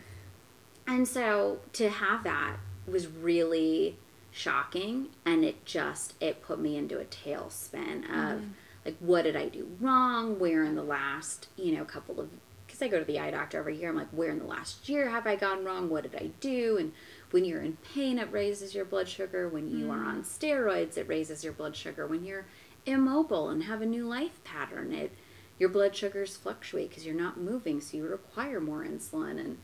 and 0.87 1.07
so 1.07 1.59
to 1.73 1.89
have 1.89 2.23
that 2.23 2.57
was 2.87 3.07
really 3.07 3.97
shocking, 4.31 5.07
and 5.25 5.43
it 5.43 5.65
just 5.65 6.13
it 6.21 6.41
put 6.41 6.59
me 6.59 6.77
into 6.77 6.99
a 6.99 7.05
tailspin 7.05 8.03
of 8.05 8.39
mm-hmm. 8.39 8.47
like 8.85 8.97
what 8.99 9.23
did 9.23 9.35
I 9.35 9.49
do 9.49 9.67
wrong? 9.79 10.39
Where 10.39 10.63
in 10.63 10.75
the 10.75 10.83
last 10.83 11.47
you 11.55 11.75
know 11.75 11.85
couple 11.85 12.19
of 12.19 12.29
because 12.65 12.81
I 12.81 12.87
go 12.89 12.99
to 12.99 13.05
the 13.05 13.19
eye 13.19 13.31
doctor 13.31 13.57
every 13.57 13.77
year. 13.77 13.89
I'm 13.89 13.95
like, 13.95 14.09
where 14.09 14.29
in 14.29 14.39
the 14.39 14.45
last 14.45 14.87
year 14.87 15.09
have 15.09 15.25
I 15.25 15.35
gone 15.35 15.63
wrong? 15.63 15.89
What 15.89 16.03
did 16.03 16.15
I 16.15 16.31
do? 16.39 16.77
And 16.77 16.91
when 17.31 17.45
you're 17.45 17.61
in 17.61 17.77
pain, 17.93 18.19
it 18.19 18.31
raises 18.31 18.75
your 18.75 18.85
blood 18.85 19.07
sugar. 19.07 19.47
When 19.47 19.69
you 19.69 19.89
are 19.89 19.97
mm. 19.97 20.07
on 20.07 20.23
steroids, 20.23 20.97
it 20.97 21.07
raises 21.07 21.43
your 21.43 21.53
blood 21.53 21.75
sugar. 21.75 22.05
When 22.05 22.23
you're 22.23 22.45
immobile 22.85 23.49
and 23.49 23.63
have 23.63 23.81
a 23.81 23.85
new 23.85 24.07
life 24.07 24.43
pattern, 24.43 24.93
it 24.93 25.11
your 25.59 25.69
blood 25.69 25.95
sugars 25.95 26.37
fluctuate 26.37 26.89
because 26.89 27.05
you're 27.05 27.15
not 27.15 27.39
moving, 27.39 27.81
so 27.81 27.97
you 27.97 28.07
require 28.07 28.59
more 28.59 28.83
insulin. 28.83 29.39
And 29.39 29.57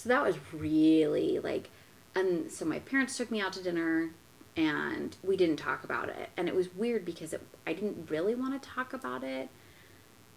so 0.00 0.08
that 0.08 0.24
was 0.24 0.38
really 0.54 1.38
like, 1.40 1.68
and 2.14 2.50
so 2.50 2.64
my 2.64 2.78
parents 2.78 3.18
took 3.18 3.30
me 3.30 3.38
out 3.38 3.52
to 3.52 3.62
dinner 3.62 4.08
and 4.56 5.14
we 5.22 5.36
didn't 5.36 5.58
talk 5.58 5.84
about 5.84 6.08
it. 6.08 6.30
And 6.38 6.48
it 6.48 6.54
was 6.54 6.74
weird 6.74 7.04
because 7.04 7.34
it, 7.34 7.42
I 7.66 7.74
didn't 7.74 8.08
really 8.10 8.34
want 8.34 8.60
to 8.60 8.66
talk 8.66 8.94
about 8.94 9.22
it. 9.22 9.50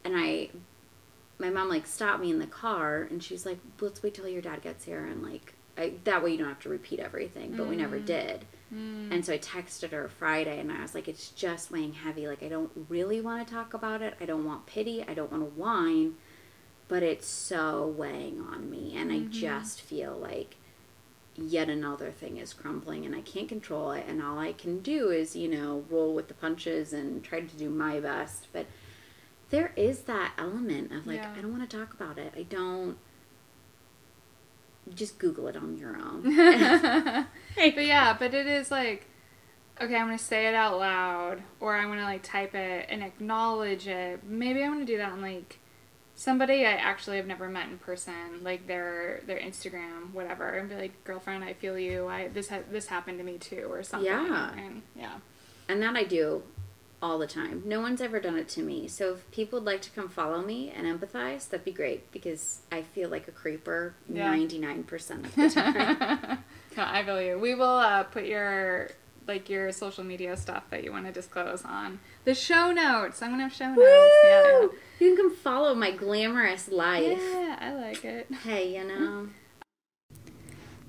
And 0.03 0.15
I, 0.17 0.49
my 1.39 1.49
mom 1.49 1.69
like 1.69 1.87
stopped 1.87 2.21
me 2.21 2.29
in 2.29 2.39
the 2.39 2.45
car 2.47 3.07
and 3.09 3.23
she's 3.23 3.45
like, 3.45 3.57
let's 3.79 4.03
wait 4.03 4.15
till 4.15 4.27
your 4.27 4.41
dad 4.41 4.61
gets 4.61 4.83
here. 4.83 5.05
And 5.05 5.23
like, 5.23 5.53
I, 5.77 5.93
that 6.03 6.21
way 6.21 6.33
you 6.33 6.37
don't 6.37 6.49
have 6.49 6.59
to 6.59 6.69
repeat 6.69 6.99
everything, 6.99 7.55
but 7.55 7.67
we 7.67 7.77
never 7.77 7.99
mm. 7.99 8.05
did. 8.05 8.43
Mm. 8.75 9.13
And 9.13 9.25
so 9.25 9.31
I 9.31 9.37
texted 9.37 9.91
her 9.91 10.09
Friday 10.09 10.59
and 10.59 10.73
I 10.73 10.81
was 10.81 10.93
like, 10.93 11.07
it's 11.07 11.29
just 11.29 11.71
weighing 11.71 11.93
heavy. 11.93 12.27
Like, 12.27 12.43
I 12.43 12.49
don't 12.49 12.69
really 12.89 13.21
want 13.21 13.47
to 13.47 13.53
talk 13.53 13.73
about 13.73 14.01
it. 14.01 14.15
I 14.19 14.25
don't 14.25 14.43
want 14.43 14.65
pity. 14.65 15.05
I 15.07 15.13
don't 15.13 15.31
want 15.31 15.41
to 15.41 15.49
whine, 15.57 16.15
but 16.87 17.03
it's 17.03 17.27
so 17.27 17.87
weighing 17.97 18.41
on 18.41 18.69
me. 18.69 18.95
And 18.95 19.11
I 19.11 19.19
mm-hmm. 19.19 19.31
just 19.31 19.81
feel 19.81 20.13
like 20.13 20.57
yet 21.35 21.69
another 21.69 22.11
thing 22.11 22.37
is 22.37 22.53
crumbling 22.53 23.05
and 23.05 23.15
I 23.15 23.21
can't 23.21 23.49
control 23.49 23.91
it. 23.91 24.05
And 24.07 24.21
all 24.21 24.37
I 24.37 24.53
can 24.53 24.79
do 24.79 25.09
is, 25.09 25.35
you 25.35 25.47
know, 25.47 25.85
roll 25.89 26.13
with 26.13 26.27
the 26.27 26.33
punches 26.33 26.93
and 26.93 27.23
try 27.23 27.41
to 27.41 27.57
do 27.57 27.69
my 27.69 27.99
best. 27.99 28.47
But 28.53 28.67
there 29.49 29.71
is 29.75 30.01
that 30.01 30.33
element 30.37 30.91
of 30.91 31.07
like, 31.07 31.17
Yeah. 31.17 31.33
I 31.37 31.41
don't 31.41 31.57
want 31.57 31.69
to 31.69 31.77
talk 31.77 31.93
about 31.93 32.17
it. 32.17 32.33
I 32.37 32.43
don't. 32.43 32.97
Just 34.93 35.17
Google 35.17 35.47
it 35.47 35.55
on 35.55 35.77
your 35.77 35.95
own. 35.95 36.23
but 37.55 37.85
yeah, 37.85 38.17
but 38.19 38.33
it 38.33 38.47
is 38.47 38.69
like, 38.69 39.07
okay, 39.81 39.95
I'm 39.95 40.07
gonna 40.07 40.17
say 40.17 40.47
it 40.47 40.53
out 40.53 40.77
loud, 40.77 41.41
or 41.61 41.77
I'm 41.77 41.87
gonna 41.87 42.03
like 42.03 42.21
type 42.21 42.53
it 42.53 42.87
and 42.89 43.01
acknowledge 43.01 43.87
it. 43.87 44.25
Maybe 44.25 44.61
I'm 44.61 44.73
gonna 44.73 44.85
do 44.85 44.97
that 44.97 45.13
on 45.13 45.21
like 45.21 45.59
somebody 46.15 46.65
I 46.65 46.73
actually 46.73 47.17
have 47.17 47.27
never 47.27 47.49
met 47.49 47.69
in 47.69 47.77
person, 47.77 48.43
like 48.43 48.67
their 48.67 49.21
their 49.25 49.39
Instagram, 49.39 50.13
whatever, 50.13 50.49
and 50.49 50.69
be 50.69 50.75
like, 50.75 51.03
girlfriend, 51.03 51.43
I 51.43 51.53
feel 51.53 51.77
you. 51.77 52.07
I 52.07 52.27
this 52.27 52.49
ha- 52.49 52.63
this 52.71 52.87
happened 52.87 53.17
to 53.19 53.23
me 53.23 53.37
too, 53.37 53.67
or 53.69 53.83
something. 53.83 54.07
Yeah. 54.07 54.53
and 54.57 54.81
yeah. 54.95 55.15
And 55.67 55.81
that 55.81 55.95
I 55.95 56.03
do 56.03 56.43
all 57.01 57.19
the 57.19 57.27
time. 57.27 57.61
No 57.65 57.81
one's 57.81 57.99
ever 57.99 58.19
done 58.21 58.37
it 58.37 58.47
to 58.49 58.61
me. 58.61 58.87
So 58.87 59.15
if 59.15 59.29
people 59.31 59.59
would 59.59 59.65
like 59.65 59.81
to 59.81 59.89
come 59.89 60.07
follow 60.07 60.41
me 60.41 60.71
and 60.71 60.87
empathize, 60.87 61.49
that'd 61.49 61.65
be 61.65 61.73
great 61.73 62.09
because 62.13 62.61
I 62.71 62.81
feel 62.81 63.09
like 63.09 63.27
a 63.27 63.31
creeper 63.31 63.93
99% 64.09 65.25
of 65.25 65.35
the 65.35 65.49
time. 65.49 66.43
no, 66.77 66.83
I 66.83 67.03
feel 67.03 67.21
you. 67.21 67.37
We 67.37 67.55
will 67.55 67.65
uh, 67.65 68.03
put 68.03 68.23
your 68.23 68.91
like 69.27 69.49
your 69.49 69.71
social 69.71 70.03
media 70.03 70.35
stuff 70.37 70.69
that 70.69 70.83
you 70.83 70.91
want 70.91 71.05
to 71.05 71.11
disclose 71.11 71.63
on 71.63 71.99
the 72.25 72.35
show 72.35 72.71
notes. 72.71 73.21
I'm 73.21 73.31
gonna 73.31 73.43
have 73.43 73.53
show 73.53 73.73
notes. 73.73 74.11
Yeah, 74.23 74.59
Woo! 74.59 74.73
You 74.99 75.15
can 75.15 75.17
come 75.17 75.35
follow 75.35 75.73
my 75.75 75.91
glamorous 75.91 76.67
life. 76.69 77.19
yeah, 77.19 77.57
I 77.59 77.73
like 77.73 78.03
it. 78.05 78.27
Hey, 78.43 78.75
you 78.75 78.83
know. 78.87 79.29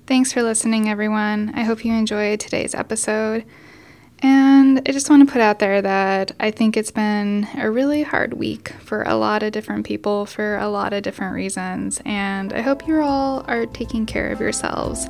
Thanks 0.07 0.31
for 0.31 0.43
listening, 0.43 0.87
everyone. 0.87 1.51
I 1.55 1.63
hope 1.63 1.83
you 1.83 1.91
enjoyed 1.93 2.39
today's 2.39 2.75
episode. 2.75 3.43
And 4.19 4.81
I 4.87 4.91
just 4.91 5.09
want 5.09 5.27
to 5.27 5.31
put 5.31 5.41
out 5.41 5.59
there 5.59 5.81
that 5.81 6.31
I 6.39 6.51
think 6.51 6.77
it's 6.77 6.91
been 6.91 7.47
a 7.57 7.69
really 7.69 8.03
hard 8.03 8.33
week 8.33 8.69
for 8.79 9.03
a 9.03 9.15
lot 9.15 9.43
of 9.43 9.51
different 9.51 9.85
people 9.85 10.25
for 10.25 10.57
a 10.57 10.69
lot 10.69 10.93
of 10.93 11.03
different 11.03 11.33
reasons. 11.35 12.01
And 12.05 12.53
I 12.53 12.61
hope 12.61 12.87
you 12.87 13.01
all 13.01 13.43
are 13.47 13.65
taking 13.65 14.05
care 14.05 14.31
of 14.31 14.39
yourselves. 14.39 15.07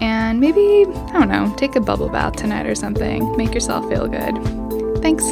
And 0.00 0.40
maybe, 0.40 0.84
I 0.86 1.12
don't 1.12 1.28
know, 1.28 1.54
take 1.56 1.76
a 1.76 1.80
bubble 1.80 2.08
bath 2.08 2.36
tonight 2.36 2.66
or 2.66 2.74
something. 2.74 3.36
Make 3.36 3.54
yourself 3.54 3.88
feel 3.88 4.06
good. 4.06 4.36
Thanks. 5.02 5.24